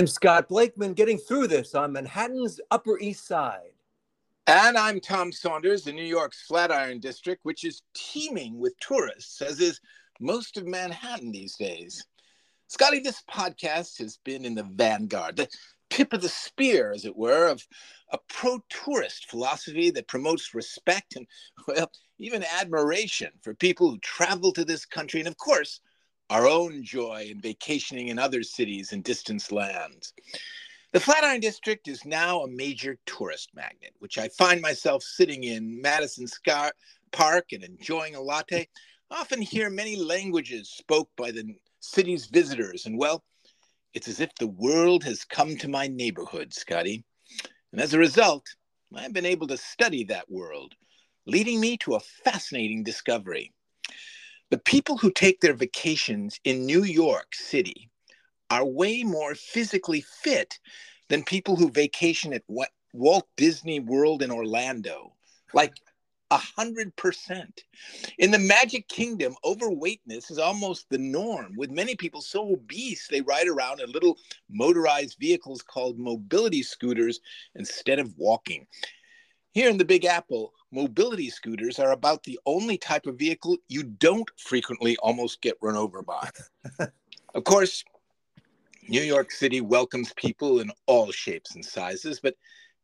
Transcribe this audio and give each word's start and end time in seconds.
I'm 0.00 0.06
Scott 0.06 0.48
Blakeman 0.48 0.94
getting 0.94 1.18
through 1.18 1.48
this 1.48 1.74
on 1.74 1.90
Manhattan's 1.90 2.60
Upper 2.70 3.00
East 3.00 3.26
Side. 3.26 3.72
And 4.46 4.78
I'm 4.78 5.00
Tom 5.00 5.32
Saunders 5.32 5.88
in 5.88 5.96
New 5.96 6.04
York's 6.04 6.42
Flatiron 6.42 7.00
District, 7.00 7.44
which 7.44 7.64
is 7.64 7.82
teeming 7.94 8.60
with 8.60 8.78
tourists, 8.78 9.42
as 9.42 9.58
is 9.58 9.80
most 10.20 10.56
of 10.56 10.68
Manhattan 10.68 11.32
these 11.32 11.56
days. 11.56 12.06
Scotty, 12.68 13.00
this 13.00 13.24
podcast 13.28 13.98
has 13.98 14.20
been 14.24 14.44
in 14.44 14.54
the 14.54 14.68
vanguard, 14.72 15.34
the 15.34 15.48
tip 15.90 16.12
of 16.12 16.22
the 16.22 16.28
spear, 16.28 16.92
as 16.92 17.04
it 17.04 17.16
were, 17.16 17.48
of 17.48 17.66
a 18.12 18.18
pro 18.28 18.60
tourist 18.68 19.28
philosophy 19.28 19.90
that 19.90 20.06
promotes 20.06 20.54
respect 20.54 21.16
and, 21.16 21.26
well, 21.66 21.90
even 22.20 22.44
admiration 22.60 23.32
for 23.42 23.52
people 23.52 23.90
who 23.90 23.98
travel 23.98 24.52
to 24.52 24.64
this 24.64 24.86
country. 24.86 25.18
And 25.18 25.28
of 25.28 25.38
course, 25.38 25.80
our 26.30 26.46
own 26.46 26.82
joy 26.82 27.28
in 27.30 27.40
vacationing 27.40 28.08
in 28.08 28.18
other 28.18 28.42
cities 28.42 28.92
and 28.92 29.02
distant 29.02 29.50
lands. 29.50 30.12
The 30.92 31.00
Flatiron 31.00 31.40
District 31.40 31.86
is 31.86 32.04
now 32.04 32.40
a 32.40 32.48
major 32.48 32.98
tourist 33.04 33.50
magnet, 33.54 33.94
which 33.98 34.16
I 34.18 34.28
find 34.28 34.60
myself 34.60 35.02
sitting 35.02 35.44
in 35.44 35.82
Madison 35.82 36.26
Square 36.26 36.72
Park 37.12 37.52
and 37.52 37.62
enjoying 37.62 38.14
a 38.14 38.20
latte. 38.20 38.68
I 39.10 39.20
often 39.20 39.42
hear 39.42 39.70
many 39.70 39.96
languages 39.96 40.70
spoke 40.70 41.10
by 41.16 41.30
the 41.30 41.54
city's 41.80 42.26
visitors, 42.26 42.86
and 42.86 42.98
well, 42.98 43.24
it's 43.94 44.08
as 44.08 44.20
if 44.20 44.34
the 44.34 44.46
world 44.46 45.04
has 45.04 45.24
come 45.24 45.56
to 45.56 45.68
my 45.68 45.88
neighborhood, 45.88 46.52
Scotty. 46.52 47.04
And 47.72 47.80
as 47.80 47.94
a 47.94 47.98
result, 47.98 48.46
I've 48.94 49.12
been 49.12 49.26
able 49.26 49.46
to 49.48 49.56
study 49.56 50.04
that 50.04 50.30
world, 50.30 50.74
leading 51.26 51.60
me 51.60 51.76
to 51.78 51.94
a 51.94 52.00
fascinating 52.00 52.82
discovery. 52.82 53.52
The 54.50 54.58
people 54.58 54.96
who 54.96 55.10
take 55.10 55.40
their 55.40 55.54
vacations 55.54 56.40
in 56.44 56.64
New 56.64 56.84
York 56.84 57.34
City 57.34 57.90
are 58.50 58.64
way 58.64 59.02
more 59.02 59.34
physically 59.34 60.00
fit 60.00 60.58
than 61.08 61.22
people 61.22 61.56
who 61.56 61.70
vacation 61.70 62.32
at 62.32 62.44
what 62.46 62.70
Walt 62.94 63.28
Disney 63.36 63.80
World 63.80 64.22
in 64.22 64.30
Orlando. 64.30 65.12
Like 65.52 65.74
a 66.30 66.36
hundred 66.36 66.94
percent. 66.96 67.64
In 68.18 68.30
the 68.30 68.38
Magic 68.38 68.88
Kingdom, 68.88 69.34
overweightness 69.44 70.30
is 70.30 70.38
almost 70.38 70.86
the 70.90 70.98
norm, 70.98 71.54
with 71.56 71.70
many 71.70 71.94
people 71.94 72.20
so 72.20 72.52
obese 72.52 73.06
they 73.08 73.22
ride 73.22 73.48
around 73.48 73.80
in 73.80 73.90
little 73.92 74.18
motorized 74.50 75.16
vehicles 75.18 75.62
called 75.62 75.98
mobility 75.98 76.62
scooters 76.62 77.20
instead 77.54 77.98
of 77.98 78.14
walking. 78.16 78.66
Here 79.52 79.70
in 79.70 79.78
the 79.78 79.84
Big 79.84 80.04
Apple, 80.04 80.52
mobility 80.70 81.30
scooters 81.30 81.78
are 81.78 81.92
about 81.92 82.22
the 82.24 82.38
only 82.46 82.76
type 82.76 83.06
of 83.06 83.18
vehicle 83.18 83.56
you 83.68 83.82
don't 83.82 84.28
frequently 84.38 84.96
almost 84.98 85.40
get 85.40 85.56
run 85.62 85.76
over 85.76 86.02
by. 86.02 86.28
of 87.34 87.44
course, 87.44 87.84
New 88.88 89.02
York 89.02 89.30
City 89.30 89.60
welcomes 89.60 90.12
people 90.14 90.60
in 90.60 90.70
all 90.86 91.10
shapes 91.10 91.54
and 91.54 91.64
sizes, 91.64 92.20
but 92.20 92.34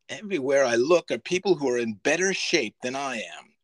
everywhere 0.08 0.64
I 0.64 0.76
look 0.76 1.10
are 1.10 1.18
people 1.18 1.54
who 1.54 1.68
are 1.70 1.78
in 1.78 1.94
better 2.02 2.34
shape 2.34 2.74
than 2.82 2.94
I 2.94 3.16
am. 3.16 3.54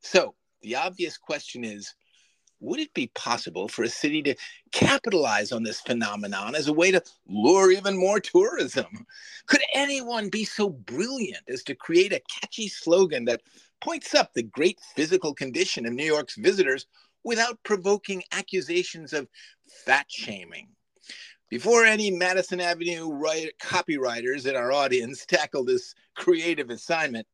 So 0.00 0.34
the 0.62 0.76
obvious 0.76 1.16
question 1.16 1.64
is 1.64 1.94
would 2.60 2.80
it 2.80 2.92
be 2.94 3.10
possible 3.14 3.68
for 3.68 3.84
a 3.84 3.88
city 3.88 4.22
to 4.22 4.34
capitalize 4.72 5.52
on 5.52 5.62
this 5.62 5.80
phenomenon 5.80 6.54
as 6.54 6.68
a 6.68 6.72
way 6.72 6.90
to 6.90 7.02
lure 7.26 7.70
even 7.70 7.96
more 7.96 8.20
tourism? 8.20 9.06
Could 9.46 9.62
anyone 9.74 10.28
be 10.28 10.44
so 10.44 10.68
brilliant 10.68 11.44
as 11.48 11.62
to 11.64 11.74
create 11.74 12.12
a 12.12 12.22
catchy 12.40 12.68
slogan 12.68 13.24
that 13.26 13.42
points 13.80 14.14
up 14.14 14.34
the 14.34 14.42
great 14.42 14.80
physical 14.96 15.34
condition 15.34 15.86
of 15.86 15.92
New 15.92 16.04
York's 16.04 16.36
visitors 16.36 16.86
without 17.24 17.62
provoking 17.62 18.22
accusations 18.32 19.12
of 19.12 19.28
fat 19.84 20.06
shaming? 20.08 20.68
Before 21.50 21.84
any 21.84 22.10
Madison 22.10 22.60
Avenue 22.60 23.10
writer, 23.10 23.50
copywriters 23.62 24.46
in 24.46 24.54
our 24.54 24.70
audience 24.70 25.24
tackle 25.24 25.64
this 25.64 25.94
creative 26.14 26.68
assignment, 26.68 27.26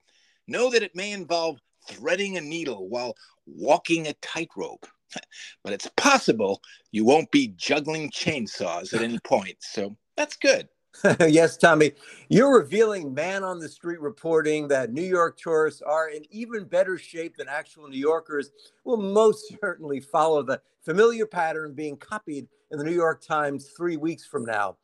know 0.46 0.70
that 0.70 0.84
it 0.84 0.94
may 0.94 1.10
involve 1.10 1.58
threading 1.88 2.36
a 2.36 2.40
needle 2.40 2.88
while 2.88 3.16
walking 3.46 4.06
a 4.06 4.12
tightrope 4.14 4.86
but 5.64 5.72
it's 5.72 5.88
possible 5.96 6.60
you 6.92 7.04
won't 7.04 7.30
be 7.30 7.48
juggling 7.56 8.10
chainsaws 8.10 8.94
at 8.94 9.02
any 9.02 9.18
point. 9.20 9.56
So 9.60 9.96
that's 10.16 10.36
good. 10.36 10.68
yes, 11.28 11.56
Tommy, 11.56 11.92
you're 12.28 12.56
revealing 12.56 13.12
man 13.12 13.42
on 13.42 13.58
the 13.58 13.68
street 13.68 14.00
reporting 14.00 14.68
that 14.68 14.92
New 14.92 15.02
York 15.02 15.36
tourists 15.36 15.82
are 15.82 16.08
in 16.08 16.22
even 16.30 16.64
better 16.64 16.96
shape 16.96 17.36
than 17.36 17.48
actual 17.48 17.88
New 17.88 17.98
Yorkers 17.98 18.50
will 18.84 18.96
most 18.96 19.52
certainly 19.60 20.00
follow 20.00 20.42
the 20.42 20.60
familiar 20.82 21.26
pattern 21.26 21.72
being 21.74 21.96
copied 21.96 22.46
in 22.70 22.78
the 22.78 22.84
New 22.84 22.92
York 22.92 23.22
Times 23.22 23.70
three 23.76 23.96
weeks 23.96 24.24
from 24.24 24.44
now. 24.44 24.76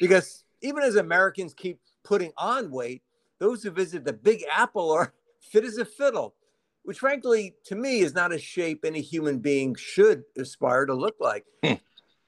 Because 0.00 0.44
even 0.62 0.82
as 0.82 0.96
Americans 0.96 1.52
keep 1.54 1.80
putting 2.02 2.32
on 2.38 2.70
weight, 2.70 3.02
those 3.38 3.62
who 3.62 3.70
visit 3.70 4.04
the 4.04 4.12
Big 4.12 4.44
Apple 4.50 4.90
are 4.90 5.12
fit 5.40 5.64
as 5.64 5.76
a 5.76 5.84
fiddle 5.84 6.34
which 6.84 6.98
frankly, 6.98 7.54
to 7.64 7.74
me, 7.74 8.00
is 8.00 8.14
not 8.14 8.32
a 8.32 8.38
shape 8.38 8.84
any 8.84 9.00
human 9.00 9.38
being 9.38 9.74
should 9.74 10.24
aspire 10.36 10.86
to 10.86 10.94
look 10.94 11.16
like. 11.20 11.44
Hmm. 11.64 11.74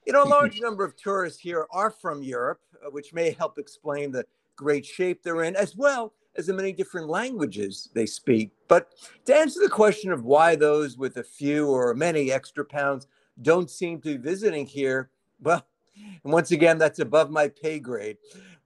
you 0.06 0.12
know, 0.12 0.24
a 0.24 0.28
large 0.28 0.60
number 0.60 0.84
of 0.84 0.96
tourists 0.96 1.40
here 1.40 1.66
are 1.70 1.90
from 1.90 2.22
Europe, 2.22 2.60
uh, 2.84 2.90
which 2.90 3.12
may 3.12 3.30
help 3.32 3.58
explain 3.58 4.10
the 4.10 4.24
great 4.56 4.84
shape 4.84 5.22
they're 5.22 5.44
in, 5.44 5.54
as 5.56 5.76
well 5.76 6.14
as 6.36 6.46
the 6.46 6.52
many 6.52 6.72
different 6.72 7.08
languages 7.08 7.90
they 7.94 8.06
speak. 8.06 8.50
But 8.68 8.92
to 9.26 9.34
answer 9.34 9.60
the 9.62 9.68
question 9.68 10.12
of 10.12 10.24
why 10.24 10.56
those 10.56 10.96
with 10.96 11.16
a 11.16 11.24
few 11.24 11.68
or 11.68 11.94
many 11.94 12.32
extra 12.32 12.64
pounds 12.64 13.06
don't 13.42 13.70
seem 13.70 14.00
to 14.00 14.16
be 14.16 14.16
visiting 14.16 14.66
here, 14.66 15.10
well, 15.40 15.66
and 16.24 16.32
once 16.32 16.50
again, 16.50 16.78
that's 16.78 16.98
above 16.98 17.30
my 17.30 17.48
pay 17.48 17.78
grade. 17.78 18.16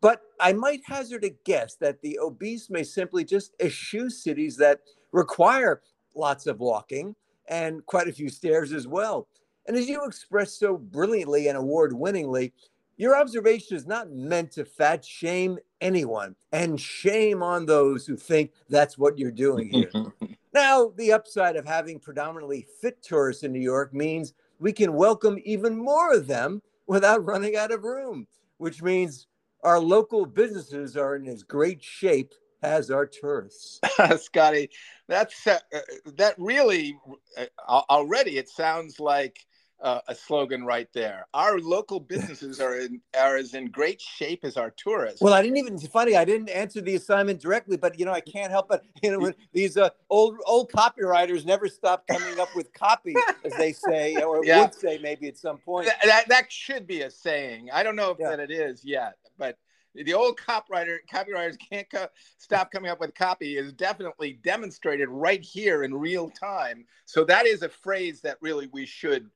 But 0.01 0.23
I 0.39 0.53
might 0.53 0.83
hazard 0.85 1.25
a 1.25 1.31
guess 1.45 1.77
that 1.77 2.03
the 2.03 2.19
obese 2.19 2.69
may 2.69 2.83
simply 2.83 3.25
just 3.25 3.55
eschew 3.61 4.11
cities 4.11 4.57
that 4.59 4.81
require 5.15 5.81
lots 6.15 6.47
of 6.47 6.61
walking 6.61 7.15
and 7.49 7.87
quite 7.87 8.09
a 8.09 8.13
few 8.13 8.29
stairs 8.29 8.73
as 8.73 8.87
well. 8.87 9.29
And 9.67 9.77
as 9.77 9.89
you 9.89 10.05
expressed 10.05 10.59
so 10.59 10.77
brilliantly 10.77 11.49
and 11.49 11.57
award 11.57 11.93
winningly, 11.93 12.53
your 12.97 13.17
observation 13.17 13.77
is 13.77 13.87
not 13.87 14.11
meant 14.11 14.53
to 14.53 14.65
fat 14.65 15.05
shame 15.05 15.59
anyone 15.81 16.35
and 16.53 16.81
shame 16.81 17.43
on 17.43 17.65
those 17.65 18.07
who 18.07 18.17
think 18.17 18.53
that's 18.69 18.99
what 18.99 19.19
you're 19.19 19.31
doing 19.31 19.71
here. 19.71 19.91
now, 20.55 20.93
the 20.97 21.13
upside 21.13 21.57
of 21.57 21.67
having 21.67 21.99
predominantly 21.99 22.67
fit 22.81 23.03
tourists 23.03 23.43
in 23.43 23.53
New 23.53 23.61
York 23.61 23.95
means 23.95 24.35
we 24.59 24.73
can 24.73 24.93
welcome 24.93 25.39
even 25.45 25.77
more 25.77 26.13
of 26.13 26.27
them 26.27 26.61
without 26.87 27.25
running 27.25 27.57
out 27.57 27.73
of 27.73 27.85
room, 27.85 28.27
which 28.59 28.83
means 28.83 29.27
our 29.63 29.81
local 29.81 30.27
businesses 30.27 30.97
are 30.97 31.17
in 31.17 31.27
as 31.27 31.43
great 31.43 31.83
shape 31.83 32.35
as 32.65 32.91
our 32.91 33.07
tourists. 33.07 33.81
Scotty, 34.19 34.71
that's 35.07 35.47
uh, 35.47 35.59
uh, 35.73 35.79
that 36.17 36.35
really 36.39 36.99
uh, 37.37 37.47
already 37.69 38.39
it 38.39 38.49
sounds 38.49 38.99
like 38.99 39.47
uh, 39.83 40.01
a 40.09 40.15
slogan 40.15 40.65
right 40.65 40.89
there. 40.95 41.27
Our 41.35 41.59
local 41.59 42.01
businesses 42.15 42.59
are 42.59 42.79
in 42.81 43.01
are 43.19 43.37
as 43.37 43.53
in 43.53 43.71
great 43.71 44.01
shape 44.01 44.45
as 44.45 44.57
our 44.57 44.71
tourists. 44.71 45.21
Well, 45.21 45.35
I 45.35 45.43
didn't 45.43 45.59
even 45.59 45.79
funny. 45.79 46.17
I 46.17 46.25
didn't 46.25 46.49
answer 46.49 46.81
the 46.81 46.95
assignment 46.95 47.41
directly, 47.41 47.77
but 47.77 47.99
you 47.99 48.07
know 48.07 48.13
I 48.13 48.21
can't 48.21 48.51
help 48.51 48.73
it. 48.73 48.83
You 49.03 49.13
know 49.13 49.33
these 49.53 49.77
uh, 49.77 49.91
old 50.09 50.39
old 50.47 50.73
copywriters 50.73 51.45
never 51.45 51.69
stop 51.69 52.07
coming 52.07 52.41
up 52.41 52.49
with 52.57 52.73
copy, 52.73 53.15
as 53.45 53.53
they 53.55 53.73
say, 53.73 54.17
or 54.17 54.45
yeah. 54.45 54.63
would 54.63 54.75
say 54.75 54.99
maybe 55.03 55.29
at 55.29 55.37
some 55.37 55.59
point. 55.59 55.87
That, 55.87 55.99
that, 56.05 56.29
that 56.29 56.53
should 56.53 56.87
be 56.87 57.03
a 57.03 57.11
saying. 57.11 57.69
I 57.73 57.83
don't 57.83 57.97
know 57.97 58.11
if 58.11 58.19
yeah. 58.19 58.31
that 58.31 58.41
it 58.41 58.51
is 58.51 58.85
yet, 58.85 59.17
but 59.37 59.59
the 59.95 60.15
old 60.15 60.37
copywriter 60.37 60.99
copywriters 61.11 61.57
can't 61.59 61.89
co- 61.91 62.09
stop 62.39 62.71
coming 62.71 62.91
up 62.91 63.01
with 63.01 63.15
copy 63.15 63.57
is 63.57 63.73
definitely 63.73 64.39
demonstrated 64.43 65.09
right 65.09 65.43
here 65.43 65.85
in 65.85 65.95
real 65.95 66.29
time. 66.31 66.85
So 67.05 67.25
that 67.25 67.47
is 67.47 67.63
a 67.63 67.69
phrase 67.69 68.21
that 68.23 68.39
really 68.41 68.69
we 68.73 68.87
should 68.87 69.31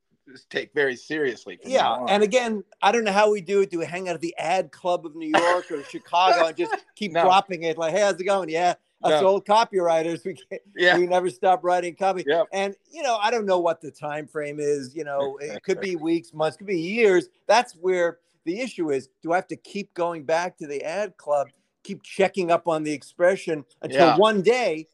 take 0.51 0.73
very 0.75 0.97
seriously. 0.97 1.59
Yeah, 1.65 2.05
and 2.09 2.23
again, 2.23 2.65
I 2.83 2.93
don't 2.93 3.05
know 3.05 3.13
how 3.13 3.31
we 3.31 3.41
do 3.41 3.63
it. 3.63 3.71
Do 3.71 3.79
we 3.79 3.87
hang 3.87 4.09
out 4.09 4.15
at 4.15 4.21
the 4.21 4.35
ad 4.39 4.73
club 4.73 5.07
of 5.07 5.15
New 5.15 5.29
York 5.29 5.71
or 5.71 5.83
Chicago 5.91 6.47
and 6.47 6.57
just 6.57 6.75
keep 6.97 7.13
no. 7.13 7.23
dropping 7.23 7.63
it 7.63 7.79
like, 7.79 7.95
"Hey, 7.95 8.01
how's 8.01 8.21
it 8.21 8.25
going?" 8.25 8.49
Yeah, 8.49 8.75
us 9.03 9.23
no. 9.23 9.29
old 9.29 9.47
copywriters, 9.47 10.25
we 10.25 10.35
can't, 10.35 10.63
yeah. 10.77 10.99
we 10.99 11.07
never 11.07 11.31
stop 11.31 11.63
writing 11.63 11.95
copy. 11.95 12.25
Yep. 12.27 12.47
And 12.53 12.75
you 12.91 13.03
know, 13.03 13.17
I 13.17 13.31
don't 13.31 13.47
know 13.47 13.61
what 13.61 13.81
the 13.81 13.91
time 13.91 14.27
frame 14.27 14.59
is. 14.61 14.95
You 14.95 15.05
know, 15.05 15.39
it 15.41 15.63
could 15.63 15.81
be 15.81 15.97
weeks, 15.97 16.35
months, 16.35 16.57
could 16.57 16.67
be 16.67 16.81
years. 16.81 17.29
That's 17.47 17.75
where 17.75 18.19
the 18.49 18.61
issue 18.61 18.91
is 18.91 19.11
do 19.23 19.33
I 19.33 19.37
have 19.37 19.47
to 19.49 19.57
keep 19.57 19.93
going 19.95 20.25
back 20.25 20.57
to 20.59 20.67
the 20.67 20.83
ad 20.83 21.17
club, 21.19 21.49
keep 21.85 22.03
checking 22.03 22.51
up 22.51 22.67
on 22.67 22.83
the 22.83 22.93
expression 22.93 23.65
until 23.83 24.07
yeah. 24.07 24.17
one 24.17 24.41
day 24.41 24.89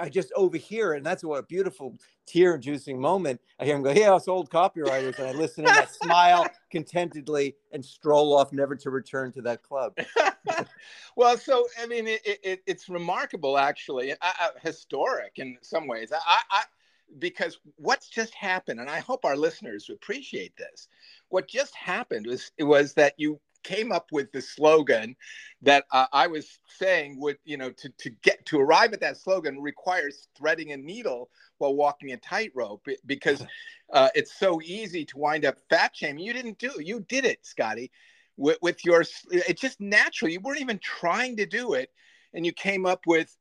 I 0.00 0.08
just 0.08 0.32
overhear 0.36 0.94
it? 0.94 0.98
And 0.98 1.06
that's 1.06 1.24
what 1.24 1.40
a 1.40 1.42
beautiful 1.42 1.96
tear 2.26 2.54
inducing 2.54 3.00
moment. 3.00 3.40
I 3.58 3.64
hear 3.64 3.74
him 3.74 3.82
go, 3.82 3.90
Yeah, 3.90 4.14
us 4.14 4.28
old 4.28 4.48
copywriters. 4.48 5.18
And 5.18 5.26
I 5.26 5.32
listen 5.32 5.66
and 5.66 5.76
I 5.76 5.84
smile 6.02 6.46
contentedly 6.70 7.56
and 7.72 7.84
stroll 7.84 8.36
off, 8.36 8.52
never 8.52 8.76
to 8.76 8.90
return 8.90 9.32
to 9.32 9.42
that 9.42 9.64
club. 9.64 9.96
well, 11.16 11.36
so, 11.36 11.66
I 11.82 11.86
mean, 11.86 12.06
it, 12.06 12.22
it, 12.24 12.62
it's 12.64 12.88
remarkable, 12.88 13.58
actually, 13.58 14.12
uh, 14.12 14.16
uh, 14.22 14.48
historic 14.62 15.32
in 15.36 15.58
some 15.62 15.88
ways. 15.88 16.12
I, 16.12 16.38
I, 16.50 16.62
because 17.18 17.58
what's 17.76 18.08
just 18.08 18.34
happened, 18.34 18.80
and 18.80 18.88
I 18.88 19.00
hope 19.00 19.24
our 19.24 19.36
listeners 19.36 19.90
appreciate 19.90 20.56
this. 20.56 20.88
What 21.30 21.48
just 21.48 21.74
happened 21.74 22.26
was 22.26 22.52
was 22.58 22.94
that 22.94 23.14
you 23.16 23.40
came 23.62 23.92
up 23.92 24.06
with 24.12 24.32
the 24.32 24.40
slogan 24.40 25.16
that 25.62 25.84
uh, 25.92 26.06
I 26.12 26.26
was 26.26 26.58
saying 26.68 27.20
would, 27.20 27.38
you 27.44 27.56
know, 27.56 27.70
to, 27.70 27.88
to 27.98 28.10
get 28.22 28.44
to 28.46 28.60
arrive 28.60 28.92
at 28.92 29.00
that 29.00 29.16
slogan 29.16 29.60
requires 29.60 30.28
threading 30.36 30.72
a 30.72 30.76
needle 30.76 31.30
while 31.58 31.74
walking 31.74 32.12
a 32.12 32.16
tightrope 32.16 32.86
because 33.06 33.44
uh, 33.92 34.08
it's 34.14 34.38
so 34.38 34.60
easy 34.62 35.04
to 35.06 35.18
wind 35.18 35.44
up 35.44 35.58
fat 35.68 35.94
shaming. 35.94 36.24
You 36.24 36.32
didn't 36.32 36.58
do. 36.58 36.72
You 36.78 37.00
did 37.08 37.24
it, 37.24 37.44
Scotty, 37.44 37.90
with, 38.36 38.58
with 38.62 38.84
your, 38.84 39.04
it's 39.30 39.60
just 39.60 39.80
natural. 39.80 40.30
You 40.30 40.40
weren't 40.40 40.60
even 40.60 40.80
trying 40.82 41.36
to 41.36 41.46
do 41.46 41.74
it. 41.74 41.90
And 42.32 42.46
you 42.46 42.52
came 42.52 42.86
up 42.86 43.00
with 43.06 43.36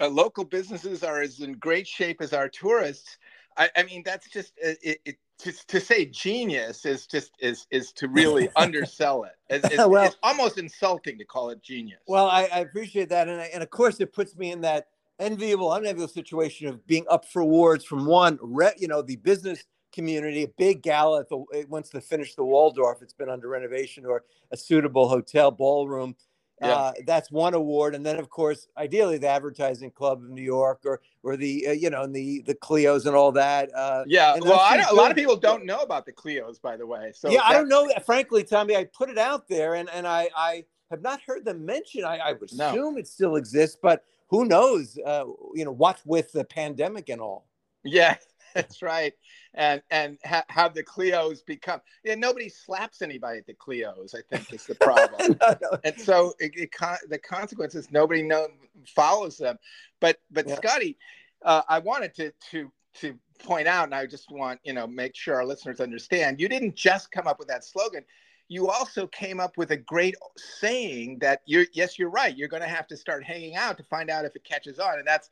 uh, 0.00 0.08
local 0.08 0.44
businesses 0.44 1.04
are 1.04 1.22
as 1.22 1.40
in 1.40 1.52
great 1.54 1.86
shape 1.86 2.20
as 2.20 2.32
our 2.32 2.48
tourists. 2.48 3.16
I, 3.56 3.70
I 3.76 3.84
mean, 3.84 4.02
that's 4.04 4.28
just, 4.28 4.52
uh, 4.64 4.74
it, 4.82 4.98
it 5.04 5.16
to, 5.38 5.52
to 5.66 5.80
say 5.80 6.06
genius 6.06 6.84
is 6.84 7.06
just 7.06 7.32
is 7.40 7.66
is 7.70 7.92
to 7.92 8.08
really 8.08 8.48
undersell 8.56 9.24
it. 9.24 9.32
It's, 9.48 9.66
it's, 9.66 9.76
well, 9.88 10.06
it's, 10.06 10.16
almost 10.22 10.58
insulting 10.58 11.18
to 11.18 11.24
call 11.24 11.50
it 11.50 11.62
genius. 11.62 12.00
Well, 12.06 12.26
I, 12.26 12.48
I 12.52 12.58
appreciate 12.60 13.08
that, 13.10 13.28
and 13.28 13.40
I, 13.40 13.50
and 13.52 13.62
of 13.62 13.70
course 13.70 14.00
it 14.00 14.12
puts 14.12 14.36
me 14.36 14.52
in 14.52 14.60
that 14.62 14.88
enviable, 15.18 15.72
unenviable 15.72 16.08
situation 16.08 16.68
of 16.68 16.86
being 16.86 17.04
up 17.08 17.24
for 17.24 17.40
awards 17.40 17.84
from 17.84 18.06
one, 18.06 18.38
you 18.78 18.88
know, 18.88 19.02
the 19.02 19.16
business 19.16 19.64
community, 19.92 20.42
a 20.42 20.48
big 20.58 20.82
gala 20.82 21.20
at 21.20 21.28
the 21.28 21.66
once 21.68 21.90
they 21.90 22.00
finish 22.00 22.34
the 22.34 22.44
Waldorf, 22.44 23.00
it's 23.00 23.12
been 23.12 23.28
under 23.28 23.48
renovation, 23.48 24.04
or 24.04 24.24
a 24.50 24.56
suitable 24.56 25.08
hotel 25.08 25.50
ballroom 25.50 26.16
yeah. 26.60 26.68
Uh, 26.68 26.92
that's 27.06 27.30
one 27.30 27.54
award, 27.54 27.94
and 27.94 28.06
then 28.06 28.16
of 28.16 28.30
course, 28.30 28.68
ideally, 28.78 29.18
the 29.18 29.28
Advertising 29.28 29.90
Club 29.90 30.22
of 30.22 30.30
New 30.30 30.42
York, 30.42 30.80
or 30.84 31.00
or 31.22 31.36
the 31.36 31.68
uh, 31.68 31.72
you 31.72 31.90
know, 31.90 32.02
and 32.02 32.14
the 32.14 32.42
the 32.42 32.54
Clios 32.54 33.06
and 33.06 33.16
all 33.16 33.32
that. 33.32 33.74
Uh, 33.74 34.04
yeah, 34.06 34.36
well, 34.40 34.60
a 34.90 34.94
lot 34.94 35.10
of 35.10 35.16
people 35.16 35.36
don't 35.36 35.66
know 35.66 35.80
about 35.80 36.06
the 36.06 36.12
Clios, 36.12 36.60
by 36.60 36.76
the 36.76 36.86
way. 36.86 37.12
So 37.14 37.28
yeah, 37.28 37.42
I 37.44 37.52
don't 37.52 37.68
know. 37.68 37.90
Frankly, 38.06 38.44
Tommy, 38.44 38.76
I 38.76 38.84
put 38.84 39.10
it 39.10 39.18
out 39.18 39.48
there, 39.48 39.74
and 39.74 39.90
and 39.90 40.06
I 40.06 40.28
I 40.36 40.64
have 40.90 41.02
not 41.02 41.20
heard 41.26 41.44
them 41.44 41.66
mention. 41.66 42.04
I, 42.04 42.18
I 42.18 42.32
would 42.32 42.50
assume 42.50 42.94
no. 42.94 42.96
it 42.98 43.08
still 43.08 43.36
exists, 43.36 43.76
but 43.80 44.04
who 44.28 44.44
knows? 44.44 44.96
Uh, 45.04 45.24
you 45.54 45.64
know, 45.64 45.72
what 45.72 46.00
with 46.04 46.30
the 46.32 46.44
pandemic 46.44 47.08
and 47.08 47.20
all. 47.20 47.46
Yeah, 47.82 48.16
that's 48.62 48.82
right 48.82 49.12
and 49.54 49.82
and 49.90 50.18
ha- 50.24 50.44
have 50.48 50.74
the 50.74 50.82
Clios 50.82 51.44
become. 51.44 51.80
Yeah, 52.04 52.16
nobody 52.16 52.48
slaps 52.48 53.02
anybody 53.02 53.38
at 53.38 53.46
the 53.46 53.54
Clios. 53.54 54.14
I 54.14 54.20
think 54.28 54.52
is 54.52 54.66
the 54.66 54.74
problem. 54.80 55.36
no, 55.40 55.56
no. 55.62 55.78
And 55.84 55.98
so 56.00 56.34
it, 56.38 56.52
it 56.56 56.72
con- 56.72 56.98
the 57.08 57.18
consequences 57.18 57.88
nobody 57.90 58.22
know 58.22 58.48
follows 58.94 59.36
them. 59.38 59.58
But 60.00 60.18
but 60.30 60.48
yeah. 60.48 60.56
Scotty, 60.56 60.98
uh, 61.44 61.62
I 61.68 61.78
wanted 61.78 62.14
to 62.16 62.32
to 62.50 62.70
to 63.00 63.18
point 63.42 63.66
out, 63.66 63.84
and 63.84 63.94
I 63.94 64.06
just 64.06 64.30
want 64.30 64.60
you 64.64 64.72
know 64.72 64.86
make 64.86 65.14
sure 65.14 65.36
our 65.36 65.46
listeners 65.46 65.80
understand. 65.80 66.40
You 66.40 66.48
didn't 66.48 66.74
just 66.74 67.10
come 67.10 67.26
up 67.26 67.38
with 67.38 67.48
that 67.48 67.64
slogan. 67.64 68.04
You 68.48 68.68
also 68.68 69.06
came 69.06 69.40
up 69.40 69.56
with 69.56 69.70
a 69.70 69.76
great 69.76 70.16
saying 70.36 71.18
that 71.20 71.40
you're 71.46 71.66
yes, 71.72 71.98
you're 71.98 72.10
right. 72.10 72.36
You're 72.36 72.48
going 72.48 72.62
to 72.62 72.68
have 72.68 72.86
to 72.88 72.96
start 72.96 73.24
hanging 73.24 73.56
out 73.56 73.78
to 73.78 73.84
find 73.84 74.10
out 74.10 74.24
if 74.24 74.36
it 74.36 74.44
catches 74.44 74.78
on, 74.78 74.98
and 74.98 75.06
that's 75.06 75.30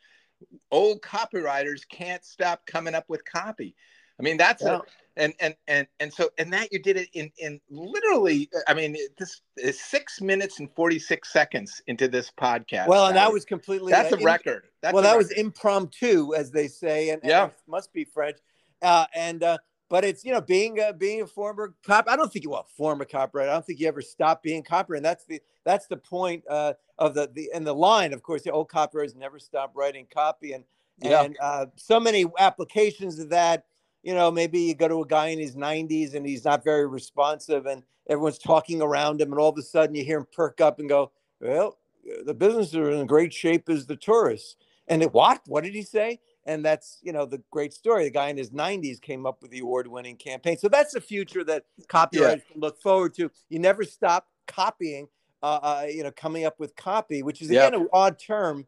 old 0.71 1.03
copywriters 1.03 1.83
can't 1.89 2.25
stop 2.25 2.67
coming 2.67 2.95
up 2.95 3.05
with 3.09 3.25
copy. 3.25 3.75
I 4.19 4.23
mean, 4.23 4.37
that's 4.37 4.63
yeah. 4.63 4.77
a, 4.77 4.81
and 5.17 5.35
and 5.41 5.55
and 5.69 5.87
and 6.01 6.13
so 6.13 6.31
and 6.39 6.53
that 6.53 6.73
you 6.73 6.81
did 6.81 6.97
it 6.97 7.09
in 7.13 7.31
in 7.39 7.61
literally. 7.71 8.49
I 8.69 8.75
mean, 8.75 8.97
this 9.19 9.41
is 9.57 9.81
six 9.81 10.21
minutes 10.21 10.61
and 10.61 10.71
forty 10.75 10.99
six 10.99 11.33
seconds 11.33 11.83
into 11.87 12.09
this 12.09 12.31
podcast. 12.31 12.87
Well, 12.87 13.07
and 13.07 13.17
that 13.17 13.33
was 13.33 13.45
completely 13.45 13.93
that's 13.93 14.13
uh, 14.13 14.19
a 14.19 14.25
record. 14.25 14.67
That's 14.81 14.95
well, 14.95 15.03
a 15.03 15.07
that 15.07 15.17
record. 15.17 15.29
was 15.29 15.31
impromptu, 15.33 16.35
as 16.35 16.51
they 16.51 16.69
say, 16.69 17.11
and, 17.11 17.21
yeah, 17.25 17.45
and 17.45 17.53
must 17.67 17.93
be 17.93 18.05
French. 18.05 18.39
Uh, 18.81 19.07
and 19.15 19.43
uh, 19.43 19.59
but 19.93 20.07
it's 20.07 20.25
you 20.25 20.33
know 20.33 20.41
being 20.41 20.81
a, 20.81 20.91
being 20.91 21.21
a 21.21 21.27
former 21.27 21.75
cop. 21.87 22.07
I 22.09 22.17
don't 22.17 22.33
think 22.33 22.45
you 22.45 22.51
well 22.51 22.67
former 22.79 23.05
copyright. 23.05 23.51
I 23.51 23.53
don't 23.53 23.67
think 23.67 23.79
you 23.79 23.87
ever 23.87 24.01
stop 24.01 24.43
being 24.43 24.63
copyright. 24.63 25.01
And 25.01 25.05
that's 25.05 25.27
the 25.27 25.39
that's 25.65 25.87
the 25.87 25.99
point 25.99 26.43
uh, 26.49 26.73
of 26.99 27.13
the 27.13 27.31
the 27.35 27.51
and 27.55 27.67
the 27.67 27.75
line. 27.75 28.15
Of 28.15 28.23
course, 28.23 28.41
the 28.41 28.53
old 28.53 28.71
copywriters 28.71 29.15
never 29.15 29.39
stop 29.39 29.73
writing 29.75 30.07
copy, 30.11 30.55
and 30.55 30.65
yeah. 31.03 31.25
and 31.25 31.37
uh, 31.43 31.67
so 31.77 32.01
many 32.01 32.25
applications 32.39 33.19
of 33.19 33.29
that 33.29 33.67
you 34.03 34.15
know, 34.15 34.31
maybe 34.31 34.59
you 34.59 34.75
go 34.75 34.89
to 34.89 35.03
a 35.03 35.07
guy 35.07 35.29
in 35.29 35.39
his 35.39 35.55
90s 35.55 36.15
and 36.15 36.27
he's 36.27 36.45
not 36.45 36.65
very 36.65 36.89
responsive 36.89 37.67
and 37.67 37.85
everyone's 38.09 38.39
talking 38.39 38.83
around 38.83 39.21
him, 39.21 39.31
and 39.31 39.41
all 39.41 39.51
of 39.51 39.59
a 39.59 39.63
sudden 39.63 39.95
you 39.95 40.05
hear 40.05 40.19
him 40.19 40.27
perk 40.33 40.61
up 40.61 40.81
and 40.81 40.89
go, 40.89 41.13
Well, 41.41 41.79
the 42.25 42.35
businesses 42.35 42.75
are 42.75 42.91
in 42.91 43.07
great 43.07 43.33
shape 43.33 43.69
as 43.69 43.87
the 43.87 43.95
tourists. 43.95 44.57
And 44.89 45.03
it, 45.03 45.13
what? 45.13 45.43
What 45.47 45.63
did 45.63 45.75
he 45.75 45.83
say? 45.83 46.19
And 46.45 46.65
that's, 46.65 46.99
you 47.03 47.13
know, 47.13 47.25
the 47.25 47.41
great 47.51 47.73
story. 47.73 48.05
The 48.05 48.11
guy 48.11 48.29
in 48.29 48.37
his 48.37 48.51
90s 48.51 49.01
came 49.01 49.27
up 49.27 49.43
with 49.43 49.53
the 49.53 49.61
award 49.61 49.87
winning 49.87 50.17
campaign. 50.17 50.59
So 50.59 50.69
that's 50.69 50.93
the 50.93 51.01
future 51.01 51.45
that 51.45 51.65
copywriters 51.87 52.13
yeah. 52.13 52.53
can 52.53 52.61
look 52.61 52.81
forward 52.83 53.15
to. 53.15 53.31
You 53.49 53.61
never 53.61 53.85
stop 53.85 54.27
copying, 54.49 55.07
uh, 55.43 55.61
uh, 55.63 55.87
you 55.89 56.03
know, 56.03 56.11
coming 56.11 56.45
up 56.45 56.59
with 56.59 56.75
copy, 56.75 57.23
which 57.23 57.43
is, 57.43 57.51
again, 57.51 57.75
an 57.75 57.89
odd 57.93 58.19
term 58.19 58.67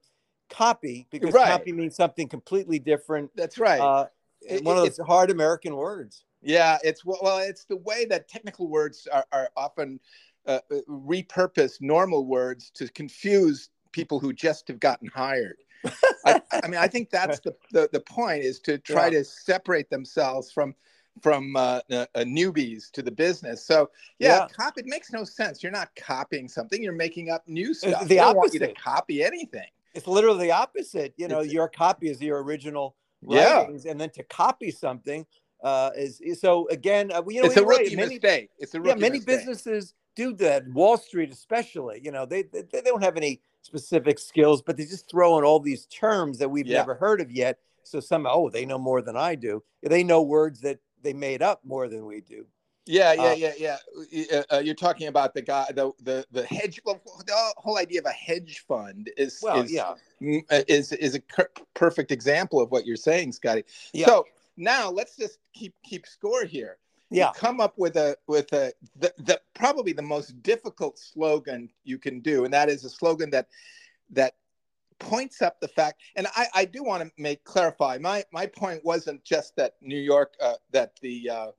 copy 0.50 1.06
because 1.10 1.32
right. 1.32 1.48
copy 1.48 1.72
means 1.72 1.96
something 1.96 2.28
completely 2.28 2.78
different. 2.78 3.30
That's 3.34 3.58
right. 3.58 3.80
Uh, 3.80 4.06
it, 4.42 4.62
one 4.64 4.76
of 4.76 4.84
those 4.84 4.98
hard 4.98 5.30
American 5.30 5.74
words. 5.74 6.24
Yeah, 6.42 6.78
it's 6.84 7.04
well, 7.04 7.38
it's 7.38 7.64
the 7.64 7.76
way 7.76 8.04
that 8.06 8.28
technical 8.28 8.68
words 8.68 9.08
are, 9.10 9.24
are 9.32 9.50
often 9.56 9.98
uh, 10.46 10.60
uh 10.70 10.76
repurposed 10.88 11.80
normal 11.80 12.26
words 12.26 12.70
to 12.74 12.88
confuse 12.88 13.70
people 13.92 14.20
who 14.20 14.32
just 14.32 14.68
have 14.68 14.78
gotten 14.78 15.08
hired. 15.08 15.56
I, 16.24 16.40
I, 16.62 16.68
mean, 16.68 16.80
I 16.80 16.88
think 16.88 17.10
that's 17.10 17.40
the, 17.40 17.54
the, 17.72 17.88
the 17.92 18.00
point 18.00 18.42
is 18.42 18.60
to 18.60 18.78
try 18.78 19.06
yeah. 19.06 19.18
to 19.18 19.24
separate 19.24 19.90
themselves 19.90 20.50
from 20.50 20.74
from 21.22 21.54
uh, 21.54 21.80
uh, 21.92 22.06
newbies 22.18 22.90
to 22.90 23.00
the 23.00 23.10
business. 23.10 23.64
So 23.64 23.90
yeah, 24.18 24.40
yeah. 24.40 24.46
Cop, 24.48 24.78
it 24.78 24.86
makes 24.86 25.12
no 25.12 25.24
sense. 25.24 25.62
You're 25.62 25.72
not 25.72 25.90
copying 25.96 26.48
something. 26.48 26.82
You're 26.82 26.92
making 26.92 27.30
up 27.30 27.44
new 27.46 27.72
stuff. 27.72 28.02
It's 28.02 28.08
the 28.08 28.18
opposite. 28.18 28.36
want 28.36 28.54
you 28.54 28.60
to 28.60 28.74
copy 28.74 29.22
anything. 29.22 29.68
It's 29.94 30.08
literally 30.08 30.46
the 30.46 30.52
opposite. 30.52 31.14
You 31.16 31.28
know, 31.28 31.40
it's, 31.40 31.52
your 31.52 31.68
copy 31.68 32.08
is 32.08 32.20
your 32.20 32.42
original 32.42 32.96
writings, 33.22 33.84
yeah. 33.84 33.92
and 33.92 34.00
then 34.00 34.10
to 34.10 34.24
copy 34.24 34.70
something 34.70 35.24
uh, 35.62 35.90
is, 35.96 36.20
is 36.20 36.40
so 36.40 36.68
again. 36.68 37.12
Uh, 37.12 37.22
you 37.28 37.42
know, 37.42 37.46
it's 37.46 37.56
a 37.56 37.64
rookie 37.64 37.84
right. 37.84 37.96
many, 37.96 38.14
mistake. 38.14 38.50
It's 38.58 38.74
a 38.74 38.80
rookie 38.80 38.90
yeah. 38.90 38.94
Many 38.96 39.18
mistake. 39.18 39.38
businesses 39.38 39.94
do 40.16 40.34
that. 40.34 40.68
Wall 40.68 40.96
Street, 40.96 41.32
especially, 41.32 42.00
you 42.02 42.10
know, 42.10 42.26
they, 42.26 42.42
they 42.42 42.62
they 42.72 42.80
don't 42.82 43.02
have 43.02 43.16
any 43.16 43.40
specific 43.64 44.18
skills, 44.18 44.62
but 44.62 44.76
they 44.76 44.84
just 44.84 45.10
throw 45.10 45.38
in 45.38 45.44
all 45.44 45.58
these 45.58 45.86
terms 45.86 46.38
that 46.38 46.48
we've 46.48 46.66
yeah. 46.66 46.78
never 46.78 46.94
heard 46.94 47.20
of 47.20 47.30
yet. 47.30 47.58
So 47.82 48.00
some, 48.00 48.26
oh, 48.28 48.50
they 48.50 48.64
know 48.64 48.78
more 48.78 49.02
than 49.02 49.16
I 49.16 49.34
do. 49.34 49.62
They 49.82 50.04
know 50.04 50.22
words 50.22 50.60
that 50.60 50.78
they 51.02 51.12
made 51.12 51.42
up 51.42 51.60
more 51.64 51.88
than 51.88 52.06
we 52.06 52.20
do. 52.20 52.46
Yeah, 52.86 53.14
yeah, 53.14 53.22
uh, 53.22 53.34
yeah, 53.34 53.78
yeah. 54.12 54.42
Uh, 54.52 54.58
you're 54.58 54.74
talking 54.74 55.08
about 55.08 55.32
the 55.32 55.40
guy, 55.40 55.64
the 55.74 55.90
the 56.02 56.26
the 56.32 56.44
hedge. 56.44 56.80
Well, 56.84 57.00
the 57.26 57.54
whole 57.56 57.78
idea 57.78 58.00
of 58.00 58.04
a 58.04 58.10
hedge 58.10 58.62
fund 58.68 59.10
is 59.16 59.40
well, 59.42 59.62
is, 59.62 59.72
yeah. 59.72 59.94
Uh, 60.50 60.62
is 60.68 60.92
is 60.92 61.14
a 61.14 61.20
perfect 61.72 62.12
example 62.12 62.60
of 62.60 62.70
what 62.70 62.84
you're 62.84 62.96
saying, 62.96 63.32
Scotty. 63.32 63.64
Yeah. 63.94 64.06
So 64.06 64.26
now 64.58 64.90
let's 64.90 65.16
just 65.16 65.38
keep 65.54 65.74
keep 65.82 66.06
score 66.06 66.44
here. 66.44 66.76
Yeah. 67.14 67.28
You 67.28 67.32
come 67.34 67.60
up 67.60 67.74
with 67.76 67.96
a 67.96 68.16
with 68.26 68.52
a 68.52 68.72
the, 68.96 69.12
the 69.18 69.40
probably 69.54 69.92
the 69.92 70.02
most 70.02 70.42
difficult 70.42 70.98
slogan 70.98 71.70
you 71.84 71.98
can 71.98 72.20
do, 72.20 72.44
and 72.44 72.52
that 72.52 72.68
is 72.68 72.84
a 72.84 72.90
slogan 72.90 73.30
that 73.30 73.48
that 74.10 74.34
points 75.00 75.42
up 75.42 75.60
the 75.60 75.66
fact 75.66 76.00
and 76.14 76.28
i 76.36 76.46
i 76.54 76.64
do 76.64 76.82
want 76.84 77.02
to 77.02 77.10
make 77.18 77.42
clarify 77.42 77.98
my 78.00 78.22
my 78.32 78.46
point 78.46 78.82
wasn't 78.84 79.22
just 79.24 79.54
that 79.56 79.74
new 79.82 79.98
york 79.98 80.34
uh, 80.40 80.54
that 80.70 80.92
the 81.02 81.28
uh, 81.28 81.50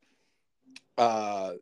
uh, 0.97 1.53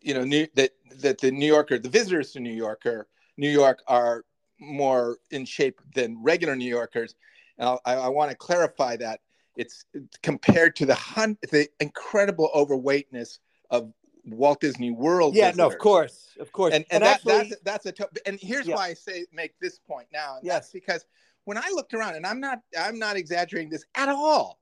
you 0.00 0.14
know, 0.14 0.24
new, 0.24 0.46
that 0.54 0.70
that 0.96 1.18
the 1.18 1.30
New 1.30 1.46
Yorker, 1.46 1.78
the 1.78 1.88
visitors 1.88 2.32
to 2.32 2.40
New 2.40 2.54
Yorker, 2.54 3.08
New 3.36 3.50
York 3.50 3.82
are 3.86 4.24
more 4.60 5.18
in 5.30 5.44
shape 5.44 5.80
than 5.94 6.22
regular 6.22 6.56
New 6.56 6.68
Yorkers. 6.68 7.14
And 7.58 7.78
I, 7.84 7.94
I 7.94 8.08
want 8.08 8.30
to 8.30 8.36
clarify 8.36 8.96
that 8.96 9.20
it's 9.58 9.84
compared 10.22 10.76
to 10.76 10.86
the 10.86 10.94
hun- 10.94 11.36
the 11.50 11.68
incredible 11.80 12.48
overweightness 12.54 13.40
of 13.70 13.92
Walt 14.24 14.60
Disney 14.60 14.90
World. 14.90 15.34
Yeah, 15.34 15.46
visitors. 15.46 15.58
no, 15.58 15.66
of 15.66 15.78
course, 15.78 16.28
of 16.40 16.52
course, 16.52 16.74
and, 16.74 16.84
and, 16.90 17.02
and 17.02 17.04
that, 17.04 17.16
actually, 17.16 17.50
that's 17.50 17.62
that's 17.64 17.86
a 17.86 17.92
to- 17.92 18.08
and 18.24 18.38
here's 18.40 18.66
yeah. 18.66 18.76
why 18.76 18.86
I 18.88 18.94
say 18.94 19.26
make 19.32 19.58
this 19.60 19.78
point 19.78 20.06
now, 20.12 20.36
and 20.36 20.46
yes. 20.46 20.54
that's 20.54 20.70
because 20.72 21.04
when 21.44 21.58
I 21.58 21.68
looked 21.74 21.92
around, 21.92 22.14
and 22.14 22.26
I'm 22.26 22.40
not 22.40 22.60
I'm 22.78 22.98
not 22.98 23.16
exaggerating 23.16 23.68
this 23.68 23.84
at 23.94 24.08
all. 24.08 24.60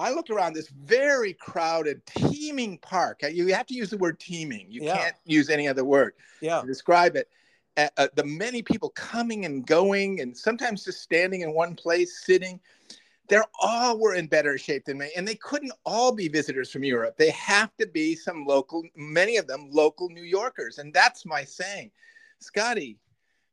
I 0.00 0.12
looked 0.12 0.30
around 0.30 0.52
this 0.52 0.68
very 0.68 1.32
crowded, 1.34 2.06
teeming 2.06 2.78
park. 2.78 3.20
You 3.28 3.52
have 3.52 3.66
to 3.66 3.74
use 3.74 3.90
the 3.90 3.98
word 3.98 4.20
teeming. 4.20 4.66
You 4.70 4.84
yeah. 4.84 4.96
can't 4.96 5.16
use 5.24 5.50
any 5.50 5.66
other 5.66 5.84
word 5.84 6.14
yeah. 6.40 6.60
to 6.60 6.66
describe 6.66 7.16
it. 7.16 7.28
Uh, 7.76 8.06
the 8.14 8.24
many 8.24 8.62
people 8.62 8.90
coming 8.90 9.44
and 9.44 9.66
going, 9.66 10.20
and 10.20 10.36
sometimes 10.36 10.84
just 10.84 11.02
standing 11.02 11.40
in 11.40 11.52
one 11.52 11.74
place, 11.74 12.24
sitting. 12.24 12.60
They're 13.28 13.44
all 13.60 13.98
were 13.98 14.14
in 14.14 14.26
better 14.26 14.56
shape 14.56 14.86
than 14.86 14.98
me, 14.98 15.10
and 15.16 15.26
they 15.26 15.34
couldn't 15.34 15.72
all 15.84 16.12
be 16.12 16.28
visitors 16.28 16.70
from 16.70 16.84
Europe. 16.84 17.16
They 17.16 17.30
have 17.30 17.76
to 17.76 17.86
be 17.86 18.14
some 18.14 18.46
local, 18.46 18.82
many 18.96 19.36
of 19.36 19.46
them 19.46 19.68
local 19.70 20.08
New 20.08 20.24
Yorkers, 20.24 20.78
and 20.78 20.92
that's 20.92 21.26
my 21.26 21.44
saying, 21.44 21.90
Scotty. 22.40 22.98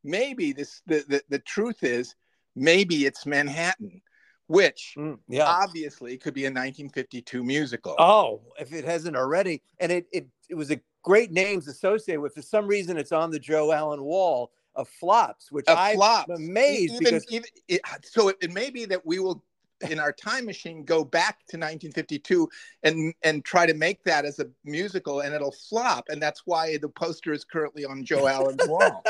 Maybe 0.03 0.53
this 0.53 0.81
the, 0.85 1.03
the, 1.07 1.23
the 1.29 1.39
truth 1.39 1.83
is 1.83 2.15
maybe 2.55 3.05
it's 3.05 3.25
Manhattan 3.25 4.01
which 4.47 4.93
mm, 4.97 5.17
yeah. 5.27 5.43
obviously 5.45 6.17
could 6.17 6.33
be 6.33 6.43
a 6.45 6.49
1952 6.49 7.43
musical. 7.43 7.95
Oh, 7.97 8.41
if 8.59 8.73
it 8.73 8.85
hasn't 8.85 9.15
already, 9.15 9.61
and 9.79 9.91
it 9.91 10.07
it, 10.11 10.27
it 10.49 10.55
was 10.55 10.71
a 10.71 10.79
great 11.03 11.31
names 11.31 11.67
associated 11.67 12.21
with. 12.21 12.33
For 12.33 12.41
some 12.41 12.67
reason, 12.67 12.97
it's 12.97 13.11
on 13.11 13.31
the 13.31 13.39
Joe 13.39 13.71
Allen 13.71 14.03
wall 14.03 14.51
of 14.75 14.87
flops, 14.87 15.51
which 15.51 15.65
I'm 15.67 15.97
amazed 16.29 16.95
even, 16.95 17.03
because 17.03 17.25
even 17.29 17.47
it, 17.67 17.81
so 18.03 18.29
it, 18.29 18.37
it 18.41 18.51
may 18.51 18.69
be 18.69 18.85
that 18.85 19.05
we 19.05 19.19
will 19.19 19.43
in 19.89 19.99
our 19.99 20.11
time 20.11 20.45
machine 20.45 20.83
go 20.85 21.03
back 21.03 21.39
to 21.47 21.57
1952 21.57 22.47
and 22.83 23.13
and 23.23 23.43
try 23.43 23.65
to 23.65 23.73
make 23.73 24.03
that 24.03 24.23
as 24.23 24.39
a 24.39 24.47
musical 24.63 25.19
and 25.19 25.33
it'll 25.33 25.51
flop 25.51 26.05
and 26.09 26.21
that's 26.21 26.43
why 26.45 26.77
the 26.77 26.87
poster 26.87 27.33
is 27.33 27.43
currently 27.43 27.83
on 27.85 28.03
Joe 28.03 28.27
Allen's 28.35 28.67
wall. 28.67 29.03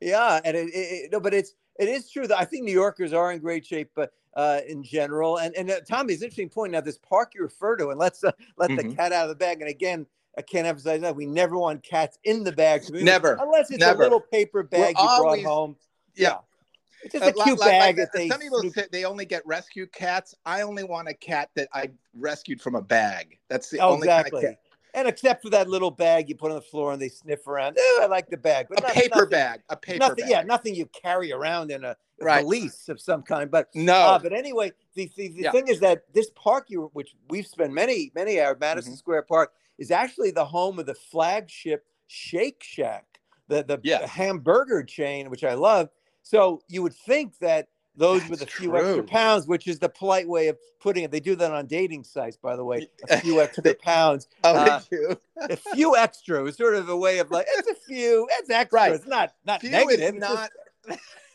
yeah, 0.00 0.40
and 0.44 0.56
it, 0.56 0.68
it, 0.72 1.12
no, 1.12 1.20
but 1.20 1.34
it's 1.34 1.54
it 1.78 1.88
is 1.88 2.10
true 2.10 2.26
that 2.26 2.38
I 2.38 2.44
think 2.44 2.64
New 2.64 2.72
Yorkers 2.72 3.12
are 3.12 3.32
in 3.32 3.40
great 3.40 3.66
shape, 3.66 3.90
but 3.94 4.12
uh, 4.34 4.60
in 4.68 4.82
general, 4.82 5.38
and 5.38 5.54
and 5.56 5.70
uh, 5.70 5.80
Tommy, 5.88 6.14
it's 6.14 6.22
interesting 6.22 6.48
point 6.48 6.72
now. 6.72 6.80
This 6.80 6.98
park 6.98 7.32
you 7.34 7.42
refer 7.42 7.76
to, 7.76 7.90
and 7.90 7.98
let's 7.98 8.22
uh, 8.24 8.32
let 8.56 8.70
mm-hmm. 8.70 8.88
the 8.88 8.94
cat 8.94 9.12
out 9.12 9.24
of 9.24 9.28
the 9.28 9.34
bag. 9.34 9.60
And 9.60 9.70
again, 9.70 10.06
I 10.36 10.42
can't 10.42 10.66
emphasize 10.66 11.00
that 11.00 11.16
we 11.16 11.26
never 11.26 11.56
want 11.58 11.82
cats 11.82 12.18
in 12.24 12.44
the 12.44 12.52
bag. 12.52 12.82
Never, 12.90 13.38
unless 13.40 13.70
it's 13.70 13.80
never. 13.80 14.02
a 14.02 14.04
little 14.04 14.20
paper 14.20 14.62
bag 14.62 14.96
We're 14.96 15.02
you 15.02 15.08
always, 15.08 15.42
brought 15.42 15.52
home. 15.52 15.76
Yeah. 16.14 16.28
yeah. 16.28 16.38
It's 17.04 17.12
just 17.12 17.24
a 17.24 17.32
cute 17.32 17.58
like, 17.58 17.70
bag 17.70 17.98
like, 17.98 18.08
they. 18.12 18.28
Some 18.28 18.40
people 18.40 18.62
say 18.70 18.86
they 18.90 19.04
only 19.04 19.24
get 19.24 19.46
rescue 19.46 19.86
cats. 19.86 20.34
I 20.44 20.62
only 20.62 20.84
want 20.84 21.08
a 21.08 21.14
cat 21.14 21.50
that 21.54 21.68
I 21.72 21.90
rescued 22.14 22.60
from 22.60 22.74
a 22.74 22.82
bag. 22.82 23.38
That's 23.48 23.70
the 23.70 23.80
oh, 23.80 23.90
only 23.90 24.08
exactly. 24.08 24.42
kind 24.42 24.44
of 24.44 24.50
cat. 24.50 24.60
And 24.96 25.08
except 25.08 25.42
for 25.42 25.50
that 25.50 25.68
little 25.68 25.90
bag 25.90 26.28
you 26.28 26.36
put 26.36 26.52
on 26.52 26.56
the 26.56 26.62
floor 26.62 26.92
and 26.92 27.02
they 27.02 27.08
sniff 27.08 27.48
around. 27.48 27.76
Oh, 27.78 28.00
I 28.02 28.06
like 28.06 28.28
the 28.30 28.36
bag. 28.36 28.66
But 28.68 28.78
a 28.78 28.82
not, 28.82 28.92
paper 28.92 29.16
nothing, 29.16 29.30
bag. 29.30 29.60
A 29.68 29.76
paper 29.76 29.98
nothing, 29.98 30.24
bag. 30.24 30.30
Yeah, 30.30 30.42
nothing 30.42 30.74
you 30.76 30.86
carry 30.86 31.32
around 31.32 31.72
in 31.72 31.82
a, 31.82 31.96
a 32.20 32.24
right. 32.24 32.44
valise 32.44 32.88
of 32.88 33.00
some 33.00 33.22
kind. 33.22 33.50
But 33.50 33.68
no. 33.74 33.92
Uh, 33.92 34.18
but 34.20 34.32
anyway, 34.32 34.72
the, 34.94 35.10
the, 35.16 35.28
the 35.28 35.42
yeah. 35.42 35.50
thing 35.50 35.66
is 35.66 35.80
that 35.80 36.04
this 36.14 36.30
park, 36.36 36.66
you 36.68 36.90
which 36.92 37.16
we've 37.28 37.46
spent 37.46 37.72
many 37.72 38.12
many 38.14 38.40
hours, 38.40 38.52
at 38.52 38.60
Madison 38.60 38.92
mm-hmm. 38.92 38.98
Square 38.98 39.22
Park, 39.22 39.52
is 39.78 39.90
actually 39.90 40.30
the 40.30 40.44
home 40.44 40.78
of 40.78 40.86
the 40.86 40.94
flagship 40.94 41.84
Shake 42.06 42.62
Shack, 42.62 43.18
the 43.48 43.64
the, 43.64 43.80
yes. 43.82 44.00
the 44.00 44.06
hamburger 44.06 44.84
chain, 44.84 45.28
which 45.28 45.42
I 45.42 45.54
love. 45.54 45.88
So 46.24 46.62
you 46.68 46.82
would 46.82 46.94
think 46.94 47.38
that 47.38 47.68
those 47.96 48.20
That's 48.20 48.30
with 48.30 48.42
a 48.42 48.46
few 48.46 48.70
true. 48.70 48.78
extra 48.78 49.04
pounds, 49.04 49.46
which 49.46 49.68
is 49.68 49.78
the 49.78 49.88
polite 49.88 50.26
way 50.26 50.48
of 50.48 50.58
putting 50.80 51.04
it. 51.04 51.12
They 51.12 51.20
do 51.20 51.36
that 51.36 51.52
on 51.52 51.66
dating 51.66 52.02
sites, 52.04 52.36
by 52.36 52.56
the 52.56 52.64
way. 52.64 52.88
A 53.10 53.18
few 53.18 53.40
extra 53.40 53.74
pounds. 53.76 54.26
oh, 54.42 54.54
uh, 54.54 54.80
a 55.50 55.56
few 55.56 55.96
extra 55.96 56.42
was 56.42 56.56
sort 56.56 56.74
of 56.74 56.88
a 56.88 56.96
way 56.96 57.18
of 57.18 57.30
like 57.30 57.46
it's 57.56 57.68
a 57.68 57.74
few. 57.74 58.26
It's 58.38 58.50
extra. 58.50 58.76
Right. 58.76 58.92
It's 58.92 59.06
not 59.06 59.34
not 59.44 59.60
few 59.60 59.70
negative. 59.70 60.14
Is 60.14 60.20
not. 60.20 60.50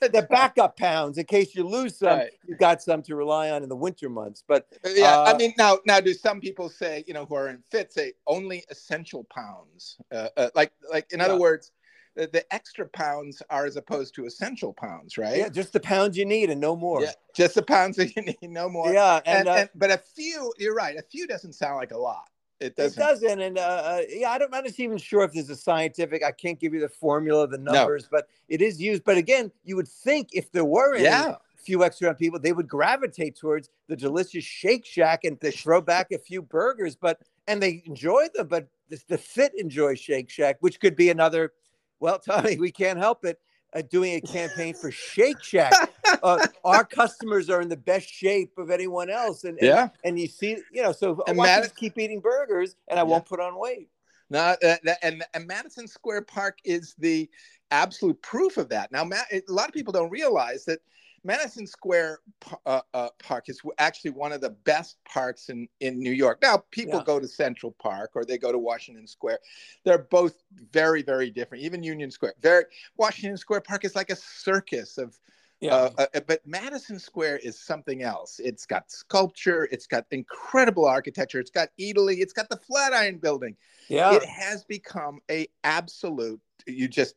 the 0.01 0.25
backup 0.29 0.77
pounds 0.77 1.17
in 1.17 1.25
case 1.25 1.55
you 1.55 1.67
lose 1.67 1.97
some. 1.97 2.09
Right. 2.19 2.31
You 2.45 2.55
got 2.55 2.81
some 2.81 3.01
to 3.03 3.15
rely 3.15 3.51
on 3.51 3.63
in 3.63 3.69
the 3.69 3.75
winter 3.75 4.09
months. 4.09 4.43
But 4.45 4.67
yeah, 4.85 5.19
uh, 5.19 5.33
I 5.33 5.37
mean 5.37 5.53
now 5.57 5.77
now 5.85 5.99
do 5.99 6.13
some 6.13 6.41
people 6.41 6.69
say 6.69 7.03
you 7.07 7.13
know 7.13 7.25
who 7.25 7.35
are 7.35 7.49
in 7.49 7.61
fit 7.69 7.93
say 7.93 8.13
only 8.27 8.65
essential 8.69 9.25
pounds? 9.33 9.97
Uh, 10.11 10.27
uh, 10.35 10.49
like 10.55 10.71
like 10.91 11.11
in 11.11 11.19
yeah. 11.19 11.25
other 11.25 11.37
words 11.37 11.71
the, 12.15 12.27
the 12.27 12.53
extra 12.53 12.87
pounds 12.87 13.41
are 13.49 13.65
as 13.65 13.75
opposed 13.75 14.15
to 14.15 14.25
essential 14.25 14.73
pounds, 14.73 15.17
right? 15.17 15.37
Yeah, 15.37 15.49
just 15.49 15.73
the 15.73 15.79
pounds 15.79 16.17
you 16.17 16.25
need 16.25 16.49
and 16.49 16.59
no 16.59 16.75
more. 16.75 17.01
Yeah, 17.01 17.11
just 17.35 17.55
the 17.55 17.61
pounds 17.61 17.95
that 17.97 18.15
you 18.15 18.21
need, 18.23 18.37
no 18.43 18.69
more. 18.69 18.91
Yeah, 18.93 19.21
and, 19.25 19.39
and, 19.39 19.47
uh, 19.47 19.53
and 19.53 19.69
but 19.75 19.91
a 19.91 19.97
few, 19.97 20.53
you're 20.57 20.75
right. 20.75 20.97
A 20.97 21.01
few 21.03 21.27
doesn't 21.27 21.53
sound 21.53 21.77
like 21.77 21.91
a 21.91 21.97
lot. 21.97 22.29
It 22.59 22.75
doesn't. 22.75 23.01
It 23.01 23.05
doesn't, 23.05 23.39
and 23.39 23.57
uh, 23.57 23.61
uh, 23.61 24.01
yeah, 24.09 24.31
I 24.31 24.37
don't, 24.37 24.53
I'm 24.53 24.63
not 24.65 24.79
even 24.79 24.97
sure 24.97 25.23
if 25.23 25.31
there's 25.31 25.49
a 25.49 25.55
scientific. 25.55 26.23
I 26.25 26.31
can't 26.31 26.59
give 26.59 26.73
you 26.73 26.81
the 26.81 26.89
formula, 26.89 27.47
the 27.47 27.57
numbers, 27.57 28.03
no. 28.03 28.09
but 28.11 28.27
it 28.49 28.61
is 28.61 28.81
used. 28.81 29.05
But 29.05 29.17
again, 29.17 29.51
you 29.63 29.77
would 29.77 29.87
think 29.87 30.29
if 30.33 30.51
there 30.51 30.65
were 30.65 30.95
any 30.95 31.05
yeah. 31.05 31.35
few 31.55 31.85
extra 31.85 32.13
people, 32.13 32.37
they 32.37 32.51
would 32.51 32.67
gravitate 32.67 33.37
towards 33.37 33.69
the 33.87 33.95
delicious 33.95 34.43
Shake 34.43 34.85
Shack 34.85 35.23
and 35.23 35.39
they 35.39 35.51
throw 35.51 35.79
back 35.79 36.11
a 36.11 36.17
few 36.17 36.41
burgers. 36.41 36.97
But 36.97 37.21
and 37.47 37.63
they 37.63 37.81
enjoy 37.85 38.27
them. 38.35 38.47
But 38.47 38.67
the, 38.89 39.01
the 39.07 39.17
fit 39.17 39.53
enjoy 39.57 39.95
Shake 39.95 40.29
Shack, 40.29 40.57
which 40.59 40.81
could 40.81 40.97
be 40.97 41.09
another 41.09 41.53
well, 41.99 42.19
Tommy, 42.19 42.57
we 42.57 42.71
can't 42.71 42.99
help 42.99 43.25
it. 43.25 43.39
Uh, 43.71 43.83
doing 43.91 44.15
a 44.15 44.21
campaign 44.21 44.73
for 44.73 44.91
Shake 44.91 45.43
Shack. 45.43 45.73
Uh, 46.23 46.43
our 46.65 46.83
customers 46.83 47.51
are 47.51 47.61
in 47.61 47.69
the 47.69 47.77
best 47.77 48.09
shape 48.09 48.57
of 48.57 48.71
anyone 48.71 49.11
else, 49.11 49.43
and, 49.43 49.57
and 49.59 49.67
yeah, 49.67 49.89
and 50.03 50.19
you 50.19 50.27
see, 50.27 50.57
you 50.73 50.81
know, 50.81 50.91
so 50.91 51.23
and 51.27 51.39
I 51.39 51.43
Mad- 51.43 51.63
just 51.63 51.75
keep 51.75 51.99
eating 51.99 52.19
burgers, 52.19 52.75
and 52.87 52.99
I 52.99 53.03
yeah. 53.03 53.07
won't 53.07 53.25
put 53.25 53.39
on 53.39 53.57
weight. 53.57 53.89
No, 54.29 54.55
uh, 54.63 54.75
and, 55.01 55.23
and 55.33 55.47
Madison 55.47 55.87
Square 55.87 56.23
Park 56.23 56.57
is 56.65 56.95
the 56.97 57.29
absolute 57.71 58.21
proof 58.21 58.57
of 58.57 58.69
that. 58.69 58.91
Now, 58.91 59.07
a 59.31 59.41
lot 59.47 59.67
of 59.67 59.73
people 59.73 59.93
don't 59.93 60.09
realize 60.09 60.65
that 60.65 60.79
Madison 61.23 61.67
Square 61.67 62.19
uh, 62.65 62.81
uh, 62.93 63.09
Park 63.21 63.49
is 63.49 63.61
actually 63.77 64.11
one 64.11 64.31
of 64.31 64.41
the 64.41 64.51
best 64.51 64.97
parks 65.05 65.49
in, 65.49 65.67
in 65.79 65.99
New 65.99 66.11
York. 66.11 66.39
Now, 66.41 66.63
people 66.71 66.99
yeah. 66.99 67.05
go 67.05 67.19
to 67.19 67.27
Central 67.27 67.73
Park 67.79 68.11
or 68.15 68.25
they 68.25 68.37
go 68.37 68.51
to 68.51 68.57
Washington 68.57 69.07
Square. 69.07 69.39
They're 69.83 70.07
both 70.09 70.35
very, 70.71 71.01
very 71.01 71.29
different. 71.29 71.63
Even 71.63 71.83
Union 71.83 72.11
Square. 72.11 72.35
Very 72.41 72.65
Washington 72.97 73.37
Square 73.37 73.61
Park 73.61 73.85
is 73.85 73.95
like 73.95 74.09
a 74.09 74.15
circus 74.15 74.97
of. 74.97 75.17
Yeah. 75.61 75.75
Uh, 75.97 76.05
uh 76.13 76.19
but 76.27 76.45
Madison 76.45 76.99
Square 76.99 77.37
is 77.39 77.59
something 77.59 78.01
else. 78.01 78.39
It's 78.39 78.65
got 78.65 78.89
sculpture. 78.89 79.67
It's 79.71 79.87
got 79.87 80.05
incredible 80.11 80.85
architecture. 80.85 81.39
It's 81.39 81.51
got 81.51 81.69
Italy, 81.77 82.21
It's 82.21 82.33
got 82.33 82.49
the 82.49 82.57
Flatiron 82.57 83.17
Building. 83.17 83.55
Yeah. 83.89 84.13
It 84.13 84.23
has 84.25 84.63
become 84.63 85.19
a 85.29 85.47
absolute 85.63 86.39
you 86.67 86.87
just 86.87 87.15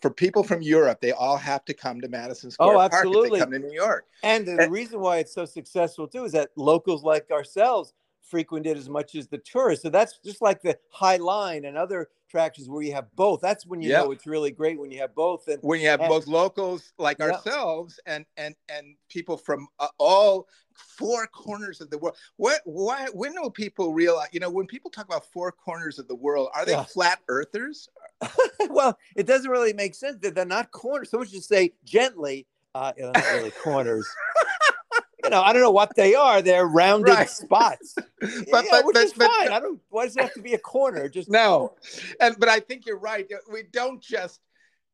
for 0.00 0.10
people 0.10 0.42
from 0.42 0.62
Europe, 0.62 1.00
they 1.00 1.12
all 1.12 1.36
have 1.36 1.64
to 1.66 1.74
come 1.74 2.00
to 2.00 2.08
Madison 2.08 2.50
Square 2.50 2.74
oh, 2.74 2.78
Park 2.78 2.92
absolutely. 2.92 3.26
if 3.26 3.32
they 3.32 3.38
come 3.40 3.50
to 3.52 3.58
New 3.58 3.74
York. 3.74 4.06
And 4.22 4.46
the 4.46 4.62
and, 4.62 4.72
reason 4.72 5.00
why 5.00 5.18
it's 5.18 5.34
so 5.34 5.44
successful 5.44 6.06
too 6.06 6.24
is 6.24 6.32
that 6.32 6.50
locals 6.56 7.02
like 7.02 7.30
ourselves 7.30 7.92
frequent 8.24 8.66
it 8.66 8.76
as 8.76 8.88
much 8.88 9.14
as 9.14 9.28
the 9.28 9.38
tourists. 9.38 9.82
So 9.82 9.90
that's 9.90 10.18
just 10.24 10.42
like 10.42 10.62
the 10.62 10.78
High 10.90 11.16
Line 11.16 11.64
and 11.64 11.76
other 11.76 12.08
attractions 12.28 12.68
where 12.68 12.82
you 12.82 12.92
have 12.94 13.06
both. 13.14 13.40
That's 13.40 13.64
when 13.64 13.80
you 13.80 13.90
yep. 13.90 14.04
know 14.04 14.10
it's 14.10 14.26
really 14.26 14.50
great 14.50 14.78
when 14.78 14.90
you 14.90 14.98
have 15.00 15.14
both. 15.14 15.46
And 15.48 15.58
when 15.62 15.80
you 15.80 15.88
have 15.88 16.00
and, 16.00 16.08
both 16.08 16.26
locals 16.26 16.92
like 16.98 17.20
ourselves 17.20 18.00
and 18.06 18.24
and 18.36 18.54
and 18.68 18.96
people 19.08 19.36
from 19.36 19.68
uh, 19.78 19.88
all 19.98 20.48
four 20.72 21.26
corners 21.28 21.80
of 21.80 21.90
the 21.90 21.98
world. 21.98 22.16
What 22.36 22.60
why 22.64 23.06
when 23.12 23.34
will 23.40 23.50
people 23.50 23.92
realize? 23.92 24.28
You 24.32 24.40
know, 24.40 24.50
when 24.50 24.66
people 24.66 24.90
talk 24.90 25.06
about 25.06 25.26
four 25.32 25.52
corners 25.52 25.98
of 25.98 26.08
the 26.08 26.14
world, 26.14 26.48
are 26.54 26.64
they 26.64 26.72
yeah. 26.72 26.84
flat 26.84 27.20
earthers? 27.28 27.88
well, 28.70 28.98
it 29.16 29.26
doesn't 29.26 29.50
really 29.50 29.72
make 29.72 29.94
sense 29.94 30.18
that 30.22 30.34
they're 30.34 30.44
not 30.44 30.70
corners. 30.72 31.10
Someone 31.10 31.28
should 31.28 31.44
say 31.44 31.72
gently, 31.84 32.46
uh, 32.74 32.92
they're 32.96 33.12
not 33.12 33.24
really 33.32 33.52
corners. 33.62 34.08
you 35.24 35.30
know, 35.30 35.42
I 35.42 35.52
don't 35.52 35.62
know 35.62 35.70
what 35.70 35.96
they 35.96 36.14
are. 36.14 36.42
They're 36.42 36.66
rounded 36.66 37.14
right. 37.14 37.28
spots. 37.28 37.94
but, 38.20 38.30
yeah, 38.46 38.62
but, 38.70 38.84
which 38.84 38.94
but, 38.94 39.04
is 39.04 39.12
but, 39.14 39.30
fine. 39.30 39.52
I 39.52 39.60
don't. 39.60 39.80
Why 39.88 40.04
does 40.04 40.16
it 40.16 40.22
have 40.22 40.34
to 40.34 40.42
be 40.42 40.54
a 40.54 40.58
corner? 40.58 41.08
Just 41.08 41.30
no. 41.30 41.74
And 42.20 42.36
but 42.38 42.48
I 42.48 42.60
think 42.60 42.86
you're 42.86 42.98
right. 42.98 43.26
We 43.50 43.64
don't 43.72 44.00
just 44.00 44.40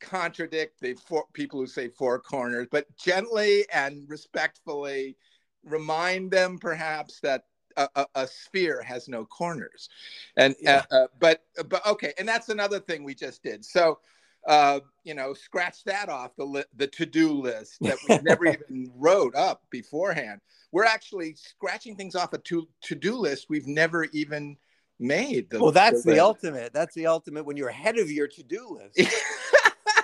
contradict 0.01 0.81
the 0.81 0.95
four 0.95 1.27
people 1.33 1.61
who 1.61 1.67
say 1.67 1.89
four 1.89 2.19
corners, 2.21 2.69
but 2.71 2.87
gently 2.97 3.67
and 3.73 4.09
respectfully 4.09 5.17
remind 5.65 6.31
them 6.31 6.59
perhaps 6.59 7.21
that 7.21 7.45
a, 7.77 7.89
a, 7.97 8.07
a, 8.15 8.27
sphere 8.27 8.83
has 8.83 9.09
no 9.09 9.25
corners 9.25 9.89
and 10.37 10.57
yeah. 10.61 10.83
uh, 10.91 10.95
uh, 10.95 11.07
but 11.19 11.45
but 11.69 11.85
okay 11.87 12.13
and 12.19 12.29
that's 12.29 12.49
another 12.49 12.81
thing 12.81 13.05
we 13.05 13.15
just 13.15 13.43
did 13.43 13.65
so 13.65 13.99
uh, 14.47 14.81
you 15.05 15.15
know 15.15 15.35
scratch 15.35 15.85
that 15.85 16.09
off 16.09 16.35
the 16.37 16.45
li- 16.45 16.65
the 16.77 16.87
to-do 16.87 17.33
list 17.33 17.77
that 17.81 17.97
we 18.09 18.19
never 18.23 18.47
even 18.47 18.91
wrote 18.97 19.35
up 19.35 19.63
beforehand 19.71 20.41
we're 20.73 20.85
actually 20.85 21.35
scratching 21.35 21.97
things 21.97 22.15
off 22.15 22.33
a 22.33 22.39
to, 22.39 22.69
to-do 22.81 23.17
list 23.17 23.47
we've 23.49 23.67
never 23.67 24.05
even 24.13 24.57
made 24.99 25.49
the, 25.51 25.59
well 25.61 25.73
that's 25.73 26.05
the, 26.05 26.13
the 26.13 26.21
ultimate 26.21 26.73
that's 26.73 26.95
the 26.95 27.07
ultimate 27.07 27.45
when 27.45 27.57
you're 27.57 27.69
ahead 27.69 27.99
of 27.99 28.11
your 28.11 28.29
to-do 28.29 28.79
list 28.81 29.13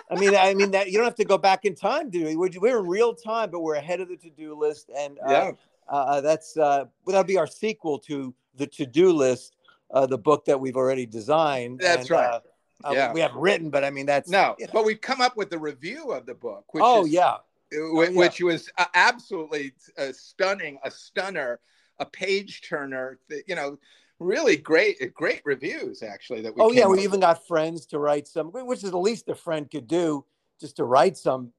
I 0.09 0.15
mean, 0.15 0.37
I 0.37 0.55
mean 0.55 0.71
that 0.71 0.91
you 0.91 0.99
don't 0.99 1.05
have 1.05 1.17
to 1.17 1.25
go 1.25 1.37
back 1.37 1.65
in 1.65 1.75
time, 1.75 2.11
do 2.11 2.25
we? 2.25 2.37
We're 2.37 2.79
in 2.79 2.87
real 2.87 3.13
time, 3.13 3.51
but 3.51 3.61
we're 3.61 3.75
ahead 3.75 4.01
of 4.01 4.09
the 4.09 4.17
to-do 4.17 4.57
list, 4.57 4.89
and 4.97 5.19
uh, 5.19 5.31
yeah. 5.31 5.51
Uh, 5.89 6.21
that's 6.21 6.57
uh, 6.57 6.85
that'll 7.07 7.25
be 7.25 7.39
our 7.39 7.47
sequel 7.47 7.99
to 8.01 8.35
the 8.57 8.67
to-do 8.67 9.13
list, 9.13 9.57
uh, 9.91 10.07
the 10.07 10.19
book 10.19 10.45
that 10.45 10.61
we've 10.61 10.77
already 10.77 11.07
designed. 11.07 11.81
That's 11.81 12.03
and, 12.03 12.11
right. 12.11 12.41
Uh, 12.85 12.89
uh, 12.89 12.93
yeah. 12.93 13.13
we 13.13 13.21
haven't 13.21 13.39
written, 13.39 13.71
but 13.71 13.85
I 13.85 13.91
mean 13.91 14.07
that's 14.07 14.29
no. 14.29 14.55
You 14.59 14.67
know. 14.67 14.73
But 14.73 14.85
we've 14.85 15.01
come 15.01 15.21
up 15.21 15.37
with 15.37 15.51
the 15.51 15.59
review 15.59 16.13
of 16.13 16.27
the 16.27 16.35
book. 16.35 16.65
Which 16.73 16.83
oh 16.85 17.05
is, 17.05 17.13
yeah. 17.13 17.37
Which, 17.73 18.11
oh, 18.11 18.13
yeah. 18.13 18.19
which 18.19 18.41
was 18.41 18.71
uh, 18.79 18.85
absolutely 18.95 19.73
stunning, 20.13 20.79
a 20.85 20.91
stunner, 20.91 21.61
a 21.99 22.07
page 22.07 22.63
turner. 22.69 23.19
You 23.47 23.55
know, 23.55 23.79
really 24.19 24.57
great, 24.57 25.15
great 25.15 25.43
reviews 25.45 26.03
actually. 26.03 26.43
That 26.43 26.55
we. 26.55 26.63
Oh 26.63 26.71
yeah, 26.71 26.87
we 26.87 27.03
even 27.03 27.21
got 27.21 27.47
friends 27.47 27.87
to 27.87 27.99
write 27.99 28.29
some, 28.29 28.49
which 28.53 28.85
is 28.85 28.91
the 28.91 28.99
least 28.99 29.29
a 29.29 29.35
friend 29.35 29.71
could 29.71 29.89
do, 29.89 30.25
just 30.61 30.77
to 30.77 30.85
write 30.85 31.17
some, 31.17 31.53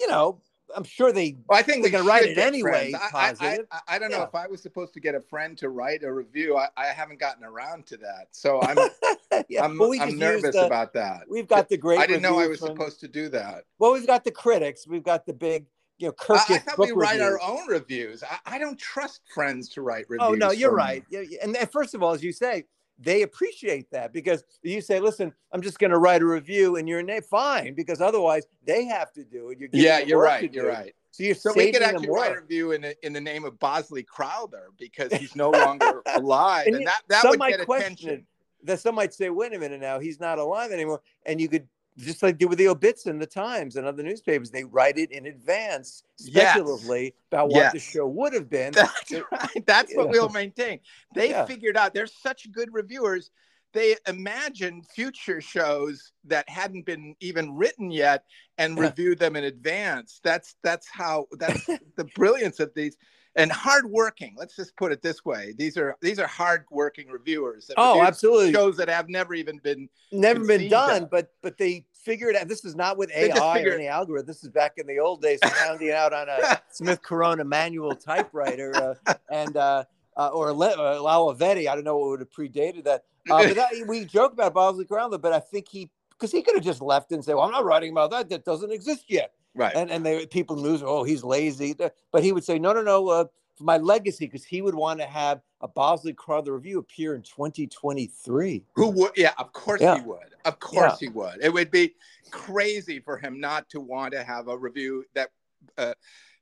you 0.00 0.08
know, 0.08 0.40
I'm 0.74 0.84
sure 0.84 1.12
they. 1.12 1.36
Well, 1.48 1.58
I 1.58 1.62
think 1.62 1.82
they're 1.82 1.92
going 1.92 2.04
to 2.04 2.08
write 2.08 2.24
it 2.24 2.38
anyway. 2.38 2.92
I, 2.94 3.34
I, 3.40 3.58
I, 3.70 3.80
I, 3.88 3.98
don't 3.98 4.10
know 4.10 4.18
yeah. 4.18 4.24
if 4.24 4.34
I 4.34 4.46
was 4.46 4.62
supposed 4.62 4.94
to 4.94 5.00
get 5.00 5.14
a 5.14 5.20
friend 5.20 5.56
to 5.58 5.68
write 5.68 6.02
a 6.02 6.12
review. 6.12 6.56
I, 6.56 6.68
I 6.76 6.86
haven't 6.86 7.20
gotten 7.20 7.44
around 7.44 7.86
to 7.86 7.96
that, 7.98 8.28
so 8.32 8.60
I'm 8.62 8.76
yeah. 9.48 9.64
I'm, 9.64 9.80
I'm 9.80 10.18
nervous 10.18 10.54
the, 10.54 10.66
about 10.66 10.92
that. 10.94 11.22
We've 11.28 11.48
got 11.48 11.68
the 11.68 11.76
great. 11.76 12.00
I 12.00 12.06
didn't 12.06 12.22
know 12.22 12.38
I 12.38 12.46
was 12.46 12.60
from, 12.60 12.68
supposed 12.68 13.00
to 13.00 13.08
do 13.08 13.28
that. 13.30 13.64
Well, 13.78 13.92
we've 13.92 14.06
got 14.06 14.24
the 14.24 14.32
critics. 14.32 14.86
We've 14.86 15.04
got 15.04 15.26
the 15.26 15.34
big. 15.34 15.66
You 15.98 16.08
know, 16.08 16.12
Kirkus 16.12 16.50
I, 16.50 16.54
I 16.54 16.58
thought 16.58 16.78
we 16.78 16.90
write 16.90 17.20
reviews. 17.20 17.40
our 17.40 17.40
own 17.40 17.68
reviews. 17.68 18.24
I, 18.24 18.56
I, 18.56 18.58
don't 18.58 18.78
trust 18.78 19.20
friends 19.32 19.68
to 19.70 19.82
write 19.82 20.06
reviews. 20.08 20.28
Oh 20.28 20.34
no, 20.34 20.50
you're 20.50 20.74
right. 20.74 21.04
And, 21.40 21.56
and 21.56 21.70
first 21.70 21.94
of 21.94 22.02
all, 22.02 22.12
as 22.12 22.22
you 22.22 22.32
say, 22.32 22.64
they 22.98 23.22
appreciate 23.22 23.90
that 23.90 24.12
because 24.12 24.44
you 24.62 24.80
say, 24.80 25.00
"Listen, 25.00 25.32
I'm 25.52 25.60
just 25.60 25.78
going 25.78 25.90
to 25.90 25.98
write 25.98 26.22
a 26.22 26.26
review 26.26 26.76
in 26.76 26.86
your 26.86 27.02
name." 27.02 27.22
Fine, 27.22 27.74
because 27.74 28.00
otherwise 28.00 28.46
they 28.64 28.84
have 28.84 29.12
to 29.12 29.24
do 29.24 29.50
it. 29.50 29.58
You're 29.58 29.68
yeah, 29.72 29.98
you're 29.98 30.20
right. 30.20 30.52
You're 30.52 30.68
right. 30.68 30.94
So, 31.10 31.22
you're 31.22 31.34
so 31.34 31.52
we 31.54 31.72
could 31.72 31.82
actually 31.82 32.08
write 32.10 32.32
a 32.32 32.40
review 32.40 32.72
in, 32.72 32.92
in 33.02 33.12
the 33.12 33.20
name 33.20 33.44
of 33.44 33.58
Bosley 33.58 34.02
Crowther 34.02 34.68
because 34.78 35.12
he's 35.12 35.36
no 35.36 35.50
longer 35.50 36.02
alive, 36.14 36.66
and, 36.66 36.76
and 36.76 36.86
that 36.86 37.02
that 37.08 37.24
would 37.24 37.40
get 37.40 37.60
attention. 37.60 38.26
That 38.62 38.80
some 38.80 38.94
might 38.94 39.12
say, 39.12 39.30
"Wait 39.30 39.52
a 39.54 39.58
minute, 39.58 39.80
now 39.80 39.98
he's 39.98 40.20
not 40.20 40.38
alive 40.38 40.70
anymore," 40.70 41.00
and 41.26 41.40
you 41.40 41.48
could 41.48 41.68
just 41.98 42.22
like 42.22 42.38
do 42.38 42.48
with 42.48 42.58
the 42.58 42.68
obits 42.68 43.06
in 43.06 43.18
the 43.18 43.26
Times 43.26 43.76
and 43.76 43.86
other 43.86 44.02
newspapers, 44.02 44.50
they 44.50 44.64
write 44.64 44.98
it 44.98 45.12
in 45.12 45.26
advance, 45.26 46.02
speculatively 46.16 47.04
yes. 47.04 47.12
about 47.30 47.48
what 47.48 47.56
yes. 47.56 47.72
the 47.72 47.78
show 47.78 48.06
would 48.06 48.32
have 48.32 48.50
been. 48.50 48.72
That's 48.72 49.12
right. 49.12 49.66
That's 49.66 49.94
what 49.94 50.08
we'll 50.08 50.28
maintain. 50.28 50.80
They 51.14 51.30
yeah. 51.30 51.44
figured 51.44 51.76
out 51.76 51.94
they're 51.94 52.06
such 52.06 52.50
good 52.50 52.68
reviewers. 52.72 53.30
They 53.72 53.96
imagined 54.06 54.86
future 54.86 55.40
shows 55.40 56.12
that 56.24 56.48
hadn't 56.48 56.86
been 56.86 57.16
even 57.20 57.54
written 57.56 57.90
yet 57.90 58.24
and 58.56 58.78
reviewed 58.78 59.18
them 59.18 59.34
in 59.36 59.44
advance. 59.44 60.20
That's 60.22 60.54
that's 60.62 60.88
how 60.88 61.26
that's 61.38 61.66
the 61.96 62.04
brilliance 62.14 62.60
of 62.60 62.72
these 62.74 62.96
and 63.36 63.50
hardworking. 63.50 64.34
Let's 64.36 64.56
just 64.56 64.76
put 64.76 64.92
it 64.92 65.02
this 65.02 65.24
way: 65.24 65.54
these 65.56 65.76
are 65.76 65.96
these 66.00 66.18
are 66.18 66.26
hardworking 66.26 67.08
reviewers. 67.08 67.66
That 67.66 67.74
oh, 67.76 68.02
absolutely. 68.02 68.52
Shows 68.52 68.76
that 68.76 68.88
have 68.88 69.08
never 69.08 69.34
even 69.34 69.58
been 69.58 69.88
never 70.12 70.44
been 70.44 70.68
done, 70.68 71.08
but 71.10 71.32
but 71.42 71.58
they 71.58 71.84
figured 71.92 72.36
out. 72.36 72.48
This 72.48 72.64
is 72.64 72.76
not 72.76 72.96
with 72.96 73.10
AI 73.12 73.62
or 73.62 73.72
any 73.72 73.88
algorithm. 73.88 74.26
This 74.26 74.44
is 74.44 74.50
back 74.50 74.74
in 74.76 74.86
the 74.86 74.98
old 74.98 75.22
days, 75.22 75.40
pounding 75.42 75.90
out 75.90 76.12
on 76.12 76.28
a 76.28 76.60
Smith 76.70 77.02
Corona 77.02 77.44
manual 77.44 77.94
typewriter, 77.94 78.74
uh, 79.06 79.14
and 79.30 79.56
uh, 79.56 79.84
uh, 80.16 80.28
or 80.28 80.50
uh, 80.50 80.54
Olivetti. 80.54 81.68
I 81.68 81.74
don't 81.74 81.84
know 81.84 81.98
what 81.98 82.10
would 82.10 82.20
have 82.20 82.30
predated 82.30 82.84
that. 82.84 83.04
Uh, 83.30 83.48
but 83.48 83.56
that, 83.56 83.70
we 83.88 84.04
joke 84.04 84.34
about 84.34 84.52
Bosley 84.54 84.84
Crowther, 84.84 85.18
but 85.18 85.32
I 85.32 85.40
think 85.40 85.66
he 85.68 85.90
because 86.10 86.30
he 86.30 86.42
could 86.42 86.54
have 86.54 86.64
just 86.64 86.82
left 86.82 87.10
and 87.12 87.24
said, 87.24 87.34
"Well, 87.34 87.44
I'm 87.44 87.50
not 87.50 87.64
writing 87.64 87.90
about 87.90 88.10
that. 88.10 88.28
That 88.28 88.44
doesn't 88.44 88.70
exist 88.70 89.06
yet." 89.08 89.32
Right. 89.54 89.74
And 89.74 89.90
and 89.90 90.04
they 90.04 90.26
people 90.26 90.56
lose. 90.56 90.82
Oh, 90.84 91.04
he's 91.04 91.22
lazy. 91.22 91.74
But 92.12 92.22
he 92.22 92.32
would 92.32 92.44
say, 92.44 92.58
"No, 92.58 92.72
no, 92.72 92.82
no. 92.82 93.08
Uh, 93.08 93.24
for 93.56 93.64
my 93.64 93.78
legacy, 93.78 94.26
because 94.26 94.44
he 94.44 94.62
would 94.62 94.74
want 94.74 94.98
to 94.98 95.06
have 95.06 95.40
a 95.60 95.68
Bosley 95.68 96.12
Crowther 96.12 96.54
review 96.54 96.80
appear 96.80 97.14
in 97.14 97.22
2023." 97.22 98.64
Who 98.74 98.90
would? 98.90 99.12
Yeah, 99.16 99.32
of 99.38 99.52
course 99.52 99.80
yeah. 99.80 99.96
he 99.96 100.02
would. 100.02 100.34
Of 100.44 100.58
course 100.58 101.00
yeah. 101.00 101.08
he 101.08 101.08
would. 101.08 101.38
It 101.40 101.52
would 101.52 101.70
be 101.70 101.94
crazy 102.30 102.98
for 102.98 103.16
him 103.16 103.38
not 103.38 103.68
to 103.70 103.80
want 103.80 104.12
to 104.14 104.24
have 104.24 104.48
a 104.48 104.58
review 104.58 105.04
that 105.14 105.30
uh, 105.78 105.94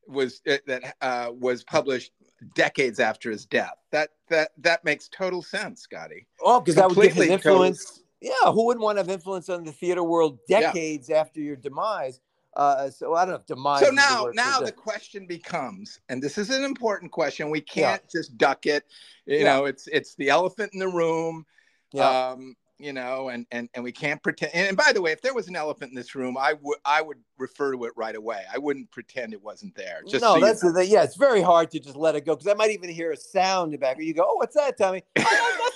was 0.06 0.40
uh, 0.48 0.56
that 0.66 0.96
uh, 1.02 1.30
was 1.38 1.64
published 1.64 2.12
decades 2.54 2.98
after 2.98 3.30
his 3.30 3.44
death. 3.44 3.76
That 3.90 4.10
that 4.28 4.52
that 4.58 4.84
makes 4.84 5.08
total 5.08 5.42
sense, 5.42 5.82
Scotty. 5.82 6.26
Oh, 6.40 6.60
because 6.60 6.76
that 6.76 6.88
would 6.88 7.12
give 7.12 7.18
influence. 7.18 7.84
Total 7.84 8.02
yeah, 8.22 8.52
who 8.52 8.66
wouldn't 8.66 8.84
want 8.84 8.96
to 8.96 9.00
have 9.00 9.10
influence 9.10 9.48
on 9.48 9.64
the 9.64 9.72
theater 9.72 10.02
world 10.02 10.38
decades 10.48 11.08
yeah. 11.08 11.16
after 11.16 11.40
your 11.40 11.56
demise? 11.56 12.20
Uh, 12.54 12.90
so 12.90 13.14
I 13.14 13.24
don't 13.24 13.34
know 13.34 13.42
demise. 13.46 13.80
So 13.80 13.90
now, 13.90 14.26
the 14.26 14.32
now 14.34 14.60
the 14.60 14.72
question 14.72 15.26
becomes, 15.26 16.00
and 16.08 16.22
this 16.22 16.36
is 16.36 16.50
an 16.50 16.64
important 16.64 17.10
question. 17.10 17.50
We 17.50 17.62
can't 17.62 18.02
yeah. 18.02 18.20
just 18.20 18.36
duck 18.36 18.66
it. 18.66 18.84
You 19.26 19.38
yeah. 19.38 19.44
know, 19.44 19.64
it's 19.64 19.88
it's 19.88 20.14
the 20.16 20.28
elephant 20.28 20.72
in 20.74 20.78
the 20.78 20.88
room. 20.88 21.46
Yeah. 21.92 22.30
Um, 22.30 22.56
you 22.82 22.92
know, 22.92 23.28
and 23.28 23.46
and 23.52 23.68
and 23.74 23.84
we 23.84 23.92
can't 23.92 24.20
pretend. 24.22 24.52
And, 24.54 24.68
and, 24.68 24.76
by 24.76 24.92
the 24.92 25.00
way, 25.00 25.12
if 25.12 25.22
there 25.22 25.32
was 25.32 25.46
an 25.46 25.54
elephant 25.54 25.92
in 25.92 25.94
this 25.94 26.14
room, 26.14 26.36
I 26.36 26.54
would 26.60 26.78
I 26.84 27.00
would 27.00 27.18
refer 27.38 27.72
to 27.72 27.84
it 27.84 27.92
right 27.96 28.16
away. 28.16 28.42
I 28.52 28.58
wouldn't 28.58 28.90
pretend 28.90 29.32
it 29.32 29.40
wasn't 29.40 29.74
there. 29.76 30.00
Just 30.08 30.22
no, 30.22 30.34
so 30.34 30.40
that's 30.40 30.60
the 30.60 30.84
yeah. 30.84 31.04
It's 31.04 31.16
very 31.16 31.42
hard 31.42 31.70
to 31.70 31.80
just 31.80 31.96
let 31.96 32.16
it 32.16 32.26
go 32.26 32.34
because 32.34 32.48
I 32.48 32.54
might 32.54 32.72
even 32.72 32.90
hear 32.90 33.12
a 33.12 33.16
sound 33.16 33.66
in 33.66 33.72
the 33.72 33.78
back. 33.78 33.98
You 34.00 34.12
go, 34.12 34.26
oh, 34.26 34.34
what's 34.34 34.56
that, 34.56 34.76
Tommy? 34.76 35.04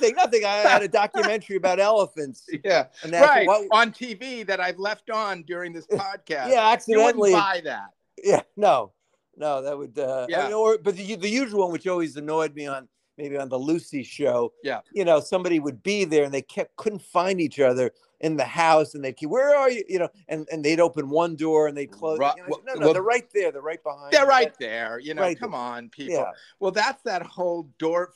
nothing, 0.01 0.17
nothing. 0.17 0.45
I 0.45 0.57
had 0.57 0.83
a 0.83 0.89
documentary 0.89 1.57
about 1.57 1.81
elephants. 1.81 2.47
Yeah, 2.65 2.87
right 3.13 3.47
what, 3.47 3.67
on 3.71 3.93
TV 3.93 4.45
that 4.47 4.61
I've 4.61 4.79
left 4.79 5.11
on 5.11 5.43
during 5.43 5.73
this 5.73 5.87
podcast. 5.91 6.51
yeah, 6.51 6.71
accidentally 6.71 7.31
you 7.31 7.37
buy 7.37 7.61
that. 7.65 7.91
Yeah, 8.23 8.43
no, 8.57 8.93
no, 9.37 9.63
that 9.63 9.77
would. 9.77 9.99
Uh, 9.99 10.27
yeah, 10.29 10.41
I 10.41 10.45
mean, 10.45 10.55
or 10.55 10.79
but 10.79 10.97
the 10.97 11.17
the 11.17 11.29
usual 11.29 11.61
one, 11.61 11.73
which 11.73 11.87
always 11.87 12.17
annoyed 12.17 12.55
me 12.55 12.67
on 12.67 12.89
maybe 13.19 13.37
on 13.37 13.49
the 13.49 13.59
Lucy 13.59 14.03
show. 14.03 14.53
Yeah. 14.63 14.81
You 14.93 15.05
know, 15.05 15.21
somebody 15.21 15.59
would 15.59 15.83
be 15.83 16.05
there 16.05 16.25
and 16.25 16.33
they 16.33 16.43
kept 16.43 16.77
couldn't 16.77 17.03
find 17.03 17.41
each 17.41 17.61
other 17.61 17.93
in 18.21 18.37
the 18.37 18.45
house 18.45 18.95
and 18.95 19.05
they'd 19.05 19.17
keep, 19.17 19.29
where 19.29 19.55
are 19.55 19.71
you? 19.71 19.85
You 19.89 20.01
know, 20.01 20.09
and, 20.29 20.47
and 20.51 20.65
they'd 20.65 20.81
open 20.81 21.09
one 21.09 21.37
door 21.37 21.69
and 21.69 21.77
they'd 21.77 21.91
close. 21.91 22.19
Right. 22.19 22.35
You 22.37 22.43
know, 22.43 22.61
no, 22.67 22.75
no, 22.75 22.81
well, 22.87 22.93
they're 22.95 23.03
right 23.03 23.29
there. 23.33 23.53
They're 23.53 23.63
right 23.63 23.83
behind. 23.83 24.13
They're 24.13 24.27
right 24.27 24.55
there. 24.59 24.99
You 24.99 25.15
know, 25.15 25.23
right 25.23 25.39
come 25.39 25.53
there. 25.53 25.61
on, 25.61 25.89
people. 25.89 26.15
Yeah. 26.15 26.31
Well, 26.61 26.73
that's 26.73 27.03
that 27.03 27.23
whole 27.23 27.69
door 27.79 28.13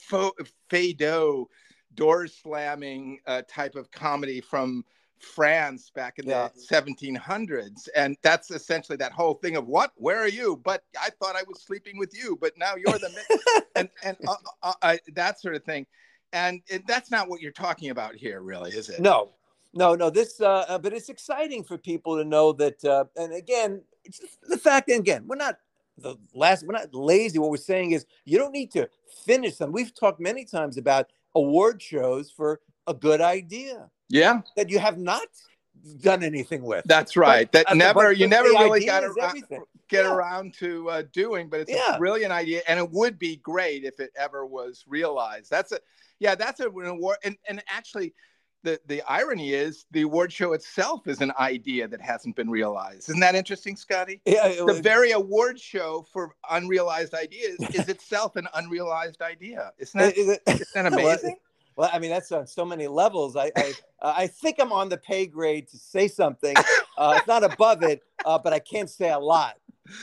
Feydeau 0.71 1.47
door 1.95 2.27
slamming 2.27 3.19
uh, 3.27 3.43
type 3.49 3.75
of 3.75 3.91
comedy 3.91 4.41
from 4.41 4.85
France 5.21 5.91
back 5.95 6.19
in 6.19 6.29
yeah. 6.29 6.49
the 6.55 6.75
1700s. 6.75 7.89
And 7.95 8.17
that's 8.23 8.51
essentially 8.51 8.97
that 8.97 9.13
whole 9.13 9.35
thing 9.35 9.57
of 9.57 9.67
what? 9.67 9.93
Where 9.97 10.19
are 10.19 10.29
you? 10.29 10.61
But 10.65 10.83
I 11.01 11.11
thought 11.11 11.37
I 11.37 11.43
was 11.47 11.63
sleeping 11.63 11.99
with 11.99 12.17
you, 12.17 12.39
but 12.41 12.53
now 12.57 12.75
you're 12.77 12.99
the 12.99 13.65
and 13.77 13.89
and 14.03 14.17
uh, 14.27 14.35
uh, 14.63 14.73
uh, 14.83 14.97
that 15.15 15.41
sort 15.41 15.55
of 15.55 15.65
thing. 15.65 15.87
And 16.33 16.63
it, 16.69 16.87
that's 16.87 17.11
not 17.11 17.29
what 17.29 17.41
you're 17.41 17.53
talking 17.53 17.91
about 17.91 18.15
here, 18.15 18.41
really, 18.41 18.71
is 18.71 18.89
it? 18.89 19.01
No, 19.01 19.31
no, 19.75 19.95
no. 19.95 20.11
This, 20.11 20.41
uh, 20.41 20.65
uh 20.69 20.79
but 20.79 20.93
it's 20.93 21.09
exciting 21.09 21.65
for 21.65 21.77
people 21.77 22.17
to 22.17 22.25
know 22.25 22.53
that. 22.53 22.85
Uh, 22.85 23.05
and 23.17 23.33
again, 23.33 23.83
the 24.49 24.57
fact. 24.59 24.89
And 24.89 25.01
again, 25.01 25.25
we're 25.27 25.37
not 25.37 25.57
the 25.99 26.17
last. 26.35 26.65
We're 26.67 26.79
not 26.79 26.95
lazy. 26.95 27.39
What 27.39 27.51
we're 27.51 27.57
saying 27.57 27.93
is 27.93 28.07
you 28.25 28.39
don't 28.39 28.53
need 28.53 28.71
to 28.73 28.89
finish 29.25 29.57
them. 29.57 29.73
We've 29.73 29.95
talked 29.95 30.21
many 30.21 30.45
times 30.45 30.77
about 30.77 31.09
award 31.35 31.83
shows 31.83 32.31
for 32.31 32.61
a 32.87 32.95
good 32.95 33.21
idea. 33.21 33.91
Yeah. 34.09 34.43
That 34.57 34.71
you 34.71 34.79
have 34.79 34.99
not 34.99 35.29
done 36.01 36.23
anything 36.23 36.63
with. 36.63 36.85
That's 36.87 37.17
right. 37.17 37.51
But, 37.51 37.67
that 37.69 37.77
never 37.77 38.13
you 38.13 38.27
never 38.27 38.49
really 38.49 38.85
got 38.85 39.05
around, 39.05 39.45
get 39.89 40.05
yeah. 40.05 40.13
around 40.13 40.55
to 40.55 40.91
uh, 40.91 41.03
doing, 41.13 41.49
but 41.49 41.61
it's 41.61 41.73
yeah. 41.73 41.95
a 41.95 41.99
brilliant 41.99 42.33
idea, 42.33 42.63
and 42.69 42.79
it 42.79 42.91
would 42.91 43.19
be 43.19 43.37
great 43.37 43.85
if 43.85 44.01
it 44.01 44.11
ever 44.17 44.47
was 44.47 44.85
realized. 44.87 45.51
That's 45.51 45.73
a 45.73 45.79
yeah, 46.19 46.35
that's 46.35 46.61
a, 46.61 46.69
an 46.69 46.87
award, 46.87 47.19
and 47.25 47.37
and 47.49 47.63
actually. 47.69 48.15
The, 48.63 48.79
the 48.87 49.03
irony 49.09 49.55
is 49.55 49.87
the 49.91 50.03
award 50.03 50.33
show 50.33 50.53
itself 50.53 51.07
is 51.07 51.21
an 51.21 51.33
idea 51.39 51.89
that 51.89 52.01
hasn't 52.01 52.37
been 52.37 52.51
realized. 52.51 53.09
Isn't 53.09 53.21
that 53.21 53.35
interesting, 53.35 53.75
Scotty? 53.75 54.21
Yeah. 54.27 54.49
the 54.49 54.65
was... 54.67 54.81
very 54.81 55.13
award 55.13 55.59
show 55.59 56.07
for 56.13 56.35
unrealized 56.51 57.15
ideas 57.15 57.57
is 57.73 57.89
itself 57.89 58.37
an 58.37 58.49
unrealized 58.55 59.23
idea. 59.23 59.73
Isn't 59.79 59.99
that, 59.99 60.17
isn't 60.17 60.69
that 60.75 60.87
amazing? 60.93 61.37
Well, 61.77 61.89
I 61.91 61.99
mean, 61.99 62.11
that's 62.11 62.31
on 62.33 62.47
so 62.47 62.67
many 62.67 62.87
levels. 62.89 63.37
I 63.37 63.51
I, 63.57 63.73
uh, 64.03 64.15
I 64.17 64.27
think 64.27 64.57
I'm 64.59 64.73
on 64.73 64.91
the 64.91 64.99
pay 64.99 65.27
grade 65.27 65.69
to 65.69 65.79
say 65.79 66.09
something. 66.09 66.55
Uh, 66.99 67.15
it's 67.17 67.27
not 67.27 67.43
above 67.43 67.83
it, 67.83 68.03
uh, 68.27 68.39
but 68.39 68.53
I 68.53 68.59
can't 68.59 68.91
say 68.91 69.11
a 69.11 69.19
lot. 69.19 69.57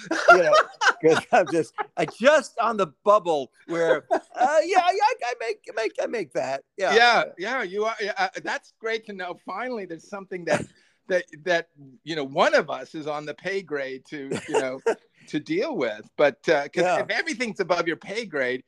You 0.29 0.43
know, 0.43 0.53
because 1.01 1.25
I'm 1.31 1.47
just 1.51 1.73
I 1.95 2.05
just 2.05 2.57
on 2.59 2.77
the 2.77 2.87
bubble 3.03 3.51
where, 3.67 4.05
uh, 4.11 4.57
yeah, 4.63 4.81
I, 4.81 4.99
I 5.25 5.33
make 5.39 5.69
make 5.75 5.93
I 6.01 6.05
make 6.05 6.33
that. 6.33 6.63
Yeah, 6.77 6.93
yeah, 6.93 7.23
yeah. 7.37 7.63
You 7.63 7.85
are. 7.85 7.95
Uh, 8.17 8.27
that's 8.43 8.73
great 8.79 9.05
to 9.05 9.13
know. 9.13 9.39
Finally, 9.45 9.85
there's 9.85 10.09
something 10.09 10.45
that 10.45 10.65
that 11.07 11.25
that 11.43 11.69
you 12.03 12.15
know 12.15 12.23
one 12.23 12.55
of 12.55 12.69
us 12.69 12.93
is 12.93 13.07
on 13.07 13.25
the 13.25 13.33
pay 13.33 13.61
grade 13.61 14.03
to 14.09 14.29
you 14.49 14.59
know 14.59 14.79
to 15.27 15.39
deal 15.39 15.75
with. 15.75 16.07
But 16.17 16.41
because 16.43 16.69
uh, 16.83 16.97
yeah. 16.97 16.99
if 16.99 17.09
everything's 17.09 17.59
above 17.59 17.87
your 17.87 17.97
pay 17.97 18.25
grade, 18.25 18.63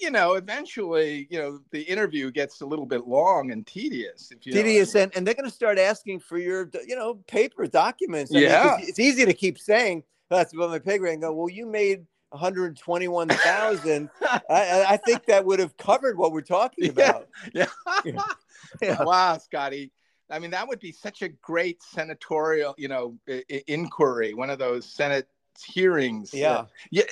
you 0.00 0.10
know, 0.10 0.34
eventually, 0.34 1.26
you 1.30 1.38
know, 1.38 1.60
the 1.70 1.82
interview 1.82 2.30
gets 2.30 2.60
a 2.60 2.66
little 2.66 2.86
bit 2.86 3.06
long 3.06 3.50
and 3.50 3.66
tedious. 3.66 4.30
If 4.30 4.46
you 4.46 4.52
tedious, 4.52 4.94
and, 4.94 5.14
and 5.14 5.26
they're 5.26 5.34
going 5.34 5.48
to 5.48 5.54
start 5.54 5.78
asking 5.78 6.20
for 6.20 6.38
your, 6.38 6.70
you 6.86 6.96
know, 6.96 7.14
paper 7.26 7.66
documents. 7.66 8.34
I 8.34 8.38
yeah, 8.40 8.76
mean, 8.78 8.88
it's 8.88 8.98
easy 8.98 9.24
to 9.24 9.34
keep 9.34 9.58
saying 9.58 10.02
that's 10.30 10.52
above 10.52 10.70
my 10.70 10.78
pay 10.78 10.98
grade 10.98 11.14
and 11.14 11.22
go, 11.22 11.32
well, 11.32 11.48
you 11.48 11.66
made 11.66 12.06
121,000. 12.30 14.10
I, 14.22 14.84
I 14.88 14.96
think 14.98 15.26
that 15.26 15.44
would 15.44 15.58
have 15.58 15.76
covered 15.76 16.18
what 16.18 16.32
we're 16.32 16.40
talking 16.42 16.90
about. 16.90 17.28
Yeah. 17.52 17.66
yeah. 18.04 18.22
yeah. 18.82 19.02
Wow, 19.02 19.38
Scotty. 19.38 19.92
I 20.30 20.38
mean, 20.38 20.50
that 20.50 20.68
would 20.68 20.80
be 20.80 20.92
such 20.92 21.22
a 21.22 21.28
great 21.28 21.82
senatorial, 21.82 22.74
you 22.76 22.88
know, 22.88 23.18
I- 23.28 23.62
inquiry. 23.66 24.34
One 24.34 24.50
of 24.50 24.58
those 24.58 24.84
Senate 24.84 25.28
hearings. 25.64 26.34
Yeah. 26.34 26.66
Yeah. 26.90 27.04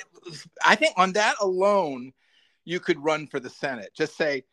I 0.63 0.75
think 0.75 0.93
on 0.97 1.13
that 1.13 1.35
alone, 1.41 2.13
you 2.63 2.79
could 2.79 3.03
run 3.03 3.27
for 3.27 3.39
the 3.39 3.49
Senate. 3.49 3.91
Just 3.95 4.17
say, 4.17 4.43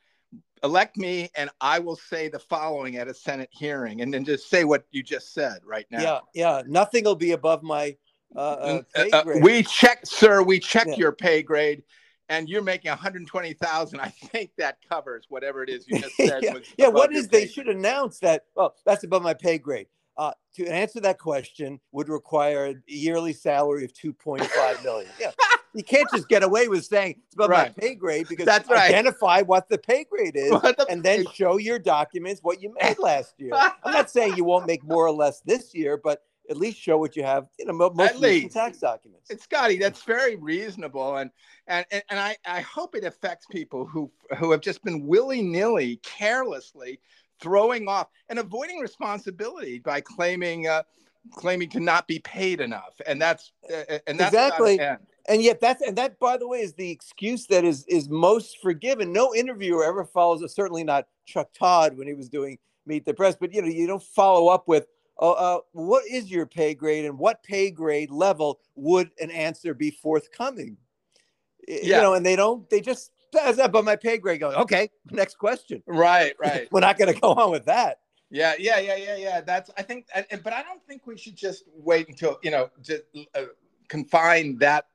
elect 0.63 0.97
me 0.97 1.31
and 1.37 1.51
I 1.61 1.79
will 1.79 1.97
say 1.97 2.29
the 2.29 2.39
following 2.39 2.97
at 2.97 3.07
a 3.07 3.15
Senate 3.15 3.51
hearing, 3.53 4.01
and 4.01 4.13
then 4.13 4.25
just 4.25 4.49
say 4.49 4.65
what 4.65 4.87
you 4.91 5.03
just 5.03 5.35
said 5.35 5.59
right 5.65 5.87
now. 5.91 6.01
Yeah, 6.01 6.19
yeah. 6.35 6.63
Nothing 6.67 7.05
will 7.05 7.17
be 7.17 7.33
above 7.33 7.63
my 7.63 7.97
uh, 8.37 8.83
uh, 8.97 9.05
uh, 9.13 9.25
we 9.41 9.63
check, 9.63 10.01
sir. 10.05 10.43
We 10.43 10.59
check 10.59 10.87
yeah. 10.89 10.97
your 10.97 11.13
pay 11.13 11.43
grade, 11.43 11.83
and 12.29 12.49
you're 12.49 12.63
making 12.63 12.91
120,000. 12.91 14.01
I 14.01 14.09
think 14.09 14.51
that 14.59 14.79
covers 14.89 15.27
whatever 15.29 15.63
it 15.63 15.69
is 15.71 15.87
you 15.89 16.01
just 16.01 16.17
said. 16.17 16.43
yeah. 16.43 16.55
yeah 16.77 16.89
what 16.89 17.13
is 17.13 17.29
they 17.29 17.41
grade. 17.43 17.53
should 17.53 17.69
announce 17.69 18.19
that? 18.21 18.45
Well, 18.55 18.75
that's 18.85 19.05
above 19.05 19.23
my 19.23 19.35
pay 19.35 19.59
grade. 19.59 19.87
Uh, 20.17 20.33
to 20.55 20.65
answer 20.67 21.01
that 21.01 21.19
question 21.19 21.81
would 21.91 22.09
require 22.09 22.67
a 22.67 22.75
yearly 22.87 23.33
salary 23.33 23.85
of 23.85 23.93
2.5 23.93 24.85
million. 24.85 25.11
Yeah. 25.21 25.33
you 25.75 25.83
can't 25.83 26.09
just 26.15 26.29
get 26.29 26.45
away 26.45 26.69
with 26.69 26.85
saying 26.85 27.17
it's 27.27 27.35
above 27.35 27.51
Right. 27.51 27.77
my 27.77 27.83
pay 27.83 27.95
grade 27.97 28.29
because 28.29 28.47
That's 28.47 28.71
right. 28.71 28.91
identify 28.91 29.43
what 29.43 29.69
the 29.69 29.77
pay 29.77 30.05
grade 30.05 30.37
is 30.37 30.51
the 30.53 30.87
and 30.89 31.03
then 31.03 31.25
show 31.35 31.57
your 31.59 31.81
documents 31.81 32.45
what 32.45 32.63
you 32.63 32.73
made 32.81 32.97
last 33.01 33.35
year. 33.39 33.51
I'm 33.55 33.93
not 33.93 34.09
saying 34.09 34.37
you 34.37 34.45
won't 34.45 34.69
make 34.69 34.85
more 34.85 35.05
or 35.05 35.11
less 35.11 35.41
this 35.41 35.75
year, 35.75 35.97
but 35.97 36.23
at 36.51 36.57
least 36.57 36.79
show 36.79 36.99
what 36.99 37.17
you 37.17 37.23
have, 37.23 37.47
you 37.59 37.65
know, 37.67 37.73
mo- 37.73 37.93
most 37.95 38.15
At 38.15 38.21
least. 38.21 38.55
tax 38.55 38.79
documents. 38.79 39.31
It's 39.31 39.45
Scotty, 39.45 39.79
that's 39.79 40.03
very 40.03 40.37
reasonable, 40.37 41.17
and 41.17 41.31
and 41.67 41.87
and, 41.91 42.03
and 42.11 42.21
I, 42.21 42.37
I 42.47 42.61
hope 42.61 42.95
it 42.95 43.05
affects 43.05 43.47
people 43.51 43.87
who 43.87 44.11
who 44.39 44.51
have 44.51 44.61
just 44.61 44.83
been 44.85 45.07
willy 45.07 45.43
nilly, 45.43 46.01
carelessly 46.03 47.01
throwing 47.41 47.89
off 47.89 48.09
and 48.29 48.39
avoiding 48.39 48.79
responsibility 48.79 49.79
by 49.79 50.01
claiming 50.01 50.67
uh, 50.67 50.83
claiming 51.33 51.69
to 51.71 51.81
not 51.81 52.07
be 52.07 52.19
paid 52.21 52.61
enough, 52.61 53.01
and 53.07 53.21
that's 53.21 53.53
uh, 53.73 53.99
and 54.07 54.19
that's 54.19 54.35
Exactly. 54.35 54.79
and 55.29 55.43
yet 55.43 55.61
that's 55.61 55.81
and 55.83 55.97
that 55.97 56.19
by 56.19 56.37
the 56.37 56.47
way 56.47 56.59
is 56.59 56.75
the 56.75 56.91
excuse 56.91 57.47
that 57.47 57.65
is 57.65 57.85
is 57.89 58.09
most 58.11 58.59
forgiven 58.63 59.13
no 59.13 59.35
interviewer 59.35 59.83
ever 59.85 60.05
follows 60.05 60.43
it 60.43 60.51
certainly 60.51 60.85
not 60.85 61.07
chuck 61.25 61.49
todd 61.59 61.97
when 61.97 62.07
he 62.07 62.13
was 62.13 62.29
doing 62.29 62.59
meet 62.85 63.07
the 63.07 63.15
press 63.15 63.35
but 63.35 63.53
you 63.55 63.63
know 63.63 63.69
you 63.69 63.87
don't 63.87 64.03
follow 64.03 64.49
up 64.49 64.69
with 64.69 64.87
uh, 65.21 65.31
uh, 65.31 65.59
what 65.73 66.05
is 66.11 66.31
your 66.31 66.47
pay 66.47 66.75
grade 66.75 67.05
and 67.05 67.19
what 67.19 67.43
pay 67.43 67.71
grade 67.71 68.11
level 68.11 68.61
would 68.75 69.11
an 69.21 69.31
answer 69.31 69.75
be 69.75 69.91
forthcoming 69.91 70.77
Yeah. 71.69 71.97
you 71.97 72.03
know 72.03 72.15
and 72.15 72.25
they 72.27 72.37
don't 72.37 72.69
they 72.71 72.81
just 72.81 73.13
that's 73.33 73.59
on 73.59 73.85
my 73.85 73.97
pay 73.97 74.19
grade 74.19 74.41
going 74.41 74.57
okay 74.57 74.91
next 75.11 75.39
question 75.39 75.83
Right, 75.87 76.35
right. 76.41 76.69
we're 76.71 76.81
not 76.81 76.99
going 76.99 77.13
to 77.13 77.21
go 77.21 77.29
on 77.33 77.51
with 77.51 77.65
that 77.67 77.99
Yeah, 78.31 78.55
yeah, 78.59 78.79
yeah, 78.81 78.97
yeah, 78.97 79.17
yeah. 79.17 79.41
That's 79.41 79.71
I 79.77 79.83
think, 79.83 80.07
but 80.43 80.53
I 80.53 80.63
don't 80.63 80.85
think 80.89 81.07
we 81.07 81.17
should 81.17 81.37
just 81.37 81.65
wait 81.75 82.09
until 82.09 82.39
you 82.43 82.51
know 82.51 82.71
just 82.83 83.03
uh, 83.35 83.43
confine 83.89 84.59
that 84.59 84.87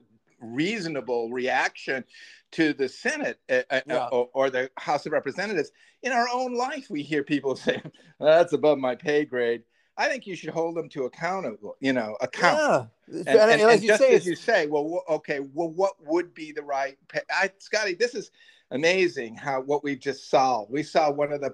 reasonable 0.41 1.29
reaction 1.31 2.03
to 2.51 2.73
the 2.73 2.89
Senate 2.89 3.39
uh, 3.49 3.61
uh, 3.69 3.81
Yeah. 3.87 4.07
or, 4.11 4.29
or 4.33 4.49
the 4.49 4.69
House 4.77 5.05
of 5.05 5.11
Representatives. 5.11 5.71
In 6.01 6.11
our 6.11 6.27
own 6.33 6.55
life, 6.55 6.87
we 6.89 7.03
hear 7.03 7.23
people 7.23 7.55
say, 7.65 7.81
"That's 8.19 8.53
above 8.53 8.77
my 8.79 8.95
pay 8.95 9.25
grade." 9.25 9.63
I 9.99 10.07
think 10.07 10.25
you 10.25 10.35
should 10.35 10.49
hold 10.49 10.75
them 10.75 10.87
to 10.89 11.03
accountable. 11.03 11.75
You 11.81 11.93
know, 11.93 12.17
account. 12.21 12.57
yeah 12.57 13.23
And, 13.27 13.27
and, 13.27 13.51
and- 13.51 13.61
and 13.61 13.71
as 13.71 13.81
you 13.83 13.89
just 13.89 14.01
say 14.01 14.15
as 14.15 14.25
you 14.25 14.35
say, 14.35 14.65
well, 14.65 15.03
okay, 15.09 15.41
well, 15.41 15.69
what 15.69 15.93
would 15.99 16.33
be 16.33 16.51
the 16.53 16.63
right 16.63 16.97
pay? 17.09 17.21
I, 17.29 17.51
Scotty, 17.59 17.95
this 17.95 18.15
is 18.15 18.31
amazing 18.71 19.35
how 19.35 19.61
what 19.61 19.83
we've 19.83 19.99
just 19.99 20.29
solved. 20.29 20.71
We 20.71 20.83
saw 20.83 21.11
one 21.11 21.33
of 21.33 21.41
the 21.41 21.53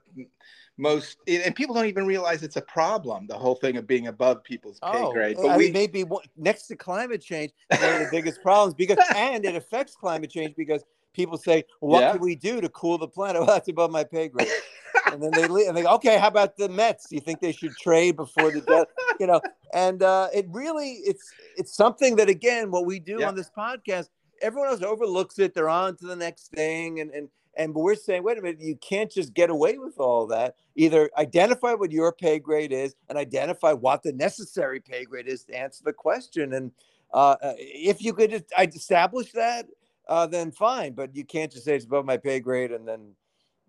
most, 0.77 1.17
and 1.27 1.55
people 1.55 1.73
don't 1.73 1.88
even 1.88 2.05
realize 2.05 2.43
it's 2.43 2.58
a 2.58 2.62
problem. 2.62 3.25
The 3.27 3.38
whole 3.38 3.55
thing 3.55 3.77
of 3.77 3.88
being 3.88 4.08
above 4.08 4.43
people's 4.43 4.79
pay 4.79 5.01
Oh, 5.03 5.12
grade. 5.12 5.38
But 5.41 5.49
mean, 5.49 5.58
we, 5.58 5.71
may 5.71 5.88
be 5.88 6.05
next 6.38 6.67
to 6.67 6.75
climate 6.75 7.21
change, 7.21 7.51
one 7.79 7.93
of 7.93 7.99
the 7.99 8.10
biggest 8.12 8.41
problems 8.43 8.75
because 8.75 8.99
and 9.15 9.43
it 9.43 9.55
affects 9.55 9.95
climate 9.95 10.29
change 10.29 10.53
because 10.55 10.84
people 11.13 11.38
say, 11.38 11.63
well, 11.81 11.91
"What 11.93 12.01
Yeah. 12.01 12.12
can 12.12 12.21
we 12.21 12.36
do 12.36 12.62
to 12.62 12.69
cool 12.69 12.99
the 12.99 13.08
planet?" 13.08 13.41
Well, 13.41 13.47
that's 13.55 13.69
above 13.69 13.89
my 13.89 14.03
pay 14.03 14.27
grade. 14.27 14.49
and 15.15 15.23
then 15.23 15.32
they 15.41 15.47
leave, 15.47 15.67
and 15.67 15.75
they 15.78 15.84
go, 15.84 15.95
"Okay, 15.95 16.17
how 16.17 16.28
about 16.28 16.58
the 16.58 16.69
Mets? 16.69 17.08
Do 17.10 17.15
you 17.15 17.21
think 17.21 17.39
they 17.41 17.51
should 17.51 17.75
trade 17.78 18.15
before 18.15 18.51
the 18.51 18.62
death?" 18.62 18.88
You 19.19 19.28
know, 19.28 19.41
and 19.73 20.04
uh, 20.04 20.28
it 20.34 20.45
really 20.49 20.89
it's 21.06 21.32
it's 21.58 21.73
something 21.75 22.17
that 22.17 22.30
again, 22.30 22.69
what 22.71 22.86
we 22.86 22.99
do 22.99 23.17
Yeah. 23.21 23.30
on 23.30 23.36
this 23.36 23.49
podcast, 23.58 24.10
everyone 24.41 24.69
else 24.69 24.82
overlooks 24.82 25.39
it. 25.39 25.54
They're 25.54 25.69
on 25.69 25.95
to 25.97 26.06
the 26.06 26.15
next 26.17 26.49
thing, 26.49 26.99
and 26.99 27.12
and 27.12 27.30
and 27.58 27.73
but 27.73 27.80
we're 27.80 27.95
saying, 27.95 28.23
wait 28.23 28.38
a 28.38 28.41
minute, 28.41 28.60
you 28.60 28.75
can't 28.75 29.10
just 29.10 29.34
get 29.34 29.49
away 29.49 29.78
with 29.78 29.97
all 29.99 30.28
that. 30.28 30.56
Either 30.75 31.10
identify 31.17 31.73
what 31.73 31.91
your 31.91 32.12
pay 32.12 32.38
grade 32.39 32.73
is 32.73 32.95
and 33.08 33.17
identify 33.17 33.71
what 33.71 34.04
the 34.04 34.12
necessary 34.12 34.82
pay 34.82 35.06
grade 35.06 35.28
is 35.28 35.45
to 35.45 35.58
answer 35.58 35.82
the 35.86 35.93
question. 35.93 36.51
And 36.54 36.71
uh, 37.13 37.38
uh, 37.41 37.54
if 37.58 38.04
you 38.04 38.13
could 38.13 38.32
just- 38.32 38.51
establish 38.75 39.32
that, 39.32 39.67
uh, 40.10 40.28
then 40.28 40.51
fine. 40.51 40.91
But 40.91 41.15
you 41.15 41.23
can't 41.23 41.49
just 41.49 41.63
say 41.63 41.75
it's 41.78 41.86
above 41.86 42.04
my 42.04 42.17
pay 42.17 42.41
grade 42.41 42.73
and 42.73 42.86
then 42.86 43.13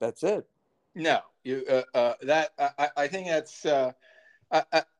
that's 0.00 0.24
it. 0.24 0.44
No, 0.96 1.20
you 1.44 1.64
uh, 1.68 1.82
uh, 1.94 2.14
that 2.22 2.50
I, 2.58 2.88
I- 2.96 3.08
think 3.08 3.28
that's, 3.28 3.64
uh, 3.66 3.92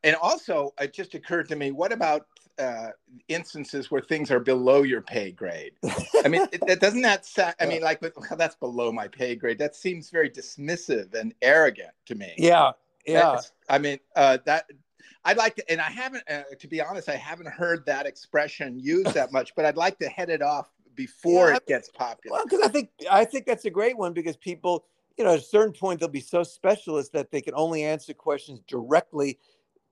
and 0.05 0.15
also 0.17 0.75
it 0.79 0.93
just 0.93 1.15
occurred 1.15 1.49
to 1.49 1.57
me, 1.57 1.73
what 1.73 1.93
about 1.93 2.27
uh, 2.59 2.91
instances 3.29 3.91
where 3.91 4.01
things 4.03 4.31
are 4.31 4.41
below 4.41 4.83
your 4.83 5.01
pay 5.03 5.31
grade? 5.33 5.73
I 6.25 6.29
mean, 6.29 6.43
it, 6.53 6.63
it 6.67 6.81
doesn't 6.81 7.03
that 7.03 7.25
sa- 7.25 7.53
I 7.59 7.67
mean, 7.71 7.83
like, 7.83 8.03
well, 8.03 8.13
that's 8.37 8.57
below 8.57 8.93
my 8.93 9.09
pay 9.09 9.35
grade. 9.35 9.59
That 9.59 9.75
seems 9.75 10.11
very 10.11 10.31
dismissive 10.31 11.15
and 11.15 11.35
arrogant 11.43 11.93
to 12.07 12.15
me. 12.15 12.35
Yeah, 12.37 12.73
yeah. 13.07 13.21
That's- 13.25 13.53
I 13.69 13.79
mean, 13.79 13.99
uh, 14.15 14.39
that 14.45 14.67
I'd 15.25 15.39
like 15.39 15.57
to, 15.57 15.71
and 15.71 15.81
I 15.81 15.91
haven't, 15.91 16.23
uh, 16.31 16.43
to 16.59 16.69
be 16.69 16.81
honest, 16.81 17.09
I 17.09 17.17
haven't 17.17 17.49
heard 17.49 17.85
that 17.87 18.07
expression 18.07 18.79
used 18.79 19.15
that 19.15 19.33
much, 19.33 19.55
but 19.57 19.65
I'd 19.65 19.77
like 19.77 19.99
to 19.99 20.09
head 20.09 20.31
it 20.31 20.43
off 20.43 20.71
before 20.95 21.51
Yeah, 21.51 21.57
it 21.57 21.67
gets 21.67 21.89
popular. 21.89 22.37
Well, 22.37 22.45
because 22.45 22.61
I 22.61 22.69
think 22.69 22.91
I 23.11 23.25
think 23.25 23.47
that's 23.47 23.65
a 23.65 23.71
great 23.71 23.97
one 23.99 24.13
because 24.13 24.37
people, 24.37 24.85
you 25.17 25.25
know, 25.25 25.33
at 25.33 25.39
a 25.39 25.43
certain 25.43 25.73
point 25.73 26.01
they'll 26.01 26.09
be 26.09 26.21
so 26.21 26.43
specialist 26.43 27.13
that 27.13 27.31
they 27.31 27.41
can 27.41 27.55
only 27.55 27.85
answer 27.85 28.13
questions 28.13 28.61
directly 28.67 29.39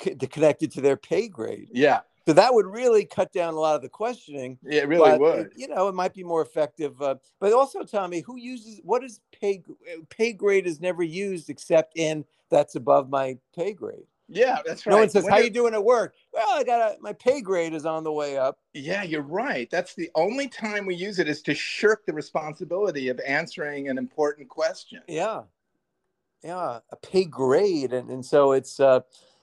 c- 0.00 0.14
connected 0.14 0.70
to 0.72 0.80
their 0.80 0.96
pay 0.96 1.28
grade. 1.28 1.68
yeah, 1.72 2.00
So 2.26 2.32
that 2.34 2.52
would 2.52 2.66
really 2.66 3.04
cut 3.04 3.32
down 3.32 3.54
a 3.54 3.58
lot 3.58 3.76
of 3.76 3.82
the 3.82 3.88
questioning. 3.88 4.58
Yeah, 4.62 4.82
it 4.82 4.88
really 4.88 5.10
but, 5.10 5.20
would. 5.20 5.52
You 5.56 5.68
know, 5.68 5.88
it 5.88 5.94
might 5.94 6.14
be 6.14 6.24
more 6.24 6.42
effective. 6.42 7.00
Uh, 7.00 7.16
but 7.40 7.52
also, 7.52 7.82
Tommy, 7.82 8.20
who 8.20 8.36
uses 8.36 8.80
what 8.82 9.04
is 9.04 9.20
pay 9.32 9.62
pay 10.10 10.32
grade 10.32 10.66
is 10.66 10.80
never 10.80 11.02
used 11.02 11.50
except 11.50 11.96
in 11.96 12.24
that's 12.50 12.74
above 12.74 13.08
my 13.08 13.38
pay 13.54 13.72
grade. 13.72 14.06
Yeah, 14.28 14.58
that's 14.64 14.86
right. 14.86 14.92
No 14.92 14.98
one 15.00 15.10
says, 15.10 15.24
When 15.24 15.32
"How 15.32 15.38
it- 15.38 15.44
you 15.44 15.50
doing 15.50 15.74
at 15.74 15.84
work?" 15.84 16.14
Well, 16.32 16.46
I 16.48 16.64
got 16.64 16.80
a, 16.80 16.96
my 17.00 17.12
pay 17.12 17.40
grade 17.40 17.74
is 17.74 17.84
on 17.84 18.04
the 18.04 18.12
way 18.12 18.38
up. 18.38 18.58
Yeah, 18.72 19.02
you're 19.02 19.22
right. 19.22 19.68
That's 19.70 19.94
the 19.94 20.10
only 20.14 20.48
time 20.48 20.86
we 20.86 20.94
use 20.94 21.18
it 21.18 21.28
is 21.28 21.42
to 21.42 21.54
shirk 21.54 22.06
the 22.06 22.12
responsibility 22.12 23.08
of 23.08 23.20
answering 23.20 23.88
an 23.88 23.98
important 23.98 24.48
question. 24.48 25.02
Yeah, 25.06 25.42
yeah, 26.42 26.80
a 26.90 26.96
pay 26.96 27.24
grade, 27.26 27.92
and 27.92 28.10
and 28.10 28.24
so 28.24 28.52
it's 28.52 28.80
uh, 28.80 29.00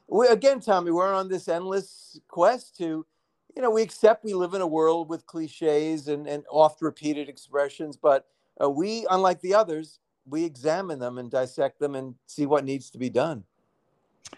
we, 0.08 0.28
again, 0.28 0.60
Tommy, 0.60 0.92
we're 0.92 1.14
on 1.14 1.30
this 1.30 1.48
endless 1.48 2.20
quest 2.28 2.76
to, 2.78 3.06
you 3.56 3.62
know, 3.62 3.70
we 3.72 3.82
accept 3.84 4.24
we 4.26 4.34
live 4.34 4.54
in 4.56 4.62
a 4.62 4.68
world 4.68 5.10
with 5.10 5.26
cliches 5.28 6.08
and 6.08 6.28
and 6.28 6.44
oft 6.50 6.82
repeated 6.82 7.30
expressions, 7.30 7.98
but 7.98 8.26
uh, 8.62 8.70
we, 8.70 9.06
unlike 9.12 9.42
the 9.42 9.54
others, 9.54 10.00
we 10.26 10.44
examine 10.44 11.00
them 11.00 11.18
and 11.18 11.30
dissect 11.32 11.80
them 11.80 11.96
and 11.96 12.16
see 12.26 12.46
what 12.46 12.66
needs 12.66 12.90
to 12.90 12.98
be 12.98 13.10
done. 13.10 13.44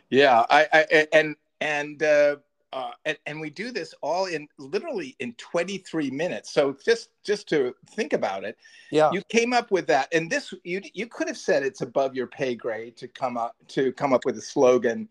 Yeah, 0.10 0.46
I, 0.50 0.67
I 0.72 1.08
and 1.13 1.36
and 1.62 2.04
uh, 2.04 2.38
uh, 2.72 2.91
and 3.06 3.17
and 3.26 3.39
we 3.39 3.50
do 3.50 3.72
this 3.72 3.93
all 4.02 4.26
in 4.26 4.48
literally 4.58 5.15
in 5.19 5.34
23 5.34 6.12
minutes. 6.12 6.54
So 6.54 6.76
just 6.84 7.10
just 7.24 7.48
to 7.50 7.74
think 7.91 8.13
about 8.13 8.43
it, 8.43 8.58
Yeah, 8.91 9.12
you 9.12 9.22
came 9.30 9.54
up 9.54 9.72
with 9.72 9.88
that, 9.88 10.13
and 10.13 10.30
this 10.30 10.54
you 10.63 10.82
you 10.93 11.08
could 11.08 11.28
have 11.28 11.38
said 11.38 11.63
it's 11.63 11.82
above 11.82 12.15
your 12.15 12.28
pay 12.28 12.56
grade 12.56 12.98
to 12.98 13.08
come 13.08 13.38
up 13.38 13.56
to 13.69 13.91
come 13.93 14.13
up 14.13 14.26
with 14.26 14.38
a 14.38 14.41
slogan 14.41 15.08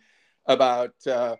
about. 0.46 0.94
Uh, 1.06 1.36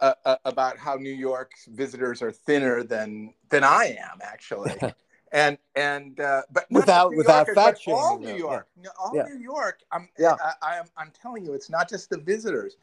uh, 0.00 0.12
uh, 0.24 0.36
about 0.44 0.76
how 0.76 0.96
New 0.96 1.12
York 1.12 1.52
visitors 1.68 2.20
are 2.20 2.32
thinner 2.32 2.82
than 2.82 3.32
than 3.50 3.62
I 3.62 3.96
am 4.00 4.18
actually, 4.22 4.74
and 5.34 5.58
and 5.74 6.20
uh, 6.20 6.42
but 6.52 6.64
Without- 6.70 7.14
without 7.14 7.46
fat 7.48 7.76
but 7.84 7.92
all 7.92 8.18
New 8.18 8.34
York, 8.36 8.68
No, 8.80 8.90
all 8.98 9.12
Yeah. 9.14 9.24
New 9.24 9.38
York. 9.38 9.80
I'm 9.92 10.08
Yeah. 10.18 10.36
I, 10.62 10.76
am 10.78 10.86
I'm 10.96 11.10
telling 11.10 11.44
you, 11.44 11.52
it's 11.52 11.68
not 11.68 11.88
just 11.90 12.08
the 12.08 12.18
visitors. 12.18 12.76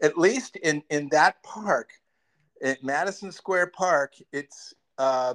At 0.00 0.16
least 0.16 0.56
in 0.56 0.82
in 0.88 1.08
that 1.10 1.42
park, 1.42 1.90
at 2.62 2.82
Madison 2.82 3.32
Square 3.32 3.68
Park, 3.68 4.14
it's 4.32 4.72
uh, 4.98 5.34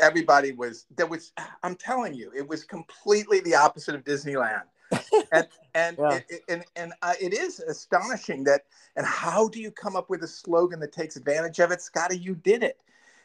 everybody 0.00 0.52
was 0.52 0.86
there 0.96 1.06
was 1.08 1.32
i'm 1.64 1.74
telling 1.74 2.14
you 2.14 2.30
it 2.36 2.46
was 2.46 2.62
completely 2.62 3.40
the 3.40 3.52
opposite 3.54 3.96
of 3.96 4.04
disneyland 4.04 4.62
and 5.32 5.48
and 5.74 5.96
Yeah. 5.98 6.14
it, 6.14 6.24
it- 6.28 6.42
and, 6.48 6.64
and 6.76 6.92
uh, 7.02 7.14
it 7.20 7.34
is 7.34 7.58
astonishing 7.58 8.44
that 8.44 8.60
and 8.94 9.04
how 9.04 9.48
do 9.48 9.58
you 9.60 9.72
come 9.72 9.96
up 9.96 10.08
with 10.08 10.22
a 10.22 10.28
slogan 10.28 10.78
that 10.80 10.92
takes 10.92 11.16
advantage 11.16 11.58
of 11.58 11.72
it 11.72 11.80
scotty 11.82 12.16
you 12.16 12.36
did 12.36 12.62
it 12.62 12.78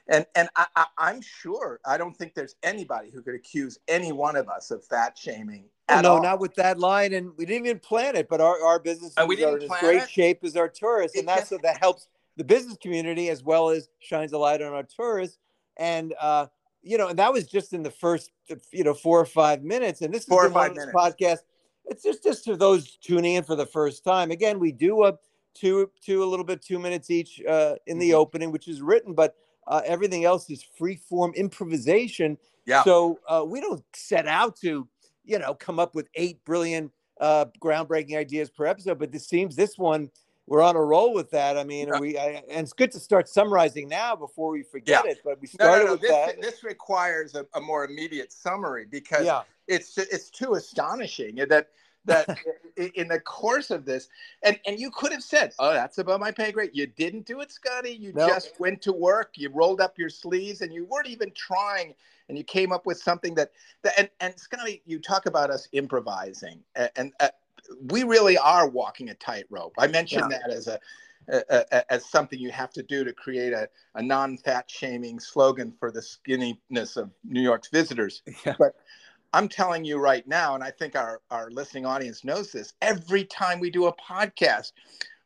and 0.08 0.26
and 0.36 0.50
I, 0.56 0.66
I, 0.76 0.86
i'm 0.98 1.22
sure 1.22 1.80
i 1.86 1.98
don't 1.98 2.16
think 2.16 2.34
there's 2.34 2.56
anybody 2.64 3.10
who 3.14 3.22
could 3.22 3.36
accuse 3.36 3.78
any 3.88 4.12
one 4.12 4.36
of 4.36 4.50
us 4.50 4.72
of 4.72 4.84
fat 4.86 5.18
shaming 5.18 5.66
Oh, 5.90 5.96
at 5.96 6.04
no, 6.04 6.16
all. 6.16 6.22
not 6.22 6.40
with 6.40 6.56
that 6.56 6.80
line, 6.80 7.12
and 7.12 7.32
we 7.36 7.46
didn't 7.46 7.66
even 7.66 7.80
plan 7.80 8.16
it. 8.16 8.30
But 8.30 8.40
our 8.40 8.64
our 8.64 8.80
businesses 8.80 9.16
And 9.18 9.28
we 9.28 9.44
are 9.44 9.58
in 9.58 9.64
as 9.64 9.80
great 9.82 10.04
it? 10.04 10.10
shape 10.10 10.42
as 10.44 10.56
our 10.56 10.70
tourists, 10.70 11.18
and 11.18 11.28
that's 11.28 11.50
so 11.50 11.58
that 11.64 11.80
helps 11.80 12.08
the 12.38 12.46
business 12.46 12.78
community 12.82 13.28
as 13.30 13.44
well 13.44 13.70
as 13.70 13.90
shines 14.00 14.32
a 14.32 14.38
light 14.38 14.62
on 14.62 14.72
our 14.72 14.84
tourists. 14.84 15.38
And 15.76 16.14
uh, 16.22 16.46
you 16.82 16.98
know, 16.98 17.10
and 17.10 17.20
that 17.20 17.34
was 17.34 17.46
just 17.46 17.74
in 17.74 17.84
the 17.84 17.92
first 17.92 18.32
you 18.72 18.86
know 18.86 18.94
four 18.94 19.20
or 19.20 19.26
five 19.26 19.64
minutes. 19.64 20.02
And 20.02 20.14
this 20.14 20.22
is 20.22 20.28
Four 20.28 20.46
or 20.46 20.50
five 20.50 20.76
this 20.76 20.86
minutes. 20.86 20.96
podcast. 20.96 21.40
It's 21.88 22.04
just 22.04 22.24
just 22.24 22.46
to 22.46 22.56
those 22.56 22.96
tuning 22.98 23.34
in 23.34 23.44
for 23.44 23.58
the 23.58 23.66
first 23.66 24.06
time. 24.06 24.32
Again, 24.32 24.60
we 24.60 24.72
do 24.72 25.04
a 25.04 25.18
two 25.54 25.92
two 26.02 26.24
a 26.24 26.26
little 26.26 26.46
bit 26.46 26.62
two 26.62 26.80
minutes 26.80 27.10
each 27.10 27.42
uh, 27.46 27.76
in 27.86 28.00
the 28.00 28.12
Mhm. 28.12 28.16
opening, 28.16 28.52
which 28.54 28.70
is 28.70 28.82
written, 28.82 29.14
but 29.14 29.36
uh, 29.68 29.82
everything 29.86 30.26
else 30.26 30.50
is 30.50 30.64
free 30.78 30.96
form 30.96 31.34
improvisation. 31.36 32.38
Yeah. 32.66 32.84
So 32.84 33.20
uh, 33.28 33.44
we 33.48 33.62
don't 33.62 33.84
set 33.96 34.28
out 34.28 34.56
to, 34.58 34.88
you 35.24 35.40
know, 35.40 35.54
come 35.54 35.80
up 35.80 35.96
with 35.96 36.08
eight 36.16 36.44
brilliant, 36.46 36.92
uh, 37.20 37.46
groundbreaking 37.60 38.18
ideas 38.18 38.50
per 38.50 38.66
episode. 38.66 39.00
But 39.00 39.12
this 39.12 39.28
seems 39.28 39.56
this 39.56 39.78
one 39.78 40.10
we're 40.48 40.62
on 40.62 40.76
a 40.76 40.82
roll 40.82 41.14
with 41.14 41.32
that. 41.32 41.58
I 41.58 41.64
mean, 41.64 41.90
we 42.00 42.18
I, 42.18 42.44
and 42.50 42.62
it's 42.62 42.74
good 42.74 42.92
to 42.92 43.00
start 43.00 43.30
summarizing 43.30 43.88
now 43.88 44.16
before 44.16 44.52
we 44.52 44.64
forget 44.64 45.04
Yeah. 45.06 45.12
it. 45.12 45.20
But 45.24 45.40
we 45.40 45.48
started 45.48 45.72
No, 45.72 45.78
no, 45.80 45.86
no. 45.86 45.92
with 45.94 46.02
This, 46.02 46.12
that. 46.12 46.42
this 46.42 46.64
requires 46.64 47.36
a, 47.36 47.46
a 47.54 47.62
more 47.62 47.86
immediate 47.86 48.34
summary 48.34 48.86
because 48.90 49.26
yeah, 49.26 49.44
it's 49.68 49.98
it's 49.98 50.30
too 50.30 50.56
astonishing 50.56 51.36
that 51.48 51.70
that 52.06 52.38
in 52.96 53.08
the 53.08 53.20
course 53.20 53.70
of 53.70 53.86
this 53.86 54.08
and 54.44 54.60
and 54.66 54.80
you 54.80 54.90
could 54.92 55.12
have 55.12 55.24
said 55.24 55.54
oh 55.60 55.74
that's 55.74 55.98
above 55.98 56.20
my 56.20 56.32
pay 56.32 56.52
grade 56.52 56.72
you 56.74 56.88
didn't 56.88 57.26
do 57.26 57.42
it 57.42 57.52
scotty 57.52 57.92
you 57.92 58.12
No. 58.14 58.28
just 58.28 58.60
went 58.60 58.82
to 58.84 58.94
work 58.94 59.34
you 59.36 59.50
rolled 59.50 59.82
up 59.82 59.98
your 59.98 60.10
sleeves 60.10 60.62
and 60.62 60.74
you 60.74 60.86
weren't 60.86 61.08
even 61.08 61.32
trying 61.36 61.94
and 62.30 62.38
you 62.38 62.44
came 62.44 62.72
up 62.72 62.86
with 62.86 62.98
something 62.98 63.36
that, 63.36 63.52
that 63.84 63.94
and 63.98 64.10
and 64.20 64.40
scotty 64.40 64.82
you 64.86 65.00
talk 65.00 65.26
about 65.26 65.50
us 65.50 65.68
improvising 65.74 66.60
and, 66.76 66.90
and 66.96 67.14
uh, 67.20 67.30
we 67.90 68.04
really 68.04 68.38
are 68.38 68.68
walking 68.68 69.10
a 69.10 69.14
tightrope 69.16 69.74
i 69.78 69.88
mentioned 69.88 70.32
that 70.32 70.50
as 70.50 70.68
a- 70.68 70.80
as 71.92 72.06
something 72.10 72.40
you 72.40 72.52
have 72.52 72.72
to 72.74 72.84
do 72.84 73.04
to 73.04 73.14
create 73.14 73.54
a, 73.54 73.70
a 73.96 74.02
non-fat 74.02 74.70
shaming 74.70 75.20
slogan 75.20 75.72
for 75.80 75.92
the 75.92 76.02
skinniness 76.02 76.98
of 76.98 77.12
New 77.24 77.42
York's 77.42 77.70
visitors. 77.70 78.24
Yeah. 78.46 78.56
But 78.58 78.76
I'm 79.34 79.48
telling 79.48 79.86
you 79.86 79.98
right 79.98 80.28
now, 80.28 80.56
and 80.56 80.64
I 80.64 80.72
think 80.72 80.96
our, 80.96 81.22
our 81.32 81.50
listening 81.52 81.86
audience 81.86 82.24
knows 82.26 82.52
this, 82.52 82.74
every 82.82 83.24
time 83.24 83.60
we 83.60 83.70
do 83.70 83.86
a 83.86 83.96
podcast, 83.96 84.74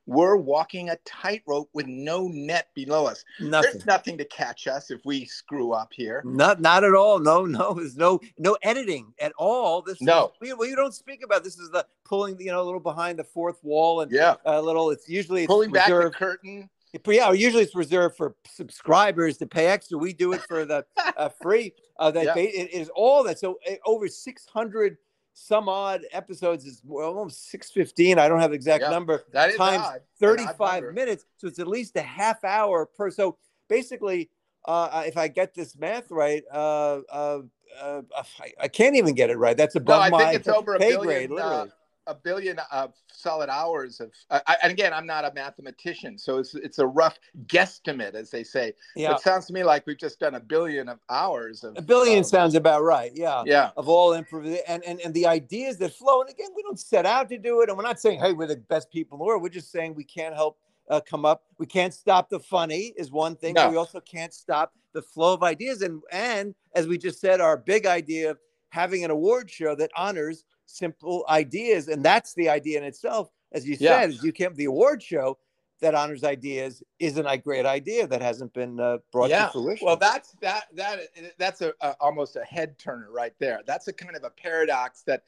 we're 0.07 0.35
walking 0.35 0.91
a 0.91 0.97
tightrope 1.05 1.67
with 1.73 1.87
no 1.87 2.27
net 2.27 2.67
below 2.75 3.07
us. 3.07 3.25
nothing. 3.39 3.71
There's 3.73 3.85
nothing 3.87 4.17
to 4.19 4.25
catch 4.25 4.67
us 4.67 4.91
if 4.91 5.01
we 5.03 5.25
screw 5.25 5.71
up 5.71 5.91
here. 5.91 6.21
Not 6.23 6.61
not 6.61 6.83
at 6.83 6.93
all. 6.93 7.17
No, 7.17 7.45
no. 7.45 7.73
There's 7.73 7.97
no 7.97 8.19
no 8.37 8.55
editing 8.61 9.11
at 9.19 9.33
all. 9.39 9.81
This 9.81 9.99
No. 10.03 10.25
is, 10.25 10.31
we, 10.39 10.53
we 10.53 10.75
don't 10.75 10.93
speak 10.93 11.23
about 11.23 11.43
this 11.43 11.57
is 11.57 11.71
the 11.71 11.87
pulling 12.03 12.39
you 12.39 12.51
know 12.51 12.61
a 12.61 12.65
little 12.65 12.79
behind 12.79 13.17
the 13.17 13.23
fourth 13.23 13.57
wall 13.63 14.01
and 14.01 14.11
Yeah. 14.11 14.35
a 14.45 14.61
little. 14.61 14.91
It's 14.91 15.09
usually 15.09 15.45
it's 15.45 15.47
Pulling 15.47 15.71
back 15.71 15.87
the 15.87 16.11
curtain. 16.11 16.69
Yeah, 17.07 17.31
usually 17.31 17.63
it's 17.63 17.75
reserved 17.75 18.15
for 18.17 18.35
subscribers 18.47 19.37
to 19.37 19.45
pay 19.47 19.67
extra. 19.67 19.97
We 19.97 20.13
do 20.13 20.33
it 20.33 20.41
for 20.41 20.65
the 20.65 20.85
uh, 21.17 21.29
free. 21.29 21.73
Uh, 21.99 22.11
that 22.11 22.25
Yeah. 22.25 22.33
ba- 22.33 22.59
it 22.59 22.71
is 22.73 22.89
all 22.95 23.23
that. 23.23 23.39
So 23.39 23.59
uh, 23.69 23.75
over 23.85 24.07
600 24.07 24.97
some 25.33 25.67
odd 25.67 26.01
episodes 26.13 26.65
is 26.65 26.81
well, 26.85 27.09
almost 27.17 27.49
615. 27.49 28.17
I 28.19 28.29
don't 28.29 28.39
have 28.39 28.51
the 28.51 28.55
exact 28.55 28.83
Yeah. 28.83 28.89
number. 28.89 29.25
That 29.33 29.49
is 29.49 29.57
times 29.57 29.83
odd. 29.83 29.95
an 29.95 29.95
odd 29.95 30.01
35 30.19 30.93
minutes. 30.93 31.25
So 31.37 31.47
it's 31.47 31.59
at 31.59 31.67
least 31.67 31.95
a 31.97 32.01
half 32.01 32.43
hour 32.43 32.85
per. 32.85 33.11
So 33.11 33.37
basically, 33.67 34.29
uh, 34.65 35.03
if 35.05 35.17
I 35.17 35.27
get 35.27 35.53
this 35.53 35.75
math 35.77 36.09
right, 36.09 36.43
uh, 36.51 37.01
uh, 37.11 37.41
uh, 37.81 38.01
I, 38.39 38.53
I 38.61 38.67
can't 38.69 38.95
even 38.95 39.13
get 39.13 39.29
it 39.29 39.37
right. 39.37 39.57
That's 39.57 39.75
No, 39.75 39.81
above 39.81 40.01
I 40.03 40.09
my 40.09 40.31
it's 40.31 40.47
over 40.47 40.75
a 40.75 40.79
pay 40.79 40.91
billion, 40.91 41.27
grade, 41.27 41.31
uh, 41.31 41.33
literally. 41.35 41.71
A 42.07 42.15
billion 42.15 42.59
of 42.71 42.93
solid 43.11 43.49
hours 43.49 43.99
of. 43.99 44.11
Uh, 44.29 44.39
I, 44.47 44.57
and 44.63 44.71
again, 44.71 44.93
I'm 44.93 45.05
not 45.07 45.25
a 45.25 45.31
mathematician, 45.33 46.17
so 46.17 46.37
it's 46.37 46.53
it's 46.55 46.79
a 46.79 46.85
rough 46.87 47.17
guesstimate, 47.47 48.13
as 48.13 48.29
they 48.29 48.43
say. 48.43 48.73
yeah, 48.95 49.13
It 49.15 49.21
sounds 49.21 49.45
to 49.47 49.53
me 49.53 49.63
like 49.63 49.85
we've 49.87 49.97
just 49.97 50.19
done 50.19 50.35
a 50.35 50.39
billion 50.39 50.89
of 50.89 50.99
hours 51.09 51.63
of 51.63 51.77
a 51.77 51.81
billion 51.81 52.19
of- 52.19 52.25
sounds 52.25 52.55
about 52.55 52.83
right. 52.83 53.11
Yeah. 53.15 53.43
Yeah, 53.45 53.71
Of 53.77 53.89
all 53.89 54.11
improv 54.11 54.57
and, 54.67 54.83
and 54.83 54.99
and 55.01 55.13
the 55.13 55.25
ideas 55.25 55.77
that 55.77 55.93
flow. 55.93 56.21
And 56.21 56.29
again, 56.29 56.49
we 56.55 56.61
don't 56.63 56.79
set 56.79 57.05
out 57.05 57.29
to 57.29 57.37
do 57.37 57.61
it, 57.61 57.69
and 57.69 57.77
we're 57.77 57.83
not 57.83 57.99
saying, 57.99 58.19
"Hey, 58.19 58.33
we're 58.33 58.47
the 58.47 58.57
best 58.57 58.91
people 58.91 59.15
in 59.15 59.19
the 59.19 59.25
world." 59.25 59.41
We're 59.41 59.49
just 59.49 59.71
saying 59.71 59.95
we 59.95 60.03
can't 60.03 60.35
help 60.35 60.57
uh, 60.89 61.01
come 61.01 61.25
up. 61.25 61.43
We 61.57 61.65
can't 61.65 61.93
stop 61.93 62.29
the 62.29 62.39
funny 62.39 62.93
is 62.97 63.11
one 63.11 63.35
thing, 63.35 63.53
but 63.55 63.65
No. 63.65 63.71
we 63.71 63.77
also 63.77 63.99
can't 63.99 64.33
stop 64.33 64.73
the 64.93 65.01
flow 65.01 65.33
of 65.33 65.43
ideas. 65.43 65.81
And 65.81 66.01
and 66.11 66.53
as 66.75 66.87
we 66.87 66.97
just 66.97 67.19
said, 67.19 67.41
our 67.41 67.57
big 67.57 67.85
idea 67.85 68.31
of 68.31 68.37
having 68.69 69.03
an 69.05 69.11
award 69.11 69.49
show 69.49 69.73
that 69.75 69.89
honors 69.95 70.43
simple 70.65 71.25
ideas, 71.29 71.87
and 71.87 72.03
that's 72.03 72.33
the 72.33 72.49
idea 72.49 72.77
in 72.77 72.83
itself. 72.83 73.29
As 73.51 73.67
you 73.67 73.77
Yeah. 73.79 74.01
said, 74.01 74.09
as 74.09 74.23
you 74.23 74.33
can 74.33 74.53
the 74.53 74.65
award 74.65 75.01
show 75.01 75.37
that 75.81 75.93
honors 75.93 76.23
ideas 76.23 76.81
isn't 76.99 77.25
a 77.25 77.37
great 77.37 77.65
idea 77.65 78.07
that 78.07 78.21
hasn't 78.21 78.53
been 78.53 78.79
uh, 78.79 78.97
brought 79.11 79.29
Yeah. 79.29 79.47
to 79.47 79.51
fruition. 79.51 79.85
Well, 79.85 79.97
that's 79.97 80.31
that 80.41 80.67
that 80.73 80.99
that's 81.37 81.61
a, 81.61 81.73
a 81.81 81.95
almost 81.99 82.35
a 82.35 82.43
head 82.43 82.77
turner 82.77 83.11
right 83.11 83.33
there. 83.39 83.61
That's 83.65 83.87
a 83.87 83.93
kind 83.93 84.15
of 84.15 84.23
a 84.23 84.29
paradox 84.29 85.03
that, 85.03 85.23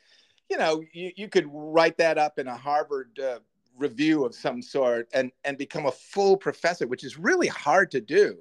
you 0.50 0.58
know, 0.58 0.84
you, 0.94 1.12
you 1.16 1.28
could 1.28 1.48
write 1.52 1.98
that 1.98 2.18
up 2.18 2.40
in 2.40 2.48
a 2.48 2.56
Harvard 2.56 3.20
uh, 3.20 3.40
review 3.78 4.26
of 4.26 4.34
some 4.34 4.62
sort 4.62 5.10
and 5.14 5.32
and 5.44 5.58
become 5.58 5.86
a 5.86 5.92
full 5.92 6.38
professor, 6.38 6.88
which 6.88 7.04
is 7.04 7.18
really 7.18 7.48
hard 7.48 7.92
to 7.92 8.02
do. 8.02 8.38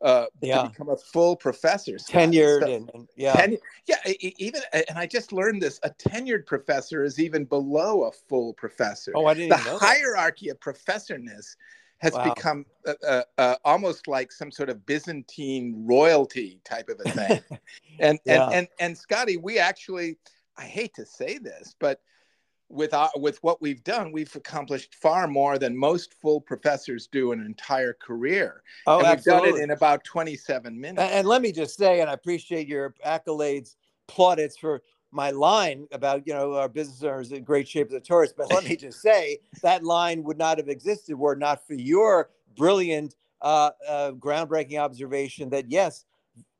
Uh, 0.00 0.26
Yeah. 0.40 0.62
to 0.62 0.68
become 0.68 0.88
a 0.90 0.96
full 0.96 1.34
professor, 1.34 1.94
tenured 1.94 2.60
So- 2.60 2.72
and, 2.72 2.90
and 2.94 3.08
yeah. 3.16 3.32
Ten, 3.34 3.58
yeah, 3.86 3.96
even 4.20 4.62
and 4.72 4.96
I 4.96 5.06
just 5.06 5.32
learned 5.32 5.60
this. 5.60 5.80
A 5.82 5.90
tenured 5.90 6.46
professor 6.46 7.02
is 7.02 7.18
even 7.18 7.44
below 7.44 8.04
a 8.04 8.12
full 8.12 8.54
professor. 8.54 9.10
oh, 9.16 9.26
I 9.26 9.34
didn't 9.34 9.48
the 9.50 9.56
know 9.64 9.78
that. 9.78 9.84
hierarchy 9.84 10.50
of 10.50 10.60
professorness 10.60 11.56
has 11.98 12.12
Wow. 12.12 12.32
become 12.32 12.64
uh, 12.86 12.94
uh, 13.04 13.22
uh, 13.38 13.56
almost 13.64 14.06
like 14.06 14.30
some 14.30 14.52
sort 14.52 14.70
of 14.70 14.86
Byzantine 14.86 15.84
royalty 15.84 16.60
type 16.64 16.88
of 16.88 17.00
a 17.04 17.10
thing. 17.10 17.40
and, 17.98 18.20
Yeah. 18.24 18.44
and 18.44 18.54
and 18.54 18.68
and 18.78 18.96
Scotty, 18.98 19.36
we 19.36 19.58
actually, 19.58 20.16
I 20.56 20.62
hate 20.64 20.94
to 20.94 21.04
say 21.04 21.38
this, 21.38 21.74
but 21.80 22.00
with 22.68 22.92
our, 22.92 23.10
with 23.16 23.42
what 23.42 23.62
we've 23.62 23.82
done, 23.82 24.12
we've 24.12 24.34
accomplished 24.36 24.94
far 24.94 25.26
more 25.26 25.58
than 25.58 25.76
most 25.76 26.14
full 26.20 26.40
professors 26.40 27.06
do 27.06 27.32
in 27.32 27.40
an 27.40 27.46
entire 27.46 27.94
career. 27.94 28.62
Oh, 28.86 28.98
and 28.98 29.08
we've 29.08 29.12
absolutely. 29.18 29.50
done 29.50 29.60
it 29.60 29.62
in 29.64 29.70
about 29.70 30.04
27 30.04 30.78
minutes. 30.78 31.02
And, 31.02 31.12
and 31.12 31.28
let 31.28 31.42
me 31.42 31.52
just 31.52 31.76
say, 31.76 32.00
and 32.00 32.10
I 32.10 32.12
appreciate 32.12 32.68
your 32.68 32.94
accolades, 33.04 33.76
plaudits 34.06 34.56
for 34.56 34.82
my 35.10 35.30
line 35.30 35.86
about 35.92 36.26
you 36.26 36.34
know 36.34 36.54
our 36.54 36.68
business 36.68 37.02
owners 37.02 37.32
in 37.32 37.42
great 37.42 37.66
shape 37.66 37.88
as 37.88 37.94
a 37.94 38.00
tourist. 38.00 38.34
But 38.36 38.52
let 38.52 38.64
me 38.64 38.76
just 38.76 39.00
say 39.00 39.38
that 39.62 39.84
line 39.84 40.22
would 40.24 40.38
not 40.38 40.58
have 40.58 40.68
existed 40.68 41.16
were 41.16 41.32
it 41.32 41.38
not 41.38 41.66
for 41.66 41.74
your 41.74 42.30
brilliant, 42.56 43.14
uh, 43.40 43.70
uh, 43.88 44.12
groundbreaking 44.12 44.78
observation 44.78 45.48
that 45.50 45.70
yes, 45.70 46.04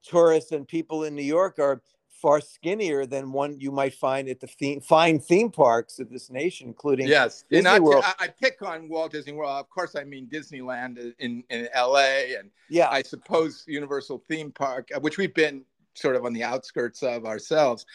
tourists 0.03 0.53
and 0.53 0.67
people 0.67 1.05
in 1.05 1.15
New 1.15 1.23
York 1.23 1.59
are 1.59 1.83
far 2.21 2.41
skinnier 2.41 3.07
than 3.07 3.33
one 3.33 3.59
you 3.61 3.71
might 3.71 3.95
find 3.95 4.29
at 4.29 4.41
the 4.41 4.47
theme, 4.47 4.81
fine 4.81 5.19
theme 5.21 5.51
parks 5.51 5.99
of 5.99 6.11
this 6.11 6.31
nation, 6.31 6.67
including 6.69 7.07
Yes, 7.09 7.43
Disney 7.49 7.59
and 7.59 7.69
I, 7.69 7.79
World. 7.79 8.05
I, 8.07 8.15
I 8.25 8.29
pick 8.29 8.61
on 8.63 8.89
Walt 8.89 9.13
Disney 9.13 9.33
World. 9.33 9.51
Of 9.61 9.69
course, 9.71 9.95
I 9.97 10.05
mean 10.05 10.27
Disneyland 10.29 11.15
in 11.19 11.45
in 11.51 11.69
L.A. 11.73 12.35
and 12.37 12.51
yeah, 12.69 12.89
I 12.91 13.03
suppose 13.03 13.65
Universal 13.67 14.25
Theme 14.29 14.51
Park, 14.53 14.89
uh, 14.95 15.01
which 15.01 15.19
we've 15.19 15.35
been 15.35 15.65
sort 15.95 16.17
of 16.17 16.25
on 16.25 16.33
the 16.33 16.43
outskirts 16.43 17.03
of 17.03 17.25
ourselves. 17.25 17.87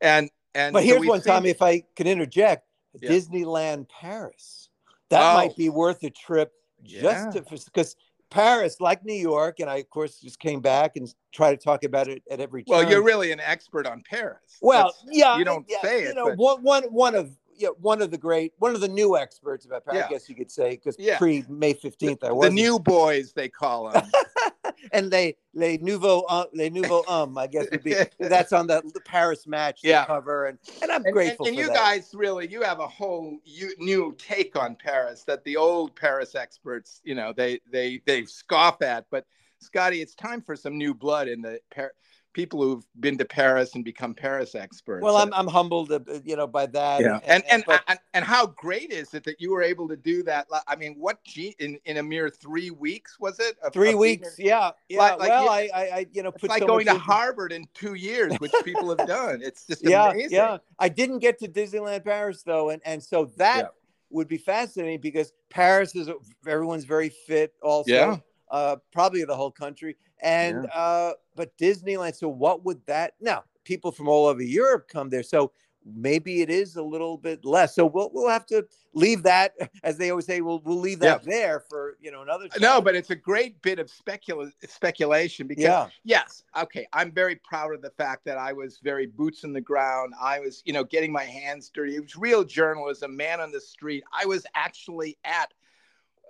And 0.00 0.30
and 0.54 0.72
But 0.74 0.84
here's 0.84 1.00
we've 1.00 1.08
one, 1.08 1.20
seen- 1.22 1.32
Tommy, 1.32 1.50
if 1.50 1.62
I 1.62 1.82
can 1.96 2.06
interject 2.06 2.66
Yeah. 3.00 3.10
Disneyland 3.10 3.88
Paris. 3.88 4.68
That 5.10 5.32
Oh. 5.32 5.34
might 5.34 5.56
be 5.56 5.68
worth 5.68 6.02
a 6.04 6.10
trip 6.10 6.52
just 6.84 7.02
Yeah. 7.04 7.30
to, 7.32 7.42
because 7.42 7.96
Paris, 8.32 8.80
like 8.80 9.04
New 9.04 9.12
York, 9.14 9.60
and 9.60 9.68
I, 9.68 9.76
of 9.76 9.90
course, 9.90 10.18
just 10.20 10.38
came 10.40 10.60
back 10.60 10.96
and 10.96 11.12
try 11.32 11.50
to 11.50 11.56
talk 11.56 11.84
about 11.84 12.08
it 12.08 12.22
at 12.30 12.40
every 12.40 12.64
Well, 12.66 12.82
turn. 12.82 12.90
you're 12.90 13.02
really 13.02 13.30
an 13.32 13.40
expert 13.40 13.86
on 13.86 14.02
Paris. 14.08 14.58
well, 14.60 14.86
That's- 14.86 15.04
yeah, 15.16 15.36
you 15.38 15.44
don't 15.44 15.66
yeah, 15.68 15.82
say 15.82 16.02
You 16.04 16.08
it, 16.10 16.14
know, 16.16 16.24
but- 16.30 16.38
one, 16.38 16.62
one, 16.62 16.82
one 16.84 17.14
of 17.14 17.36
yeah, 17.54 17.68
one 17.80 18.00
of 18.02 18.10
the 18.10 18.18
great, 18.18 18.54
one 18.58 18.74
of 18.74 18.80
the 18.80 18.88
new 18.88 19.16
experts 19.16 19.66
about 19.66 19.84
Paris, 19.84 19.98
Yeah. 20.00 20.06
I 20.06 20.10
guess 20.10 20.28
you 20.28 20.34
could 20.34 20.50
say, 20.50 20.70
because 20.70 20.96
Yeah. 20.98 21.18
pre 21.18 21.44
May 21.48 21.74
15th, 21.74 22.24
I 22.24 22.32
was 22.32 22.48
the 22.48 22.54
new 22.54 22.78
boys 22.80 23.32
they 23.34 23.48
call 23.48 23.90
them. 23.90 24.02
and 24.92 25.10
they 25.10 25.36
les 25.54 25.78
nouveaux 25.78 26.24
um, 26.28 26.46
les 26.52 26.70
nouveaux 26.70 27.04
um 27.08 27.36
I 27.38 27.46
guess 27.46 27.66
would 27.70 27.82
be 27.82 27.94
that's 28.18 28.52
on 28.52 28.66
the, 28.66 28.82
the 28.94 29.00
Paris 29.00 29.46
match 29.46 29.80
Yeah. 29.82 30.04
cover 30.04 30.46
and 30.46 30.58
and 30.82 30.90
I'm 30.90 30.96
and, 30.98 31.06
and, 31.06 31.14
grateful 31.14 31.46
and 31.46 31.56
for 31.56 31.60
you 31.62 31.68
that. 31.68 31.74
guys 31.76 32.10
really 32.14 32.48
you 32.48 32.62
have 32.62 32.80
a 32.80 32.88
whole 32.88 33.38
you, 33.44 33.74
new 33.78 34.14
take 34.18 34.56
on 34.56 34.76
Paris 34.76 35.24
that 35.24 35.44
the 35.44 35.56
old 35.56 35.94
Paris 35.96 36.34
experts 36.34 37.00
you 37.04 37.14
know 37.14 37.32
they 37.32 37.60
they 37.70 38.00
they 38.06 38.24
scoff 38.24 38.82
at. 38.82 39.06
But 39.10 39.26
Scotty, 39.60 40.00
it's 40.02 40.14
time 40.16 40.42
for 40.42 40.56
some 40.56 40.76
new 40.76 40.92
blood 40.92 41.28
in 41.28 41.40
the 41.40 41.60
Par- 41.72 41.92
people 42.32 42.62
who've 42.62 42.84
been 43.00 43.18
to 43.18 43.24
Paris 43.24 43.74
and 43.74 43.84
become 43.84 44.14
Paris 44.14 44.54
experts. 44.54 45.02
Well, 45.02 45.16
I'm 45.16 45.32
I'm 45.34 45.46
humbled, 45.46 45.92
uh, 45.92 46.00
you 46.24 46.36
know, 46.36 46.46
by 46.46 46.66
that. 46.66 47.00
yeah 47.00 47.20
and 47.24 47.42
and, 47.50 47.62
but- 47.66 47.82
and 47.88 47.98
and 48.14 48.24
how 48.24 48.46
great 48.46 48.90
is 48.90 49.12
it 49.14 49.24
that 49.24 49.40
you 49.40 49.50
were 49.50 49.62
able 49.62 49.88
to 49.88 49.96
do 49.96 50.22
that 50.22 50.46
i 50.68 50.76
mean 50.76 50.94
what 50.98 51.18
in 51.58 51.78
in 51.84 51.96
a 51.98 52.02
mere 52.02 52.28
three 52.28 52.70
weeks 52.70 53.18
was 53.18 53.38
it 53.40 53.56
three 53.72 53.94
weeks, 53.94 54.36
yeah, 54.38 54.70
yeah. 54.88 54.98
Like- 54.98 55.18
well, 55.20 55.48
I, 55.48 55.68
I, 55.74 55.80
I, 55.82 56.06
you 56.12 56.22
know, 56.22 56.30
it's 56.30 56.42
like 56.44 56.60
so 56.60 56.66
going 56.66 56.86
to 56.86 56.92
into- 56.92 57.02
harvard 57.02 57.52
in 57.52 57.66
two 57.74 57.94
years 57.94 58.34
which 58.38 58.52
people 58.64 58.88
have 58.94 59.06
done 59.06 59.40
it's 59.42 59.66
just 59.66 59.82
Yeah, 59.84 60.10
amazing 60.10 60.32
yeah. 60.32 60.58
I 60.78 60.88
didn't 60.88 61.18
get 61.20 61.38
to 61.40 61.48
Disneyland 61.48 62.04
Paris 62.04 62.42
though, 62.42 62.70
and 62.70 62.80
and 62.84 63.02
so 63.02 63.26
that 63.36 63.58
Yeah. 63.58 63.68
would 64.10 64.28
be 64.28 64.38
fascinating 64.38 65.00
because 65.00 65.32
Paris 65.50 65.94
is 65.96 66.10
everyone's 66.46 66.84
very 66.84 67.08
fit. 67.08 67.54
Also, 67.62 67.90
Yeah. 67.92 68.16
Uh, 68.52 68.76
probably 68.92 69.24
the 69.24 69.34
whole 69.34 69.50
country, 69.50 69.96
and 70.22 70.68
uh, 70.72 71.14
but 71.34 71.56
Disneyland. 71.58 72.14
So 72.14 72.28
what 72.28 72.64
would 72.64 72.84
that 72.86 73.14
now? 73.20 73.42
People 73.64 73.90
from 73.90 74.08
all 74.08 74.26
over 74.26 74.42
Europe 74.42 74.88
come 74.88 75.08
there, 75.08 75.22
so 75.22 75.52
maybe 75.84 76.42
it 76.42 76.50
is 76.50 76.76
a 76.76 76.82
little 76.82 77.16
bit 77.16 77.44
less. 77.44 77.74
So 77.74 77.86
we'll 77.86 78.10
we'll 78.12 78.28
have 78.28 78.46
to 78.46 78.66
leave 78.92 79.22
that, 79.22 79.54
as 79.82 79.96
they 79.96 80.10
always 80.10 80.26
say, 80.26 80.40
we'll 80.40 80.60
we'll 80.60 80.78
leave 80.78 80.98
that 81.00 81.24
there 81.24 81.60
for 81.68 81.96
you 82.00 82.10
know 82.10 82.22
another. 82.22 82.46
no 82.60 82.80
but 82.80 82.94
it's 82.94 83.10
a 83.10 83.16
great 83.16 83.60
bit 83.62 83.78
of 83.78 83.88
specula- 83.88 84.52
speculation 84.68 85.46
because 85.46 85.64
yeah, 85.64 85.88
yes 86.04 86.44
okay 86.56 86.86
i'm 86.92 87.10
very 87.10 87.36
proud 87.36 87.74
of 87.74 87.80
the 87.80 87.90
fact 87.90 88.24
that 88.24 88.36
i 88.36 88.52
was 88.52 88.80
very 88.82 89.06
boots 89.06 89.44
in 89.44 89.52
the 89.52 89.60
ground 89.60 90.12
i 90.20 90.40
was 90.40 90.62
you 90.64 90.72
know 90.72 90.84
getting 90.84 91.12
my 91.12 91.22
hands 91.22 91.70
dirty 91.72 91.96
it 91.96 92.02
was 92.02 92.16
real 92.16 92.42
journalism 92.44 93.16
man 93.16 93.40
on 93.40 93.50
the 93.52 93.60
street 93.60 94.02
i 94.12 94.26
was 94.26 94.44
actually 94.54 95.16
at 95.24 95.52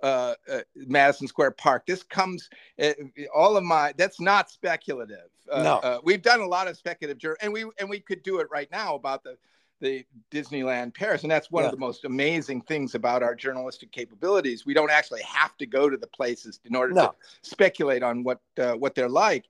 uh, 0.03 0.35
uh, 0.51 0.59
Madison 0.75 1.27
Square 1.27 1.51
Park. 1.51 1.85
This 1.87 2.03
comes 2.03 2.49
uh, 2.81 2.91
all 3.33 3.57
of 3.57 3.63
my. 3.63 3.93
That's 3.97 4.19
not 4.19 4.51
speculative. 4.51 5.29
Uh, 5.51 5.63
No. 5.63 5.75
uh, 5.77 5.99
we've 6.03 6.21
done 6.21 6.41
a 6.41 6.47
lot 6.47 6.67
of 6.67 6.77
speculative, 6.77 7.35
and 7.41 7.51
we 7.51 7.65
and 7.79 7.89
we 7.89 7.99
could 7.99 8.21
do 8.21 8.39
it 8.39 8.47
right 8.51 8.69
now 8.71 8.95
about 8.95 9.23
the 9.23 9.37
the 9.81 10.05
Disneyland 10.31 10.93
Paris, 10.93 11.23
and 11.23 11.31
that's 11.31 11.51
one 11.51 11.63
Yeah. 11.63 11.67
of 11.69 11.71
the 11.73 11.79
most 11.79 12.05
amazing 12.05 12.61
things 12.61 12.95
about 12.95 13.23
our 13.23 13.35
journalistic 13.35 13.91
capabilities. 13.91 14.65
We 14.65 14.73
don't 14.73 14.91
actually 14.91 15.23
have 15.23 15.57
to 15.57 15.65
go 15.65 15.89
to 15.89 15.97
the 15.97 16.07
places 16.07 16.59
in 16.63 16.75
order 16.75 16.93
to 16.93 17.13
speculate 17.41 18.03
on 18.03 18.23
what 18.23 18.39
uh, 18.57 18.73
what 18.73 18.95
they're 18.95 19.09
like. 19.09 19.45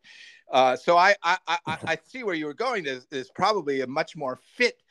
Uh, 0.51 0.75
so 0.75 0.97
I 0.97 1.15
I, 1.23 1.37
I 1.47 1.57
I 1.65 1.77
I 1.87 1.97
see 2.05 2.23
where 2.23 2.35
you 2.35 2.45
were 2.45 2.53
going. 2.53 2.83
There's, 2.83 3.05
there's 3.07 3.29
probably 3.31 3.81
a 3.81 3.87
much 3.87 4.15
more 4.15 4.39
fit 4.55 4.82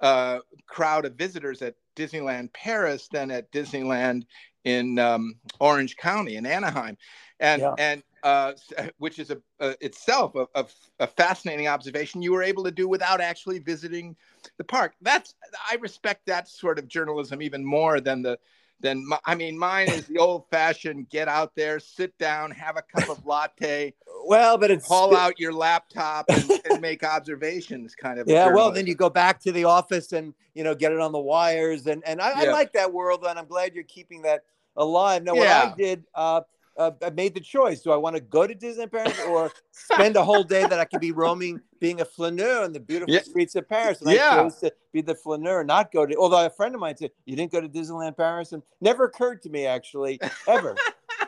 uh, 0.00 0.40
crowd 0.66 1.04
of 1.04 1.14
visitors 1.14 1.62
at 1.62 1.74
Disneyland 1.96 2.52
Paris 2.52 3.08
than 3.08 3.30
at 3.30 3.50
Disneyland 3.52 4.24
in 4.64 4.98
um, 4.98 5.34
Orange 5.60 5.96
County 5.96 6.36
in 6.36 6.46
Anaheim, 6.46 6.96
and 7.40 7.62
Yeah. 7.62 7.74
and 7.78 8.02
uh, 8.22 8.52
which 8.98 9.18
is 9.18 9.30
a, 9.30 9.38
uh, 9.60 9.74
itself 9.80 10.34
a, 10.34 10.46
a, 10.54 10.66
a 10.98 11.06
fascinating 11.06 11.68
observation 11.68 12.20
you 12.20 12.32
were 12.32 12.42
able 12.42 12.64
to 12.64 12.70
do 12.70 12.88
without 12.88 13.20
actually 13.20 13.60
visiting 13.60 14.16
the 14.56 14.64
park. 14.64 14.94
That's 15.00 15.34
I 15.70 15.76
respect 15.76 16.26
that 16.26 16.48
sort 16.48 16.78
of 16.78 16.88
journalism 16.88 17.40
even 17.42 17.64
more 17.64 18.00
than 18.00 18.22
the 18.22 18.38
than 18.80 19.06
my, 19.06 19.18
I 19.24 19.34
mean 19.34 19.58
mine 19.58 19.88
is 19.88 20.06
the 20.06 20.18
old 20.18 20.48
fashioned 20.50 21.08
get 21.08 21.28
out 21.28 21.54
there, 21.54 21.80
sit 21.80 22.16
down, 22.18 22.50
have 22.52 22.76
a 22.76 22.82
cup 22.82 23.08
of 23.08 23.24
latte, 23.26 23.94
Well, 24.26 24.58
but 24.58 24.70
it's 24.70 24.86
haul 24.86 25.14
out 25.14 25.38
your 25.38 25.52
laptop, 25.52 26.26
and, 26.28 26.50
and 26.64 26.80
make 26.80 27.02
observations. 27.02 27.94
Kind 27.94 28.18
of 28.18 28.28
Yeah, 28.28 28.48
well, 28.48 28.70
then 28.70 28.86
you 28.86 28.94
go 28.94 29.10
back 29.10 29.40
to 29.40 29.52
the 29.52 29.64
office 29.64 30.12
and 30.12 30.34
you 30.54 30.64
know 30.64 30.74
get 30.74 30.92
it 30.92 31.00
on 31.00 31.12
the 31.12 31.20
wires, 31.20 31.86
and 31.86 32.02
and 32.06 32.20
I, 32.20 32.42
I 32.42 32.50
like 32.50 32.72
that 32.72 32.92
world, 32.92 33.24
and 33.28 33.38
I'm 33.38 33.46
glad 33.46 33.74
you're 33.74 33.84
keeping 33.84 34.22
that 34.22 34.44
alive. 34.76 35.22
Now, 35.24 35.34
what 35.34 35.44
Yeah. 35.44 35.72
I 35.72 35.76
did, 35.76 36.04
uh, 36.14 36.42
uh, 36.76 36.92
I 37.04 37.10
made 37.10 37.34
the 37.34 37.40
choice: 37.40 37.82
do 37.82 37.90
I 37.90 37.96
want 37.96 38.16
to 38.16 38.20
go 38.20 38.46
to 38.46 38.54
Disneyland 38.54 38.92
Paris 38.92 39.18
or 39.26 39.50
spend 39.72 40.16
a 40.16 40.24
whole 40.24 40.44
day 40.44 40.64
that 40.64 40.78
I 40.78 40.84
could 40.84 41.00
be 41.00 41.12
roaming, 41.12 41.60
being 41.80 42.00
a 42.00 42.04
flaneur 42.04 42.64
in 42.64 42.72
the 42.72 42.80
beautiful 42.80 43.14
Yeah. 43.14 43.22
streets 43.22 43.54
of 43.56 43.68
Paris? 43.68 44.00
And 44.00 44.10
Yeah. 44.12 44.30
I 44.30 44.42
chose 44.42 44.56
to 44.60 44.72
be 44.92 45.00
the 45.02 45.14
flaneur, 45.14 45.64
not 45.64 45.92
go 45.92 46.06
to. 46.06 46.14
Although 46.16 46.44
a 46.44 46.50
friend 46.50 46.74
of 46.74 46.80
mine 46.80 46.96
said 46.96 47.10
you 47.24 47.36
didn't 47.36 47.52
go 47.52 47.60
to 47.60 47.68
Disneyland 47.68 48.16
Paris, 48.16 48.52
and 48.52 48.62
never 48.80 49.04
occurred 49.04 49.42
to 49.42 49.50
me 49.50 49.66
actually 49.66 50.20
ever. 50.48 50.74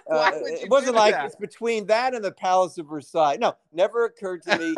Why 0.06 0.16
Uh, 0.28 0.30
would 0.40 0.50
you 0.50 0.56
it 0.64 0.70
wasn't 0.70 0.96
like 0.96 1.14
that? 1.14 1.26
it's 1.26 1.36
between 1.36 1.86
that 1.86 2.14
and 2.14 2.24
the 2.24 2.32
Palace 2.32 2.78
of 2.78 2.86
Versailles. 2.86 3.36
No, 3.36 3.54
never 3.72 4.04
occurred 4.06 4.42
to 4.42 4.58
me 4.58 4.74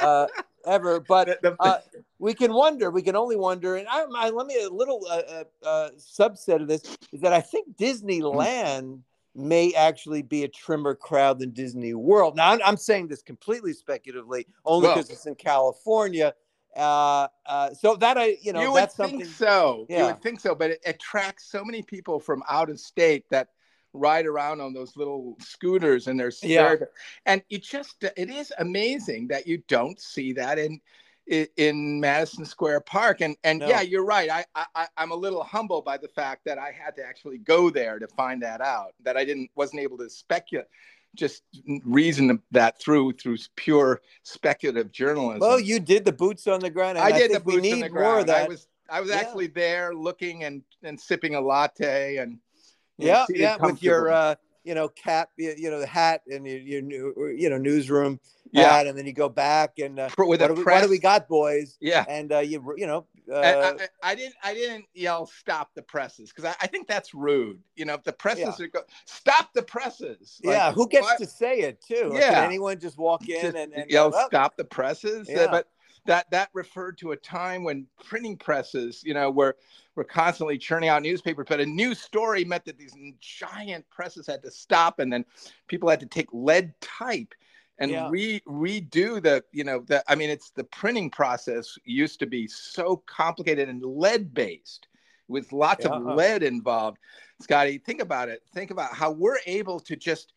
uh, 0.00 0.26
ever. 0.66 1.00
But 1.00 1.40
uh, 1.58 1.78
we 2.20 2.34
can 2.34 2.52
wonder. 2.52 2.90
We 2.92 3.02
can 3.02 3.16
only 3.16 3.34
wonder. 3.36 3.76
And 3.76 3.88
I, 3.88 4.04
I 4.16 4.30
let 4.30 4.46
me 4.46 4.62
a 4.62 4.68
little 4.68 5.04
uh, 5.10 5.22
uh, 5.28 5.44
uh, 5.66 5.90
subset 5.98 6.62
of 6.62 6.68
this 6.68 6.82
is 7.12 7.20
that 7.22 7.32
I 7.32 7.40
think 7.40 7.76
Disneyland 7.76 9.00
may 9.36 9.72
actually 9.74 10.22
be 10.22 10.44
a 10.44 10.48
trimmer 10.48 10.94
crowd 10.94 11.38
than 11.38 11.50
Disney 11.50 11.94
World. 11.94 12.36
Now 12.36 12.52
I'm, 12.52 12.60
I'm 12.64 12.76
saying 12.76 13.08
this 13.08 13.22
completely 13.22 13.72
speculatively, 13.72 14.46
only 14.64 14.88
because 14.88 15.10
it's 15.10 15.26
in 15.26 15.34
California. 15.34 16.34
Uh, 16.74 17.26
uh, 17.46 17.72
so 17.72 17.96
that 17.96 18.18
I, 18.18 18.36
you 18.42 18.52
know, 18.52 18.60
you 18.60 18.72
would 18.72 18.92
think 18.92 19.24
so. 19.24 19.86
You 19.88 20.04
would 20.04 20.20
think 20.22 20.40
so, 20.40 20.54
but 20.54 20.72
it 20.72 20.80
attracts 20.84 21.50
so 21.50 21.64
many 21.64 21.82
people 21.82 22.20
from 22.20 22.42
out 22.50 22.68
of 22.68 22.78
state 22.78 23.24
that 23.30 23.48
ride 23.94 24.26
around 24.26 24.60
on 24.60 24.74
those 24.74 24.96
little 24.96 25.36
scooters 25.40 26.06
and 26.06 26.20
they're 26.20 26.32
Yeah. 26.42 26.76
and 27.24 27.42
it 27.48 27.62
just 27.62 28.04
it 28.04 28.30
is 28.30 28.52
amazing 28.58 29.28
that 29.28 29.46
you 29.46 29.62
don't 29.68 29.98
see 29.98 30.34
that 30.34 30.58
in 30.58 30.80
in, 31.26 32.00
Madison 32.00 32.44
Square 32.44 32.80
Park. 32.80 33.20
And 33.20 33.36
and 33.44 33.60
No. 33.60 33.68
yeah, 33.68 33.80
you're 33.80 34.04
right. 34.04 34.30
I, 34.30 34.44
I 34.74 34.86
I'm 34.96 35.10
a 35.10 35.14
little 35.16 35.42
humbled 35.42 35.84
by 35.84 35.96
the 35.96 36.08
fact 36.08 36.44
that 36.44 36.58
I 36.58 36.70
had 36.70 36.94
to 36.96 37.04
actually 37.04 37.38
go 37.38 37.70
there 37.70 37.98
to 37.98 38.06
find 38.08 38.42
that 38.42 38.60
out. 38.60 38.94
That 39.02 39.16
I 39.16 39.24
didn't 39.24 39.50
wasn't 39.54 39.80
able 39.82 39.98
to 39.98 40.08
speculate. 40.10 40.66
Just 41.14 41.42
reason 41.84 42.42
that 42.50 42.78
through 42.78 43.12
through 43.14 43.38
pure 43.56 44.02
speculative 44.22 44.92
journalism. 44.92 45.40
Well, 45.40 45.58
you 45.58 45.80
did 45.80 46.04
the 46.04 46.12
boots 46.12 46.46
on 46.46 46.60
the 46.60 46.70
ground. 46.70 46.98
And 46.98 47.06
I 47.06 47.16
did 47.16 47.30
the 47.30 47.34
think 47.34 47.46
we 47.46 47.54
boots 47.54 47.62
need 47.62 47.72
on 47.74 47.80
the 47.80 47.88
more 47.88 48.02
ground. 48.02 48.20
of 48.20 48.26
that. 48.28 48.44
I 48.44 48.48
was 48.48 48.68
I 48.90 49.00
was 49.00 49.10
Yeah. 49.10 49.16
actually 49.16 49.46
there 49.48 49.94
looking 49.94 50.44
and 50.44 50.62
and 50.82 51.00
sipping 51.00 51.34
a 51.34 51.40
latte 51.40 52.18
and 52.18 52.38
yeah, 52.98 53.26
yeah, 53.28 53.56
with 53.56 53.82
your 53.82 54.10
uh, 54.10 54.34
you 54.66 54.74
know 54.74 54.88
cap, 54.88 55.30
you, 55.36 55.54
you 55.56 55.70
know 55.70 55.78
the 55.78 55.86
hat 55.86 56.22
and 56.28 56.46
your, 56.46 56.58
your 56.58 56.82
new, 56.82 57.34
you 57.36 57.48
know 57.48 57.56
newsroom 57.56 58.18
yeah 58.50 58.72
hat, 58.72 58.86
and 58.86 58.98
then 58.98 59.06
you 59.06 59.12
go 59.12 59.28
back 59.28 59.78
and 59.78 59.98
uh, 59.98 60.08
with 60.18 60.40
what, 60.40 60.48
do 60.48 60.54
we, 60.54 60.64
what 60.64 60.82
do 60.82 60.88
we 60.88 60.98
got, 60.98 61.28
boys? 61.28 61.78
Yeah. 61.80 62.04
And 62.08 62.32
uh, 62.32 62.38
you 62.40 62.74
you 62.76 62.86
know, 62.86 63.06
uh, 63.32 63.36
I, 63.38 63.70
I, 63.70 63.88
I 64.02 64.14
didn't. 64.14 64.34
I 64.42 64.54
didn't 64.54 64.84
yell 64.94 65.26
"stop 65.26 65.70
the 65.74 65.82
presses" 65.82 66.32
because 66.32 66.44
I, 66.44 66.54
I 66.60 66.66
think 66.66 66.88
that's 66.88 67.14
rude. 67.14 67.60
You 67.76 67.84
know, 67.84 67.94
if 67.94 68.02
the 68.02 68.12
presses 68.12 68.60
are 68.60 68.66
go, 68.66 68.80
stop 69.04 69.52
the 69.54 69.62
presses. 69.62 70.40
Like, 70.42 70.54
yeah, 70.54 70.72
who 70.72 70.88
gets 70.88 71.06
why- 71.06 71.16
to 71.18 71.26
say 71.26 71.60
it 71.60 71.80
too? 71.80 72.10
Like, 72.10 72.20
Yeah. 72.20 72.34
Can 72.34 72.44
anyone 72.44 72.78
just 72.80 72.98
walk 72.98 73.28
in 73.28 73.40
just 73.40 73.56
and, 73.56 73.72
and 73.72 73.90
yell 73.90 74.10
go, 74.10 74.18
"Oh, 74.20 74.26
"stop 74.26 74.56
the 74.56 74.64
presses"? 74.64 75.28
Uh, 75.28 75.32
Yeah. 75.32 75.46
But 75.50 75.68
that 76.06 76.30
that 76.30 76.50
referred 76.52 76.98
to 76.98 77.12
a 77.12 77.16
time 77.16 77.64
when 77.64 77.86
printing 78.04 78.36
presses, 78.36 79.02
you 79.04 79.14
know, 79.14 79.30
were 79.30 79.56
were 79.94 80.04
constantly 80.04 80.58
churning 80.58 80.88
out 80.88 81.02
newspapers. 81.02 81.46
But 81.48 81.60
a 81.60 81.66
new 81.66 81.94
story 81.94 82.44
meant 82.44 82.64
that 82.66 82.78
these 82.78 82.94
giant 83.20 83.88
presses 83.90 84.26
had 84.26 84.42
to 84.42 84.50
stop, 84.50 84.98
and 84.98 85.12
then 85.12 85.24
people 85.68 85.88
had 85.88 86.00
to 86.00 86.06
take 86.06 86.28
lead 86.32 86.72
type 86.80 87.34
and 87.78 87.90
Yeah. 87.90 88.08
re 88.10 88.40
redo 88.46 89.22
the 89.22 89.44
you 89.52 89.62
know 89.64 89.80
the 89.80 90.02
i 90.10 90.14
mean 90.14 90.30
it's 90.30 90.50
the 90.50 90.64
printing 90.64 91.10
process 91.10 91.76
used 91.84 92.18
to 92.20 92.26
be 92.26 92.48
so 92.48 93.02
complicated 93.06 93.68
and 93.68 93.82
lead 93.84 94.32
based 94.32 94.88
with 95.28 95.52
lots 95.52 95.84
Yeah. 95.84 95.92
of 95.92 96.02
lead 96.16 96.42
involved 96.42 96.98
scotty 97.40 97.76
think 97.76 98.00
about 98.00 98.30
it 98.30 98.42
think 98.54 98.70
about 98.70 98.94
how 98.94 99.10
we're 99.10 99.40
able 99.44 99.78
to 99.80 99.94
just 99.94 100.32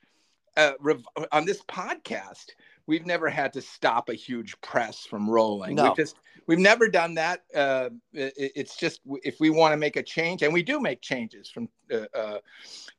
uh, 0.57 0.73
rev- 0.81 1.07
on 1.31 1.45
this 1.45 1.61
podcast 1.63 2.47
we've 2.89 3.05
never 3.05 3.29
had 3.29 3.53
to 3.53 3.61
stop 3.61 4.09
a 4.09 4.13
huge 4.13 4.59
press 4.61 5.05
from 5.05 5.29
rolling 5.29 5.75
No. 5.75 5.83
we've 5.85 5.95
just 5.95 6.15
we've 6.47 6.57
never 6.59 6.87
done 6.89 7.13
that 7.15 7.43
uh, 7.55 7.89
it, 8.13 8.33
it's 8.55 8.75
just 8.75 9.01
if 9.23 9.39
we 9.39 9.49
want 9.51 9.71
to 9.73 9.77
make 9.77 9.95
a 9.95 10.03
change 10.03 10.41
and 10.41 10.51
we 10.51 10.63
do 10.63 10.79
make 10.79 10.99
changes 11.01 11.49
from 11.49 11.69
uh, 11.93 12.05
uh, 12.17 12.39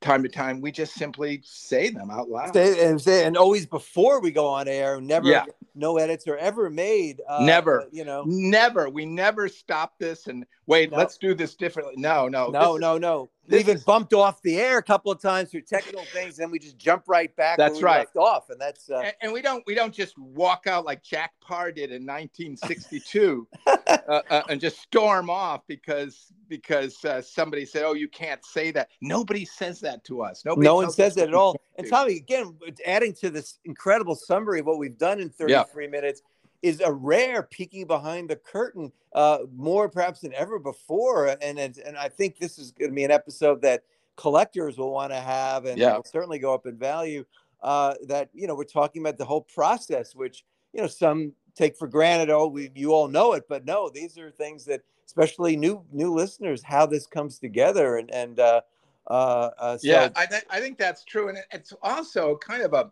time 0.00 0.22
to 0.22 0.28
time 0.28 0.60
we 0.60 0.70
just 0.70 0.94
simply 0.94 1.40
say 1.44 1.90
them 1.90 2.10
out 2.10 2.28
loud 2.28 2.52
Say, 2.54 2.86
and 2.88 3.00
say, 3.00 3.24
and 3.24 3.36
always 3.36 3.66
before 3.66 4.20
we 4.20 4.30
go 4.30 4.46
on 4.46 4.68
air, 4.68 5.00
never, 5.00 5.28
Yeah. 5.28 5.44
no 5.74 5.98
edits 5.98 6.26
are 6.28 6.36
ever 6.36 6.70
made. 6.70 7.20
Uh, 7.28 7.44
Never. 7.44 7.86
you 7.92 8.04
know, 8.04 8.24
Never. 8.26 8.88
We 8.88 9.06
never 9.06 9.48
stop 9.48 9.98
this 9.98 10.26
and 10.26 10.44
wait, 10.66 10.90
No. 10.90 10.98
let's 10.98 11.18
do 11.18 11.34
this 11.34 11.54
differently. 11.54 11.94
No, 11.96 12.28
no. 12.28 12.48
no, 12.48 12.76
no, 12.76 12.94
is- 12.94 13.00
no, 13.00 13.30
no. 13.50 13.56
We 13.56 13.62
this 13.62 13.70
even 13.70 13.82
bumped 13.84 14.14
off 14.14 14.40
the 14.42 14.58
air 14.58 14.78
a 14.78 14.82
couple 14.82 15.10
of 15.10 15.20
times 15.20 15.50
through 15.50 15.62
technical 15.62 16.04
things, 16.12 16.38
and 16.38 16.50
we 16.50 16.58
just 16.58 16.78
jump 16.78 17.04
right 17.08 17.34
back. 17.36 17.58
where 17.58 17.68
That's 17.68 17.78
we 17.78 17.84
right. 17.84 17.98
Left 17.98 18.16
off, 18.16 18.50
and 18.50 18.60
that's 18.60 18.90
uh, 18.90 18.98
And, 18.98 19.14
and 19.22 19.32
we 19.32 19.42
don't 19.42 19.64
we 19.66 19.74
don't 19.74 19.94
just 19.94 20.18
walk 20.18 20.66
out 20.66 20.84
like 20.84 21.02
Jack 21.02 21.32
Paar 21.40 21.72
did 21.72 21.90
in 21.90 22.06
1962 22.06 23.46
uh, 23.66 23.98
uh, 24.08 24.42
and 24.48 24.60
just 24.60 24.80
storm 24.80 25.30
off 25.30 25.62
because 25.66 26.32
because 26.48 27.04
uh, 27.04 27.20
somebody 27.22 27.64
said, 27.64 27.84
"Oh, 27.84 27.94
you 27.94 28.08
can't 28.08 28.44
say 28.44 28.70
that." 28.72 28.88
Nobody 29.00 29.44
says 29.44 29.80
that 29.80 30.04
to 30.04 30.22
us. 30.22 30.44
Nobody 30.44 30.66
no 30.66 30.76
one 30.76 30.90
says 30.90 31.14
that 31.16 31.28
at 31.28 31.34
all. 31.34 31.60
And. 31.76 31.88
Tommy, 31.88 32.16
again, 32.16 32.56
adding 32.86 33.14
to 33.14 33.30
this 33.30 33.58
incredible 33.64 34.14
summary 34.14 34.60
of 34.60 34.66
what 34.66 34.78
we've 34.78 34.98
done 34.98 35.18
in 35.18 35.30
33 35.30 35.86
minutes 35.88 36.22
is 36.62 36.80
a 36.80 36.92
rare 36.92 37.42
peeking 37.42 37.86
behind 37.86 38.28
the 38.30 38.36
curtain, 38.36 38.92
uh, 39.14 39.38
more 39.54 39.88
perhaps 39.88 40.20
than 40.20 40.34
ever 40.34 40.58
before. 40.58 41.36
And 41.40 41.58
and, 41.58 41.78
and 41.78 41.96
I 41.96 42.08
think 42.08 42.38
this 42.38 42.58
is 42.58 42.72
going 42.72 42.90
to 42.90 42.94
be 42.94 43.04
an 43.04 43.10
episode 43.10 43.62
that 43.62 43.84
collectors 44.16 44.76
will 44.76 44.92
want 44.92 45.12
to 45.12 45.20
have, 45.20 45.64
and 45.64 45.78
Yeah. 45.78 45.96
will 45.96 46.04
certainly 46.04 46.38
go 46.38 46.54
up 46.54 46.66
in 46.66 46.76
value. 46.76 47.24
Uh, 47.62 47.94
that 48.06 48.30
you 48.32 48.46
know, 48.46 48.54
we're 48.54 48.64
talking 48.64 49.02
about 49.02 49.18
the 49.18 49.24
whole 49.24 49.42
process, 49.42 50.14
which 50.14 50.44
you 50.72 50.80
know 50.80 50.86
some 50.86 51.32
take 51.54 51.76
for 51.76 51.88
granted. 51.88 52.30
Oh, 52.30 52.46
we 52.46 52.70
you 52.74 52.92
all 52.92 53.08
know 53.08 53.34
it, 53.34 53.44
but 53.48 53.64
no, 53.64 53.90
these 53.90 54.16
are 54.16 54.30
things 54.30 54.64
that, 54.66 54.82
especially 55.06 55.56
new 55.56 55.84
new 55.92 56.12
listeners, 56.12 56.62
how 56.62 56.86
this 56.86 57.06
comes 57.06 57.38
together, 57.38 57.96
and 57.96 58.10
and 58.10 58.40
uh, 58.40 58.60
uh, 59.08 59.50
uh, 59.58 59.78
so, 59.78 59.86
yeah, 59.86 60.08
I, 60.16 60.26
th- 60.26 60.44
I 60.50 60.60
think 60.60 60.78
that's 60.78 61.04
true, 61.04 61.28
and 61.28 61.38
it's 61.50 61.72
also 61.82 62.36
kind 62.36 62.62
of 62.62 62.72
a 62.72 62.90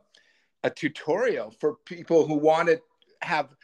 a 0.64 0.70
tutorial 0.70 1.50
for 1.60 1.76
people 1.84 2.26
who 2.26 2.34
want 2.34 2.68
to 2.68 2.80
have, 3.22 3.54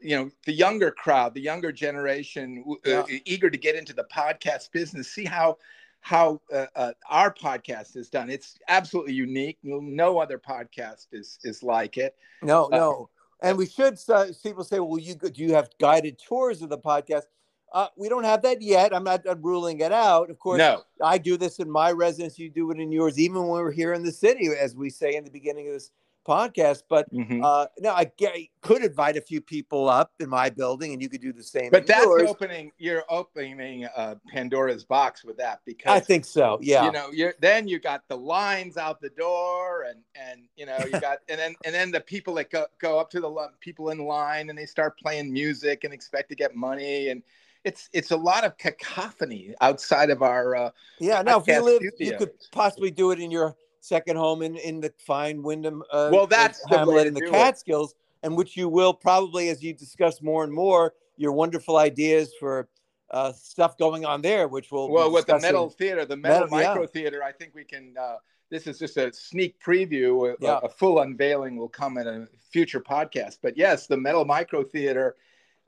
you 0.00 0.16
know, 0.16 0.30
the 0.44 0.52
younger 0.52 0.90
crowd, 0.90 1.34
the 1.34 1.40
younger 1.40 1.72
generation, 1.72 2.58
w- 2.58 2.80
uh, 2.86 3.06
eager 3.24 3.50
to 3.50 3.58
get 3.58 3.74
into 3.74 3.92
the 3.92 4.04
podcast 4.04 4.72
business. 4.72 5.08
See 5.08 5.24
how 5.24 5.58
how 6.00 6.40
uh, 6.52 6.66
uh, 6.76 6.92
our 7.10 7.34
podcast 7.34 7.96
is 7.96 8.08
done. 8.08 8.30
It's 8.30 8.58
absolutely 8.68 9.14
unique. 9.14 9.58
No, 9.62 10.18
other 10.18 10.38
podcast 10.38 11.06
is 11.12 11.38
is 11.42 11.62
like 11.62 11.96
it. 11.96 12.14
No, 12.42 12.66
Uh, 12.66 12.76
no. 12.76 13.10
And 13.42 13.58
we 13.58 13.66
should. 13.66 13.98
Uh, 14.08 14.26
people 14.42 14.64
say, 14.64 14.80
"Well, 14.80 14.98
you 14.98 15.14
do 15.14 15.44
you 15.44 15.54
have 15.54 15.68
guided 15.78 16.18
tours 16.18 16.62
of 16.62 16.70
the 16.70 16.78
podcast?" 16.78 17.24
Uh, 17.72 17.88
we 17.96 18.08
don't 18.08 18.24
have 18.24 18.42
that 18.42 18.62
yet. 18.62 18.94
I'm 18.94 19.04
not 19.04 19.26
uh, 19.26 19.36
ruling 19.36 19.80
it 19.80 19.92
out. 19.92 20.30
Of 20.30 20.38
course, 20.38 20.58
No, 20.58 20.82
I 21.02 21.18
do 21.18 21.36
this 21.36 21.58
in 21.58 21.70
my 21.70 21.90
residence. 21.90 22.38
You 22.38 22.48
do 22.48 22.70
it 22.70 22.78
in 22.78 22.92
yours. 22.92 23.18
Even 23.18 23.42
when 23.42 23.60
we're 23.60 23.72
here 23.72 23.92
in 23.92 24.02
the 24.04 24.12
city, 24.12 24.48
as 24.48 24.74
we 24.74 24.88
say 24.88 25.16
in 25.16 25.24
the 25.24 25.30
beginning 25.30 25.66
of 25.66 25.74
this 25.74 25.90
podcast. 26.26 26.82
But 26.88 27.12
Mhm. 27.12 27.44
uh, 27.44 27.68
no, 27.78 27.92
I 27.92 28.06
ge- 28.06 28.50
could 28.60 28.82
invite 28.82 29.16
a 29.16 29.20
few 29.20 29.40
people 29.40 29.88
up 29.88 30.12
in 30.20 30.28
my 30.28 30.50
building, 30.50 30.92
and 30.92 31.00
you 31.00 31.08
could 31.08 31.20
do 31.20 31.32
the 31.32 31.42
same. 31.42 31.70
But 31.70 31.86
that's 31.86 32.04
yours. 32.04 32.28
opening. 32.28 32.72
You're 32.78 33.04
opening 33.08 33.84
uh, 33.84 34.16
Pandora's 34.32 34.84
box 34.84 35.24
with 35.24 35.36
that 35.36 35.60
because 35.64 35.92
I 35.92 36.00
think 36.00 36.24
so. 36.24 36.58
Yeah. 36.60 36.84
you 36.86 36.92
know 36.92 37.10
you're 37.12 37.34
then 37.40 37.68
you 37.68 37.78
got 37.78 38.02
the 38.08 38.16
lines 38.16 38.76
out 38.76 39.00
the 39.00 39.10
door 39.10 39.82
and 39.84 40.00
and 40.14 40.42
you 40.56 40.66
know 40.66 40.76
you 40.84 40.98
got 41.00 41.18
and 41.28 41.38
then 41.38 41.54
and 41.64 41.74
then 41.74 41.90
the 41.90 42.00
people 42.00 42.34
that 42.34 42.50
go, 42.50 42.66
go 42.78 42.98
up 42.98 43.10
to 43.10 43.20
the 43.20 43.48
people 43.60 43.90
in 43.90 43.98
line 43.98 44.50
and 44.50 44.58
they 44.58 44.66
start 44.66 44.98
playing 44.98 45.32
music 45.32 45.84
and 45.84 45.92
expect 45.94 46.28
to 46.30 46.34
get 46.34 46.54
money 46.56 47.08
and 47.10 47.22
it's 47.64 47.88
it's 47.92 48.12
a 48.12 48.16
lot 48.16 48.44
of 48.44 48.56
cacophony 48.58 49.52
outside 49.60 50.10
of 50.10 50.22
our 50.22 50.54
uh, 50.54 50.70
Yeah, 51.00 51.22
now 51.22 51.40
if 51.40 51.46
you 51.48 51.60
live, 51.62 51.82
you 51.98 52.16
could 52.16 52.30
possibly 52.52 52.90
do 52.90 53.10
it 53.10 53.18
in 53.18 53.30
your 53.30 53.56
second 53.86 54.16
home 54.16 54.42
in, 54.42 54.56
in 54.56 54.80
the 54.80 54.92
fine 54.98 55.42
Windham 55.42 55.82
uh, 55.92 56.10
Well, 56.12 56.26
that's 56.26 56.60
the 56.68 56.78
Hamlet 56.78 57.06
in 57.06 57.14
the 57.14 57.20
do 57.20 57.26
it. 57.26 57.32
Catskills, 57.32 57.94
and 58.22 58.36
which 58.36 58.56
you 58.56 58.68
will 58.68 58.92
probably, 58.92 59.48
as 59.48 59.62
you 59.62 59.72
discuss 59.72 60.20
more 60.20 60.42
and 60.44 60.52
more, 60.52 60.94
your 61.16 61.32
wonderful 61.32 61.76
ideas 61.76 62.32
for 62.40 62.68
uh, 63.10 63.32
stuff 63.32 63.78
going 63.78 64.04
on 64.04 64.20
there, 64.20 64.48
which 64.48 64.70
will 64.72 64.90
well 64.90 65.12
with 65.12 65.26
the 65.26 65.38
metal 65.38 65.70
theater 65.70 66.04
the 66.04 66.16
metal, 66.16 66.40
Metal, 66.48 66.60
yeah. 66.60 66.68
micro 66.68 66.86
theater 66.86 67.22
i 67.22 67.30
think 67.30 67.54
we 67.54 67.62
can 67.62 67.94
uh, 68.00 68.16
this 68.50 68.66
is 68.66 68.78
just 68.80 68.96
a 68.96 69.12
sneak 69.12 69.60
preview 69.60 70.32
a, 70.32 70.36
Yeah. 70.40 70.58
a 70.62 70.68
full 70.68 71.00
unveiling 71.00 71.56
will 71.56 71.68
come 71.68 71.98
in 71.98 72.06
a 72.08 72.26
future 72.50 72.80
podcast 72.80 73.38
but 73.42 73.56
yes 73.56 73.86
the 73.86 73.96
metal 73.96 74.24
micro 74.24 74.64
theater 74.64 75.14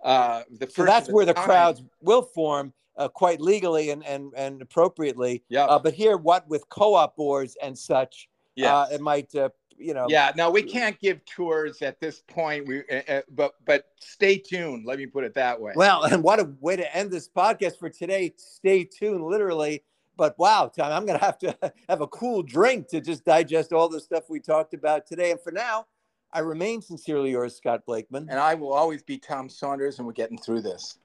uh 0.02 0.42
the 0.58 0.68
So 0.68 0.84
that's 0.84 1.08
where 1.10 1.24
the 1.24 1.34
crowds 1.34 1.80
will 2.02 2.22
form 2.22 2.72
uh, 2.98 3.08
quite 3.08 3.40
legally 3.40 3.90
and 3.90 4.04
and 4.04 4.32
and 4.36 4.60
appropriately. 4.60 5.42
yeah 5.48 5.64
Uh, 5.64 5.78
but 5.78 5.94
here, 5.94 6.16
what 6.16 6.46
with 6.48 6.68
co-op 6.68 7.16
boards 7.16 7.56
and 7.62 7.76
such, 7.78 8.28
yeah 8.56 8.76
uh, 8.76 8.86
it 8.92 9.00
might, 9.00 9.34
uh, 9.34 9.48
you 9.78 9.94
know, 9.94 10.06
yeah 10.08 10.32
no 10.36 10.50
we 10.50 10.62
can't 10.62 10.98
give 10.98 11.24
tours 11.24 11.80
at 11.82 12.00
this 12.00 12.20
point 12.26 12.66
we 12.66 12.80
uh, 12.90 13.00
uh, 13.08 13.22
but 13.30 13.54
but 13.64 13.84
stay 14.00 14.36
tuned 14.36 14.84
let 14.84 14.98
me 14.98 15.06
put 15.06 15.22
it 15.24 15.34
that 15.34 15.58
way 15.60 15.72
Well, 15.76 16.02
and 16.04 16.22
what 16.22 16.40
a 16.40 16.50
way 16.60 16.74
to 16.76 16.96
end 16.96 17.10
this 17.12 17.28
podcast 17.28 17.78
for 17.78 17.88
today. 17.88 18.32
Stay 18.36 18.84
tuned, 18.84 19.22
literally. 19.24 19.84
But 20.16 20.36
wow, 20.36 20.68
Tom, 20.76 20.90
I'm 20.90 21.06
going 21.06 21.16
to 21.18 21.24
have 21.24 21.38
to 21.38 21.56
have 21.88 22.00
a 22.00 22.08
cool 22.08 22.42
drink 22.42 22.88
to 22.88 23.00
just 23.00 23.24
digest 23.24 23.72
all 23.72 23.88
the 23.88 24.00
stuff 24.00 24.24
we 24.28 24.40
talked 24.40 24.74
about 24.74 25.06
today. 25.06 25.30
And 25.30 25.40
for 25.40 25.52
now, 25.52 25.86
I 26.32 26.40
remain 26.40 26.82
sincerely 26.82 27.30
yours, 27.30 27.54
Scott 27.56 27.86
Blakeman. 27.86 28.26
and 28.28 28.38
i 28.40 28.54
will 28.54 28.72
always 28.72 29.02
be 29.04 29.16
tom 29.16 29.48
saunders 29.48 29.98
and 29.98 30.06
we're 30.06 30.12
getting 30.12 30.36
through 30.38 30.60
this 30.60 30.98